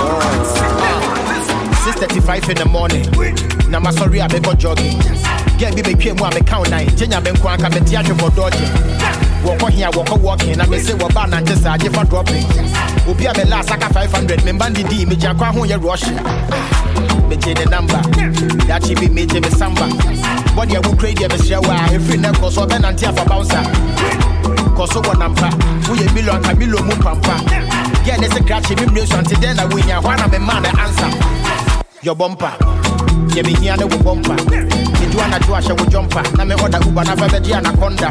6.35 1.79 2.49
in 2.49 2.57
the 2.57 2.65
morning. 2.65 3.05
Na 3.69 3.79
masɔre 3.79 4.19
a 4.19 4.27
mekɔ 4.27 4.57
jogging. 4.57 4.99
Gɛ 5.57 5.75
bi 5.75 5.81
metwa 5.93 6.17
mu 6.19 6.25
a 6.25 6.29
meka 6.31 6.57
wo 6.57 6.63
nan 6.69 6.85
gyenya 6.87 7.23
me 7.23 7.31
nko 7.31 7.47
anka 7.55 7.69
mete 7.69 7.95
ahwe 7.95 8.13
bɔ 8.19 8.29
dɔgye 8.35 8.67
wɔkɔ 9.43 9.69
he 9.69 9.83
a 9.83 9.89
wɔkɔ 9.91 10.19
walking. 10.19 10.57
Na 10.57 10.65
mese 10.65 10.91
wɔba 10.91 11.29
nante 11.29 11.55
saa 11.55 11.77
fa 11.77 12.03
dropping. 12.05 12.43
Obi 13.07 13.25
a 13.25 13.33
mela 13.33 13.61
asaka 13.63 13.93
500 13.93 14.43
memba 14.43 14.69
ndedii 14.69 15.05
megya 15.05 15.33
kɔ 15.35 15.53
ho 15.53 15.61
yɛ 15.65 15.77
rɔhye 15.79 16.15
megye 17.29 17.53
ne 17.57 17.65
namba 17.65 18.01
dakye 18.67 18.95
bi 18.95 19.07
megye 19.07 19.41
me 19.41 19.49
samba. 19.57 19.87
Bɔde 20.55 20.75
a 20.75 20.81
wokura 20.81 21.13
deɛ 21.13 21.29
mesrɛ 21.29 21.65
wo 21.65 21.71
a 21.71 21.97
ɛfiri 21.97 22.19
nɛ 22.19 22.31
kɔ 22.33 22.51
so 22.51 22.65
ɔbɛnante 22.65 23.07
afa 23.07 23.25
bouncer. 23.25 23.63
Kɔ 24.75 24.87
so 24.91 25.01
wɔ 25.01 25.15
nampa 25.17 25.49
woyɛ 25.87 26.13
million 26.13 26.41
ka 26.43 26.53
million 26.55 26.85
mu 26.85 26.95
pampa. 26.95 27.35
Gɛ 28.03 28.19
ne 28.19 28.27
se 28.27 28.39
krakye 28.41 28.75
me 28.79 28.85
mmire 28.87 29.07
so 29.07 29.17
ante 29.17 29.35
dɛn 29.35 29.55
na 29.55 29.67
wonya 29.67 30.01
hɔ 30.01 30.13
a 30.13 30.17
na 30.17 30.27
mema 30.27 30.59
ne 30.61 30.69
ansa 30.69 31.38
your 32.01 32.15
bumper. 32.15 32.51
Yeah, 33.35 33.43
me 33.43 33.53
here, 33.55 33.75
no 33.77 33.87
bumper. 33.87 34.33
Me 34.35 35.05
do 35.11 35.17
anadwo 35.19 35.55
ahyɛ 35.57 35.73
wo 35.79 35.85
jumper. 35.89 36.23
Na 36.37 36.45
me 36.45 36.55
order 36.55 36.79
Uber 36.85 37.03
na 37.03 37.15
fa 37.15 37.27
bɛgye 37.27 37.53
anaconda. 37.57 38.09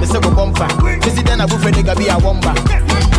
Me 0.00 0.06
sɛ 0.06 0.18
wo 0.24 0.30
bumper. 0.30 0.68
Me 0.82 1.10
si 1.10 1.22
dɛn 1.22 1.38
na 1.38 1.46
bufre 1.46 1.70
nigga 1.72 1.94
bi 1.96 2.06
a 2.08 2.16
womba. 2.18 2.52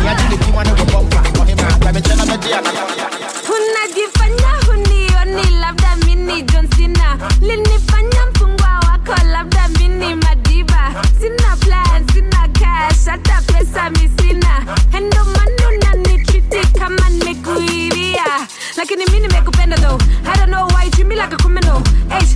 Me 0.02 0.08
agye 0.10 0.28
ne 0.30 0.36
tiwa 0.36 0.64
ne 0.64 0.72
wo 0.72 0.84
bumper. 0.92 1.22
Ɔhema, 1.40 1.80
ka 1.82 1.92
me 1.92 2.00
kyɛ 2.00 2.16
na 2.16 2.24
bɛgye 2.24 2.52
anaconda. 2.58 3.06
unajifanya 3.52 4.52
hunioni 4.66 5.46
labda 5.60 5.96
mini 6.06 6.42
John 6.42 6.66
Cena 6.76 7.18
linifanya 7.40 8.26
mpungwa 8.30 8.80
wako 8.86 9.14
labda 9.32 9.68
mini 9.78 10.14
Madiba 10.14 10.92
sina 11.20 11.56
plan 11.60 12.06
sina 12.12 12.48
cash 12.54 13.04
hata 13.06 13.40
pesa 13.46 13.90
misina 13.90 14.64
endo 14.96 15.24
manu 15.34 15.61
nanitreat 15.61 15.61
kama 16.78 17.08
nimekuiria 17.10 18.24
lakini 18.76 19.06
mi 19.06 19.20
nimekupenda 19.20 19.76
though 19.76 19.98
I 20.24 20.36
don't 20.36 20.50
know 20.50 20.66
why 20.68 20.84
you 20.84 20.90
treat 20.90 21.06
me 21.06 21.16
like 21.16 21.32
a 21.34 21.36
criminal 21.36 21.82
Hey, 22.08 22.26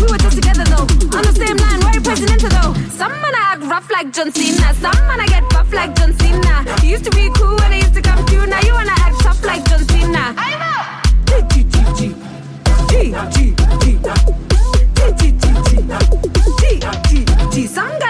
we 0.00 0.06
were 0.10 0.18
just 0.18 0.36
together 0.36 0.64
though 0.64 0.86
on 1.18 1.22
the 1.24 1.32
same 1.32 1.56
line 1.56 1.80
why 1.84 1.92
you 1.94 2.00
presidential 2.00 2.50
though 2.50 2.74
Some 2.98 3.12
man 3.22 3.34
I 3.34 3.52
act 3.54 3.62
rough 3.62 3.90
like 3.90 4.12
John 4.12 4.32
Cena. 4.32 4.74
Some 4.74 5.06
man 5.08 5.20
I 5.20 5.26
get 5.26 5.48
buff 5.50 5.72
like 5.72 5.94
John 5.96 6.12
Cena. 6.18 6.64
You 6.82 6.90
used 6.90 7.04
to 7.04 7.10
be 7.10 7.30
cool 7.34 7.56
when 7.56 7.72
I 7.72 7.76
used 7.78 7.94
to 7.94 8.02
come 8.02 8.24
to. 8.26 8.46
Now 8.46 8.60
you 8.60 8.74
wanna 8.74 8.92
act 8.92 9.20
tough 9.20 9.42
like 9.44 9.64
John 9.68 9.84
Cena. 9.88 10.34
I 10.36 10.50
know. 10.60 10.80
G 11.48 11.62
G 11.62 11.80
G 11.96 12.14
G 12.90 13.14
G 13.32 13.32
G 13.32 13.56
G 13.80 15.32
G 16.60 16.80
G 17.08 17.24
G 17.52 17.66
Some 17.66 17.98
gala 17.98 18.09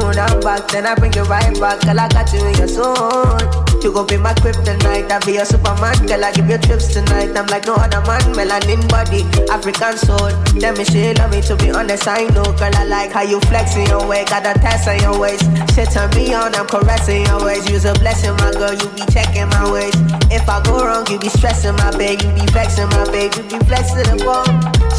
moon 0.00 0.40
back, 0.40 0.68
then 0.68 0.86
I 0.86 0.94
bring 0.94 1.12
you 1.12 1.22
right 1.24 1.52
back. 1.60 1.80
Girl, 1.82 2.00
I 2.00 2.08
got 2.08 2.32
you 2.32 2.40
in 2.44 2.56
your 2.56 2.68
zone. 2.68 3.40
You 3.82 3.92
gon' 3.92 4.06
be 4.06 4.16
my 4.16 4.34
kryptonite, 4.34 5.10
I 5.10 5.18
be 5.24 5.32
your 5.32 5.44
superman. 5.44 5.96
Girl, 6.06 6.24
I 6.24 6.32
give 6.32 6.48
you 6.48 6.58
trips 6.58 6.92
tonight. 6.92 7.36
I'm 7.36 7.46
like 7.46 7.66
no 7.66 7.74
other 7.74 8.00
man, 8.04 8.20
melanin 8.36 8.84
body, 8.88 9.24
African 9.48 9.96
soul. 9.96 10.32
Let 10.56 10.76
me 10.76 10.84
say, 10.84 11.14
love 11.14 11.30
me 11.30 11.40
to 11.42 11.56
be 11.56 11.70
honest, 11.70 12.06
I 12.08 12.24
know. 12.28 12.44
Girl, 12.44 12.74
I 12.74 12.84
like 12.84 13.12
how 13.12 13.22
you 13.22 13.40
flexing 13.48 13.86
your 13.86 14.06
way, 14.06 14.24
got 14.26 14.44
a 14.44 14.58
test 14.60 14.88
on 14.88 15.00
your 15.00 15.18
waist. 15.18 15.44
Shit 15.74 15.90
turn 15.90 16.10
me 16.14 16.34
on, 16.34 16.54
I'm 16.54 16.66
caressing 16.66 17.24
your 17.26 17.44
ways. 17.44 17.68
You's 17.70 17.84
a 17.84 17.94
blessing, 17.94 18.36
my 18.36 18.52
girl, 18.52 18.74
you 18.74 18.88
be 18.90 19.04
checking 19.12 19.48
my 19.48 19.70
ways. 19.70 19.94
If 20.30 20.48
I 20.48 20.62
go 20.62 20.84
wrong, 20.84 21.06
you 21.10 21.18
be 21.18 21.28
stressing 21.28 21.76
my 21.76 21.90
babe, 21.96 22.20
you 22.22 22.32
be 22.32 22.44
vexing 22.52 22.88
my 22.88 23.04
babe, 23.10 23.32
you 23.36 23.42
be 23.44 23.58
flexible. 23.64 24.44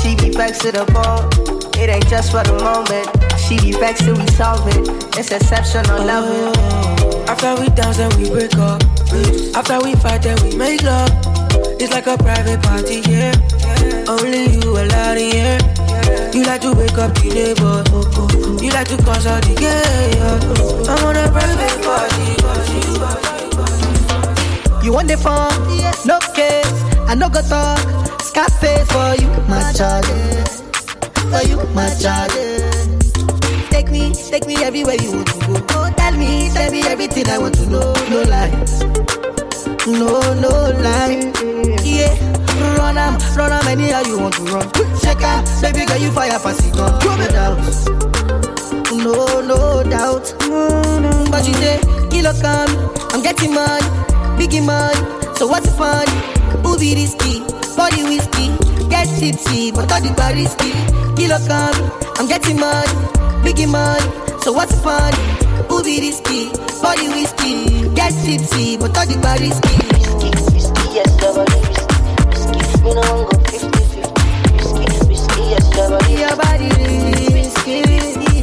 She 0.02 0.15
be 0.15 0.34
flexible. 0.34 1.60
It 1.77 1.89
ain't 1.89 2.07
just 2.07 2.31
for 2.31 2.43
the 2.43 2.53
moment. 2.64 3.07
She 3.39 3.60
be 3.60 3.72
vexed 3.77 4.03
till 4.03 4.15
we 4.15 4.27
solve 4.27 4.68
it. 4.68 4.88
It's 5.18 5.31
exceptional 5.31 6.03
loving. 6.06 6.56
After 7.27 7.56
we 7.60 7.69
dance 7.69 7.99
and 7.99 8.14
we 8.15 8.30
break 8.30 8.56
up. 8.56 8.81
After 9.56 9.80
we 9.81 9.95
fight 9.95 10.26
and 10.26 10.39
we 10.41 10.56
make 10.56 10.84
love. 10.84 11.10
It's 11.80 11.91
like 11.91 12.07
a 12.07 12.18
private 12.18 12.61
party, 12.61 13.02
yeah. 13.10 13.34
Only 14.07 14.53
you 14.61 14.77
allowed 14.77 15.18
in 15.18 15.31
here. 15.31 15.57
You 16.34 16.43
like 16.45 16.61
to 16.61 16.72
wake 16.73 16.98
up 16.98 17.14
the 17.15 17.30
neighbors. 17.34 17.88
You 18.61 18.69
like 18.72 18.88
to 18.88 18.98
cause 19.03 19.26
all 19.27 19.41
the 19.41 19.56
chaos. 19.57 20.88
I'm 20.88 21.06
on 21.06 21.15
a 21.15 21.27
private 21.31 21.81
party. 21.84 22.31
You 24.85 24.93
want 24.93 25.07
the 25.07 25.18
fun? 25.18 25.52
No 26.06 26.19
case. 26.34 26.84
I 27.07 27.15
no 27.15 27.30
go 27.30 27.41
talk. 27.41 27.80
Scarface 28.22 28.88
for 28.91 29.15
you, 29.22 29.27
my 29.48 29.73
charges. 29.73 30.70
For 31.31 31.47
you, 31.47 31.55
my 31.73 31.87
charges. 31.95 32.99
Take 33.69 33.89
me, 33.89 34.13
take 34.13 34.45
me 34.47 34.55
everywhere 34.63 34.95
you 35.01 35.13
want 35.13 35.27
to 35.27 35.39
go. 35.47 35.65
Oh, 35.69 35.93
tell 35.95 36.11
me, 36.17 36.49
tell 36.51 36.69
me 36.69 36.81
everything 36.83 37.27
I 37.29 37.37
want 37.37 37.55
to 37.55 37.65
know. 37.69 37.93
No 38.09 38.23
lies, 38.23 38.83
no, 39.87 40.19
no 40.43 40.51
lies. 40.83 41.31
Yeah, 41.87 42.11
run 42.77 42.97
am, 42.97 43.17
run 43.37 43.53
am 43.53 43.65
anyhow 43.67 44.01
you 44.01 44.19
want 44.19 44.33
to 44.35 44.43
run. 44.43 44.67
Shake 44.99 45.21
am, 45.23 45.45
baby 45.61 45.85
girl 45.85 45.97
you 45.99 46.11
fire 46.11 46.35
it 46.35 46.77
on. 46.77 46.99
No 46.99 47.27
doubt, 47.31 47.63
no 48.91 49.41
no 49.41 49.83
doubt. 49.89 50.35
But 51.31 51.47
you 51.47 51.53
say, 51.53 51.79
kilo 52.09 52.33
come, 52.41 52.75
I'm 53.13 53.21
getting 53.23 53.53
money, 53.53 53.87
biggie 54.35 54.65
money. 54.65 54.99
So 55.37 55.47
what's 55.47 55.65
the 55.65 55.71
fun? 55.77 56.05
Movie 56.61 56.93
risky, 56.93 57.39
body 57.77 58.03
whiskey, 58.03 58.51
get 58.89 59.07
tipsy, 59.17 59.71
but 59.71 59.89
all 59.93 60.01
the 60.01 60.13
bar 60.17 60.33
risky. 60.33 61.01
Kilo 61.22 61.38
come, 61.45 61.77
I'm 62.18 62.26
getting 62.27 62.60
money, 62.60 62.88
biggie 63.45 63.69
money. 63.69 64.02
So 64.41 64.52
what's 64.52 64.73
the 64.73 64.81
fun? 64.81 65.14
Movie 65.69 66.02
risky, 66.02 66.49
body 66.81 67.10
whiskey, 67.14 67.88
get 67.93 68.10
tipsy, 68.26 68.76
but 68.76 68.98
all 68.98 69.06
the 69.06 69.22
bar 69.22 69.38
risky. 69.38 69.77
Yes, 70.89 71.14
double 71.22 71.45
risky. 71.45 71.85
Me 72.81 72.98
no 72.98 73.06
want 73.06 73.30
go 73.30 73.38
50 73.53 73.69
50. 73.69 74.02
Risky, 74.57 74.85
risky, 75.14 75.41
yes, 75.53 75.69
double 75.69 76.02
Your 76.10 76.34
body 76.41 76.73
risky, 77.38 77.85
risky, 77.85 78.41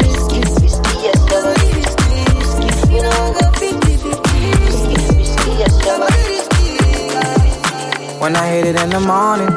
risky, 0.00 0.40
risky, 0.64 0.92
yes, 1.04 1.20
double 1.28 1.52
risky, 1.76 2.24
risky. 2.40 2.88
Me 2.88 3.04
no 3.04 3.12
want 3.20 3.36
go 3.36 3.52
50 3.52 4.00
50. 4.00 4.16
Risky, 4.64 4.96
risky, 5.20 5.52
yes, 5.60 5.76
double 5.84 6.08
When 8.18 8.32
I 8.34 8.48
hit 8.48 8.64
it 8.64 8.80
in 8.80 8.88
the 8.88 9.00
morning, 9.00 9.52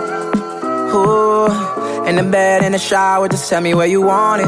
ooh, 0.92 1.77
in 2.08 2.16
the 2.16 2.24
bed, 2.24 2.64
in 2.64 2.72
the 2.72 2.80
shower, 2.80 3.28
just 3.28 3.50
tell 3.50 3.62
me 3.62 3.74
where 3.74 3.86
you 3.88 4.02
want 4.02 4.42
it. 4.42 4.48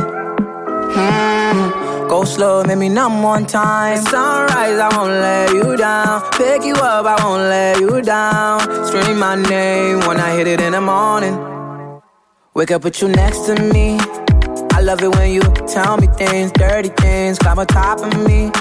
Hmm, 0.95 2.07
go 2.07 2.23
slow, 2.23 2.63
make 2.63 2.77
me 2.77 2.87
numb 2.87 3.21
one 3.21 3.45
time. 3.45 3.97
Sunrise, 3.97 4.79
I 4.79 4.89
won't 4.95 5.11
let 5.11 5.53
you 5.53 5.75
down. 5.75 6.21
Pick 6.31 6.63
you 6.63 6.73
up, 6.75 7.05
I 7.05 7.21
won't 7.23 7.43
let 7.43 7.79
you 7.79 8.01
down. 8.01 8.61
Scream 8.85 9.19
my 9.19 9.35
name 9.35 9.99
when 10.07 10.17
I 10.19 10.35
hit 10.37 10.47
it 10.47 10.61
in 10.61 10.71
the 10.71 10.81
morning. 10.81 11.35
Wake 12.53 12.71
up 12.71 12.83
with 12.85 13.01
you 13.01 13.09
next 13.09 13.45
to 13.47 13.55
me. 13.73 13.97
I 14.71 14.81
love 14.81 15.01
it 15.03 15.13
when 15.15 15.31
you 15.31 15.41
tell 15.67 15.97
me 15.97 16.07
things, 16.07 16.51
dirty 16.53 16.89
things, 16.89 17.37
climb 17.39 17.59
on 17.59 17.67
top 17.67 17.99
of 17.99 18.13
me. 18.25 18.51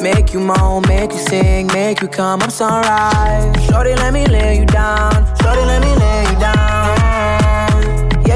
Make 0.00 0.32
you 0.32 0.40
moan, 0.40 0.82
make 0.86 1.10
you 1.10 1.18
sing, 1.18 1.66
make 1.68 2.00
you 2.00 2.06
come 2.08 2.42
up 2.42 2.52
sunrise. 2.52 3.66
Shorty, 3.66 3.94
let 3.96 4.12
me 4.12 4.26
lay 4.26 4.60
you 4.60 4.66
down. 4.66 5.12
Shorty, 5.42 5.62
let 5.62 5.82
me 5.82 5.92
lay 5.96 6.22
you 6.32 6.38
down. 6.38 6.55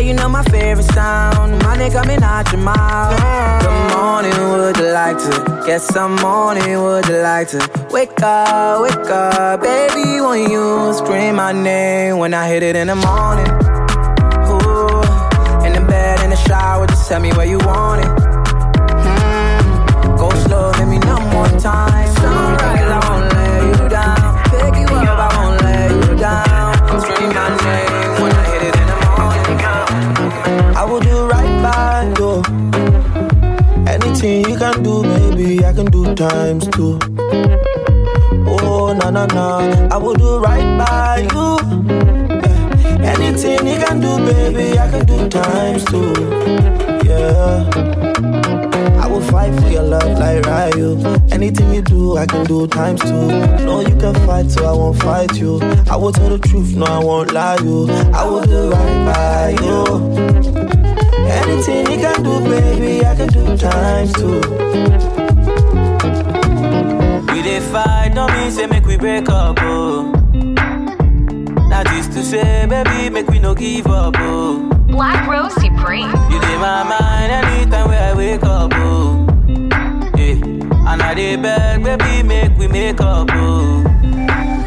Yeah, 0.00 0.06
you 0.06 0.14
know 0.14 0.30
my 0.30 0.42
favorite 0.44 0.90
sound. 0.94 1.58
My 1.62 1.76
nigga 1.76 1.92
coming 2.02 2.22
out 2.22 2.50
your 2.52 2.62
mouth. 2.62 3.20
Good 3.60 3.94
morning, 3.94 4.32
would 4.32 4.76
you 4.78 4.92
like 4.92 5.18
to 5.18 5.62
get 5.66 5.82
some 5.82 6.16
morning? 6.16 6.80
Would 6.80 7.06
you 7.06 7.18
like 7.18 7.48
to 7.48 7.58
wake 7.90 8.22
up, 8.22 8.80
wake 8.80 9.10
up, 9.10 9.60
baby? 9.60 10.22
When 10.22 10.50
you 10.50 10.94
scream 10.94 11.36
my 11.36 11.52
name 11.52 12.16
when 12.16 12.32
I 12.32 12.48
hit 12.48 12.62
it 12.62 12.76
in 12.76 12.86
the 12.86 12.96
morning. 12.96 13.50
Ooh, 14.48 15.66
in 15.66 15.74
the 15.74 15.84
bed, 15.86 16.20
in 16.24 16.30
the 16.30 16.40
shower, 16.48 16.86
just 16.86 17.06
tell 17.06 17.20
me 17.20 17.30
where 17.34 17.46
you 17.46 17.58
want 17.58 18.00
it. 18.00 18.10
Hmm, 19.04 20.16
Go 20.16 20.30
slow, 20.46 20.70
let 20.78 20.88
me 20.88 20.98
one 21.36 21.58
time. 21.58 21.99
Times 36.20 36.68
two. 36.68 36.98
Oh, 38.46 38.92
na 38.92 39.08
na 39.08 39.24
na, 39.24 39.88
I 39.88 39.96
will 39.96 40.12
do 40.12 40.38
right 40.38 40.68
by 40.76 41.26
you. 41.32 41.48
Yeah. 41.88 43.12
Anything 43.16 43.66
you 43.66 43.78
can 43.80 44.00
do, 44.02 44.18
baby, 44.28 44.78
I 44.78 44.90
can 44.90 45.06
do 45.06 45.28
times 45.30 45.82
two. 45.86 46.12
Yeah. 47.08 47.64
I 49.02 49.06
will 49.06 49.22
fight 49.32 49.58
for 49.62 49.70
your 49.70 49.82
love 49.82 50.18
like 50.18 50.44
Ryu. 50.44 51.00
Anything 51.32 51.72
you 51.72 51.80
do, 51.80 52.18
I 52.18 52.26
can 52.26 52.44
do 52.44 52.66
times 52.66 53.00
two. 53.00 53.28
No, 53.64 53.80
you 53.80 53.96
can 53.96 54.14
fight, 54.26 54.50
so 54.50 54.66
I 54.66 54.72
won't 54.72 55.00
fight 55.00 55.34
you. 55.38 55.58
I 55.90 55.96
will 55.96 56.12
tell 56.12 56.28
the 56.28 56.38
truth, 56.38 56.76
no, 56.76 56.84
I 56.84 57.02
won't 57.02 57.32
lie 57.32 57.56
you. 57.64 57.88
I 58.12 58.26
will 58.26 58.44
do 58.44 58.68
right 58.68 59.00
by 59.08 59.64
you. 59.64 59.80
Anything 61.40 61.90
you 61.90 61.98
can 62.04 62.22
do, 62.22 62.40
baby, 62.40 63.06
I 63.06 63.16
can 63.16 63.28
do 63.28 63.56
times 63.56 64.12
two. 64.12 65.19
We 67.40 67.46
dey 67.46 67.60
fight, 67.72 68.12
don't 68.14 68.30
mean 68.34 68.50
say 68.50 68.66
make 68.66 68.84
we 68.84 68.98
break 68.98 69.26
up, 69.30 69.56
oh. 69.62 70.12
That 71.70 71.86
is 71.96 72.06
to 72.08 72.22
say, 72.22 72.66
baby, 72.66 73.08
make 73.08 73.28
we 73.28 73.38
no 73.38 73.54
give 73.54 73.86
up, 73.86 74.14
oh. 74.18 74.68
Black 74.88 75.26
Rose 75.26 75.54
Supreme. 75.54 76.10
You 76.30 76.38
dey 76.38 76.58
my 76.58 76.82
mind 76.84 77.32
anytime 77.32 77.88
where 77.88 78.12
I 78.12 78.14
wake 78.14 78.42
up, 78.42 78.72
oh. 78.74 79.24
Yeah, 80.18 80.36
and 80.92 81.00
I 81.02 81.14
dey 81.14 81.36
beg, 81.36 81.82
baby, 81.82 82.22
make 82.22 82.58
we 82.58 82.68
make 82.68 83.00
up, 83.00 83.28
oh. 83.32 83.84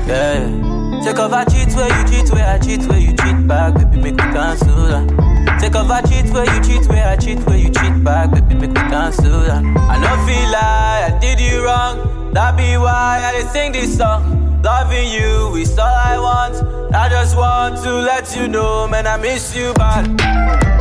Yeah. 0.08 1.02
Take 1.04 1.20
off 1.20 1.32
I 1.32 1.46
cheat 1.46 1.76
where 1.76 1.96
you 1.96 2.08
cheat, 2.08 2.34
where 2.34 2.48
I 2.56 2.58
cheat, 2.58 2.82
where 2.90 2.98
you 2.98 3.10
cheat 3.16 3.48
back, 3.48 3.76
baby, 3.76 3.98
make 4.02 4.14
we 4.16 4.32
cancel 4.34 4.76
that. 4.88 5.58
Take 5.62 5.76
off 5.76 5.92
I 5.92 6.02
cheat 6.02 6.34
where 6.34 6.46
you 6.52 6.64
cheat, 6.64 6.90
where 6.90 7.08
I 7.08 7.18
cheat, 7.18 7.38
where 7.46 7.58
you 7.58 7.70
cheat 7.70 8.04
back, 8.04 8.32
baby, 8.32 8.56
make 8.56 8.70
we 8.72 8.76
cancel 8.90 9.42
that. 9.42 9.64
I 9.64 10.00
no 10.02 10.26
feel 10.26 10.50
like 10.50 11.14
I 11.14 11.20
did 11.22 11.40
you 11.40 11.64
wrong, 11.64 12.23
that 12.34 12.58
be 12.58 12.78
why 12.78 13.22
I 13.24 13.42
sing 13.54 13.72
this 13.72 13.98
song. 13.98 14.62
Loving 14.64 15.08
you 15.08 15.56
is 15.56 15.78
all 15.78 15.86
I 15.86 16.18
want. 16.20 16.56
I 16.94 17.10
just 17.10 17.36
want 17.36 17.78
to 17.84 17.92
let 17.92 18.36
you 18.36 18.48
know, 18.48 18.88
man, 18.88 19.08
I 19.08 19.18
miss 19.18 19.56
you 19.56 19.74
bad. 19.74 20.73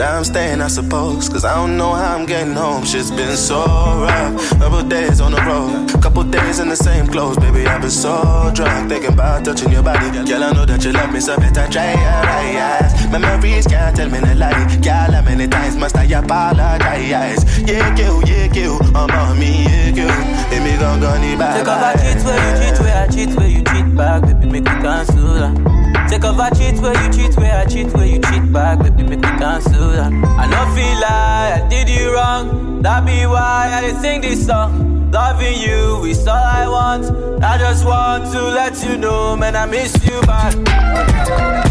But 0.00 0.08
I'm 0.08 0.24
staying, 0.24 0.62
I 0.62 0.68
suppose. 0.68 1.28
Cause 1.28 1.44
I 1.44 1.54
don't 1.54 1.76
know 1.76 1.92
how 1.92 2.16
I'm 2.16 2.24
getting 2.24 2.54
home. 2.54 2.86
Shit's 2.86 3.10
been 3.10 3.36
so 3.36 3.60
rough. 3.66 4.48
Couple 4.58 4.82
days 4.88 5.20
on 5.20 5.32
the 5.32 5.42
road. 5.42 5.90
Couple 6.00 6.24
days 6.24 6.58
in 6.58 6.70
the 6.70 6.74
same 6.74 7.06
clothes. 7.06 7.36
Baby, 7.36 7.66
I've 7.66 7.82
been 7.82 7.90
so 7.90 8.50
drunk. 8.54 8.88
Thinking 8.88 9.12
about 9.12 9.44
touching 9.44 9.70
your 9.70 9.82
body. 9.82 10.08
Girl, 10.24 10.42
I 10.42 10.52
know 10.52 10.64
that 10.64 10.82
you 10.86 10.92
love 10.92 11.12
me, 11.12 11.20
so 11.20 11.36
better 11.36 11.70
try 11.70 11.92
your 11.92 12.24
eyes. 12.32 13.12
Memories 13.12 13.66
can't 13.66 13.94
tell 13.94 14.08
me 14.08 14.20
the 14.20 14.34
lie. 14.36 14.80
Girl, 14.80 15.12
how 15.12 15.20
many 15.20 15.46
times 15.46 15.76
must 15.76 15.94
I 15.94 16.04
apologize? 16.04 17.44
Yeah, 17.68 17.94
kill, 17.94 18.26
yeah, 18.26 18.48
kill. 18.48 18.80
I'm 18.96 19.10
on 19.10 19.38
me, 19.38 19.64
yeah, 19.64 19.92
kill. 19.92 20.16
Baby, 20.48 20.80
gon' 20.80 21.00
go 21.00 21.12
need 21.20 21.38
bye 21.38 21.58
Take 21.58 21.68
off 21.68 21.82
I 21.84 21.92
cheat 22.00 22.24
where 22.24 22.40
you 22.40 22.64
cheat, 22.64 22.80
where 22.80 22.96
I 22.96 23.06
cheat, 23.06 23.36
where 23.36 23.48
you 23.48 23.62
cheat 23.64 23.94
back, 23.94 24.22
baby, 24.22 24.46
make 24.46 24.64
me 24.64 24.70
cancel 24.80 25.34
that. 25.34 25.79
Take 26.10 26.24
off 26.24 26.40
I 26.40 26.50
cheat 26.50 26.80
where 26.80 27.00
you 27.04 27.12
cheat, 27.12 27.36
where 27.36 27.56
I 27.56 27.64
cheat, 27.66 27.94
where 27.94 28.04
you 28.04 28.18
cheat 28.18 28.52
back, 28.52 28.80
baby, 28.80 29.04
make 29.04 29.20
me 29.20 29.28
cancel 29.38 29.90
that. 29.90 30.12
I 30.12 30.46
no 30.50 30.74
feel 30.74 30.94
like 31.00 31.62
I 31.62 31.68
did 31.68 31.88
you 31.88 32.12
wrong, 32.12 32.82
that 32.82 33.06
be 33.06 33.26
why 33.26 33.70
I 33.72 33.92
sing 34.02 34.20
this 34.20 34.44
song. 34.44 35.12
Loving 35.12 35.60
you 35.60 36.04
is 36.06 36.26
all 36.26 36.34
I 36.34 36.66
want. 36.66 37.44
I 37.44 37.58
just 37.58 37.84
want 37.84 38.24
to 38.32 38.42
let 38.42 38.82
you 38.84 38.96
know, 38.96 39.36
man, 39.36 39.54
I 39.54 39.66
miss 39.66 39.94
you 40.04 40.20
bad. 40.22 41.69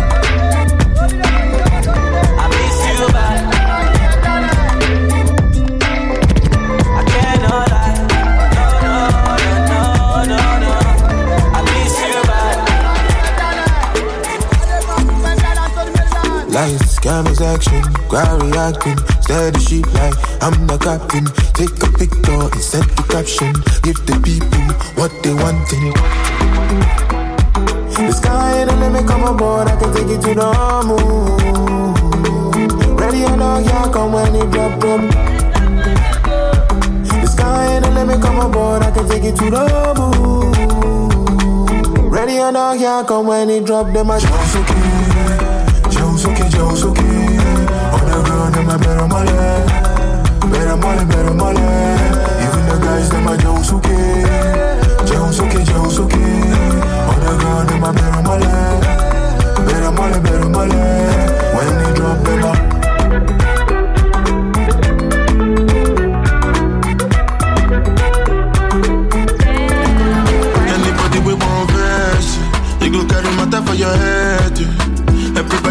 Bad. 16.59 16.71
Lights, 16.71 16.99
cameras, 16.99 17.41
action, 17.41 17.81
crowd 18.09 18.43
reacting, 18.43 18.97
steady 19.21 19.59
sheet 19.59 19.87
like 19.93 20.13
I'm 20.41 20.67
the 20.67 20.77
captain. 20.77 21.25
Take 21.53 21.81
a 21.83 21.87
picture 21.97 22.31
and 22.31 22.61
set 22.61 22.87
the 22.95 23.03
caption. 23.09 23.53
Give 23.83 23.99
the 24.05 24.19
people 24.23 24.73
what 24.95 25.11
they 25.23 25.33
wanting. 25.33 25.93
The 27.93 28.11
sky 28.13 28.59
and 28.59 28.69
the 28.69 28.75
limit, 28.77 29.07
come 29.07 29.23
aboard, 29.23 29.67
I 29.67 29.75
can 29.77 29.93
take 29.93 30.07
you 30.07 30.21
to 30.21 30.33
the 30.35 30.53
moon. 30.87 31.35
Ready 32.95 33.23
or 33.25 33.37
not, 33.37 33.63
yeah, 33.65 33.91
come 33.91 34.13
when 34.13 34.35
it 34.35 34.51
drop, 34.51 34.79
drop. 34.79 35.01
The 37.21 37.27
sky 37.27 37.65
and 37.75 37.85
the 37.85 37.91
limit, 37.91 38.21
come 38.21 38.39
aboard, 38.39 38.83
I 38.83 38.91
can 38.91 39.07
take 39.07 39.23
you 39.23 39.31
to 39.31 39.49
the 39.49 39.93
moon. 39.97 40.49
Ready 42.09 42.39
or 42.39 42.51
not, 42.51 42.79
yeah, 42.79 43.03
come 43.05 43.27
when 43.27 43.49
it 43.49 43.65
drop, 43.65 43.91
them 43.93 44.09
a 44.09 44.19
show 44.19 44.43
so 44.45 44.88
Suki, 46.19 46.49
Joe 46.51 46.75
Suki. 46.75 47.07
On 47.95 48.05
the 48.05 48.21
ground, 48.25 48.81
bed 48.81 48.97
on 48.97 49.07
my 49.07 49.23
leg. 49.23 49.69
Better 50.51 50.75
mole, 50.75 51.05
better. 51.05 51.31
Even 52.43 52.63
the 52.67 52.77
guys, 52.83 53.09
them 53.09 53.27
a 53.29 53.37
Joe 53.37 53.61
Suke. 53.63 53.83
Joe 55.07 55.31
Suke, 55.31 55.63
Joe 55.63 55.87
Suke. 55.87 56.19
On 57.09 57.19
the 57.23 57.37
ground, 57.39 57.69
them 57.69 57.83
a 57.85 57.93
better 57.93 58.21
mole. 58.21 59.65
Better 59.65 59.91
mole, 59.91 60.19
better. 60.21 60.39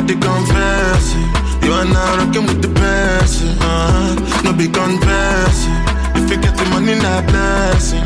Everybody 0.08 0.26
confess, 0.26 1.12
it. 1.12 1.64
you 1.66 1.72
are 1.72 1.84
now 1.84 2.16
rocking 2.16 2.46
with 2.46 2.62
the 2.62 2.68
best. 2.68 3.44
Uh-huh. 3.44 4.42
No 4.42 4.54
big 4.56 4.72
confess, 4.72 5.68
it. 5.68 6.24
if 6.24 6.30
you 6.30 6.40
get 6.40 6.56
the 6.56 6.64
money, 6.72 6.94
not 6.96 7.26
blessing. 7.28 8.00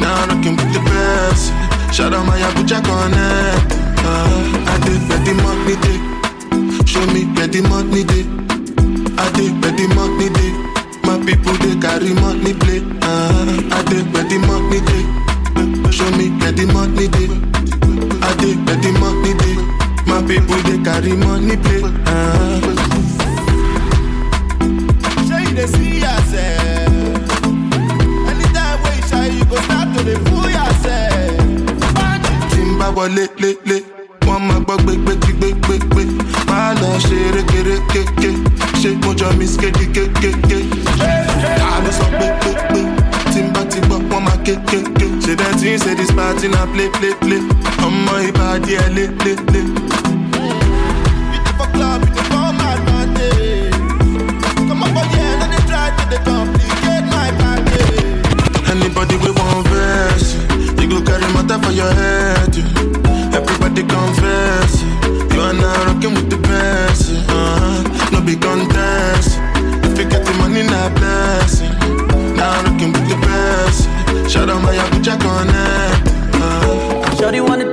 Now 0.00 0.20
rocking 0.28 0.56
with 0.60 0.68
the 0.76 0.84
best. 0.84 1.48
Shout 1.96 2.12
out 2.12 2.26
my 2.26 2.36
Abuja 2.36 2.84
connect. 2.84 3.72
Uh, 4.04 4.68
I 4.68 4.76
did 4.84 5.00
where 5.08 5.22
the 5.24 5.32
money 5.40 5.76
day. 5.80 5.98
Show 6.84 7.06
me 7.08 7.24
where 7.32 7.48
the 7.48 7.62
money 7.72 8.04
day. 8.04 8.28
I 9.16 9.24
did 9.32 9.56
where 9.64 9.72
the 9.72 9.88
money 9.96 10.28
day. 10.36 10.52
My 11.08 11.16
people 11.24 11.56
they 11.64 11.80
carry 11.80 12.12
money 12.20 12.52
play. 12.52 12.84
Uh, 13.00 13.72
I 13.72 13.80
did 13.88 14.12
where 14.12 14.28
the 14.28 14.36
money 14.44 14.80
day. 14.84 15.04
Show 15.90 16.10
me 16.20 16.28
where 16.36 16.52
the 16.52 16.66
money 16.68 17.08
day. 17.08 17.32
I 18.28 18.30
did 18.36 18.60
where 18.66 18.76
the 18.76 18.92
money 19.00 19.32
day. 19.40 19.69
My 20.20 20.26
people 20.26 20.56
they 20.68 20.78
carry 20.84 21.16
money 21.16 21.56
play. 21.56 21.80
Uh, 22.04 22.60
Sure 25.26 25.40
you 25.40 25.54
dey 25.54 25.66
see 25.66 26.00
yourself. 26.00 26.90
Anytime 28.28 28.82
wey 28.82 28.96
you 28.96 29.02
shy, 29.08 29.26
you 29.28 29.44
go 29.46 29.56
start 29.64 29.88
to 29.96 30.04
dey 30.04 30.16
fool 30.28 30.48
yourself. 30.50 31.40
n 32.60 32.78
bá 32.78 32.88
wọlé 32.96 33.24
lélé 33.42 33.78
wọ́n 34.26 34.40
máa 34.48 34.60
gbọ́ 34.64 34.76
gbégbégbégbégbé 34.84 36.04
máa 36.50 36.74
lọ 36.80 36.90
ṣe 37.06 37.18
rékérékéké 37.36 38.30
ṣé 38.80 38.90
mo 39.02 39.10
jọ 39.18 39.28
miss 39.38 39.56
kékékéké 39.56 40.58
ta 41.60 41.70
ló 41.84 41.90
sọ 41.98 42.06
pé 42.18 42.28
pé 42.42 42.50
pé 42.72 42.80
tí 43.32 43.40
n 43.44 43.48
bá 43.54 43.62
ti 43.70 43.78
gbọ́ 43.86 43.98
wọ́n 44.10 44.22
máa 44.26 44.38
kékéké 44.46 45.06
ṣe 45.24 45.32
dẹ́ 45.40 45.52
tí 45.60 45.66
ń 45.74 45.78
ṣe 45.84 45.92
this 45.98 46.12
party 46.12 46.46
na 46.48 46.62
play 46.72 46.88
play 46.98 47.14
play 47.22 47.42
ọmọ 47.86 48.14
ìbàdí 48.28 48.72
ẹ̀ 48.84 48.88
lé 48.96 49.04
lé 49.24 49.32
lé. 49.52 49.60
No 55.96 56.04
dey 56.10 56.18
try 56.18 56.24
complicate 56.24 57.04
my 57.14 57.28
package. 57.40 58.70
Anybody 58.70 59.16
we 59.24 59.30
want 59.32 59.66
verse, 59.68 60.34
you 60.80 60.88
go 60.88 60.98
carry 61.02 61.26
matter 61.34 61.58
for 61.62 61.72
your 61.72 61.92
head. 61.92 62.54
yeah. 62.56 63.36
Everybody 63.36 63.82
confess, 63.82 64.82
you 65.34 65.40
are 65.40 65.52
now 65.54 65.84
rocking 65.86 66.14
with 66.14 66.28
the 66.30 66.38
best. 66.38 67.10
Uh-huh. 67.28 68.10
No 68.12 68.20
big 68.20 68.40
contest, 68.42 69.38
if 69.86 69.98
you 69.98 70.06
get 70.08 70.24
the 70.26 70.34
money, 70.38 70.62
not 70.62 70.94
blessing. 70.96 71.70
Now 72.36 72.62
rocking 72.64 72.92
with 72.92 73.08
the 73.08 73.16
best. 73.26 73.88
Shout 74.30 74.48
out 74.48 74.62
my 74.62 74.74
Abuja 74.74 75.14
connect. 75.18 76.06
Uh-huh. 76.34 77.16
Shorty 77.16 77.40
wanna 77.40 77.72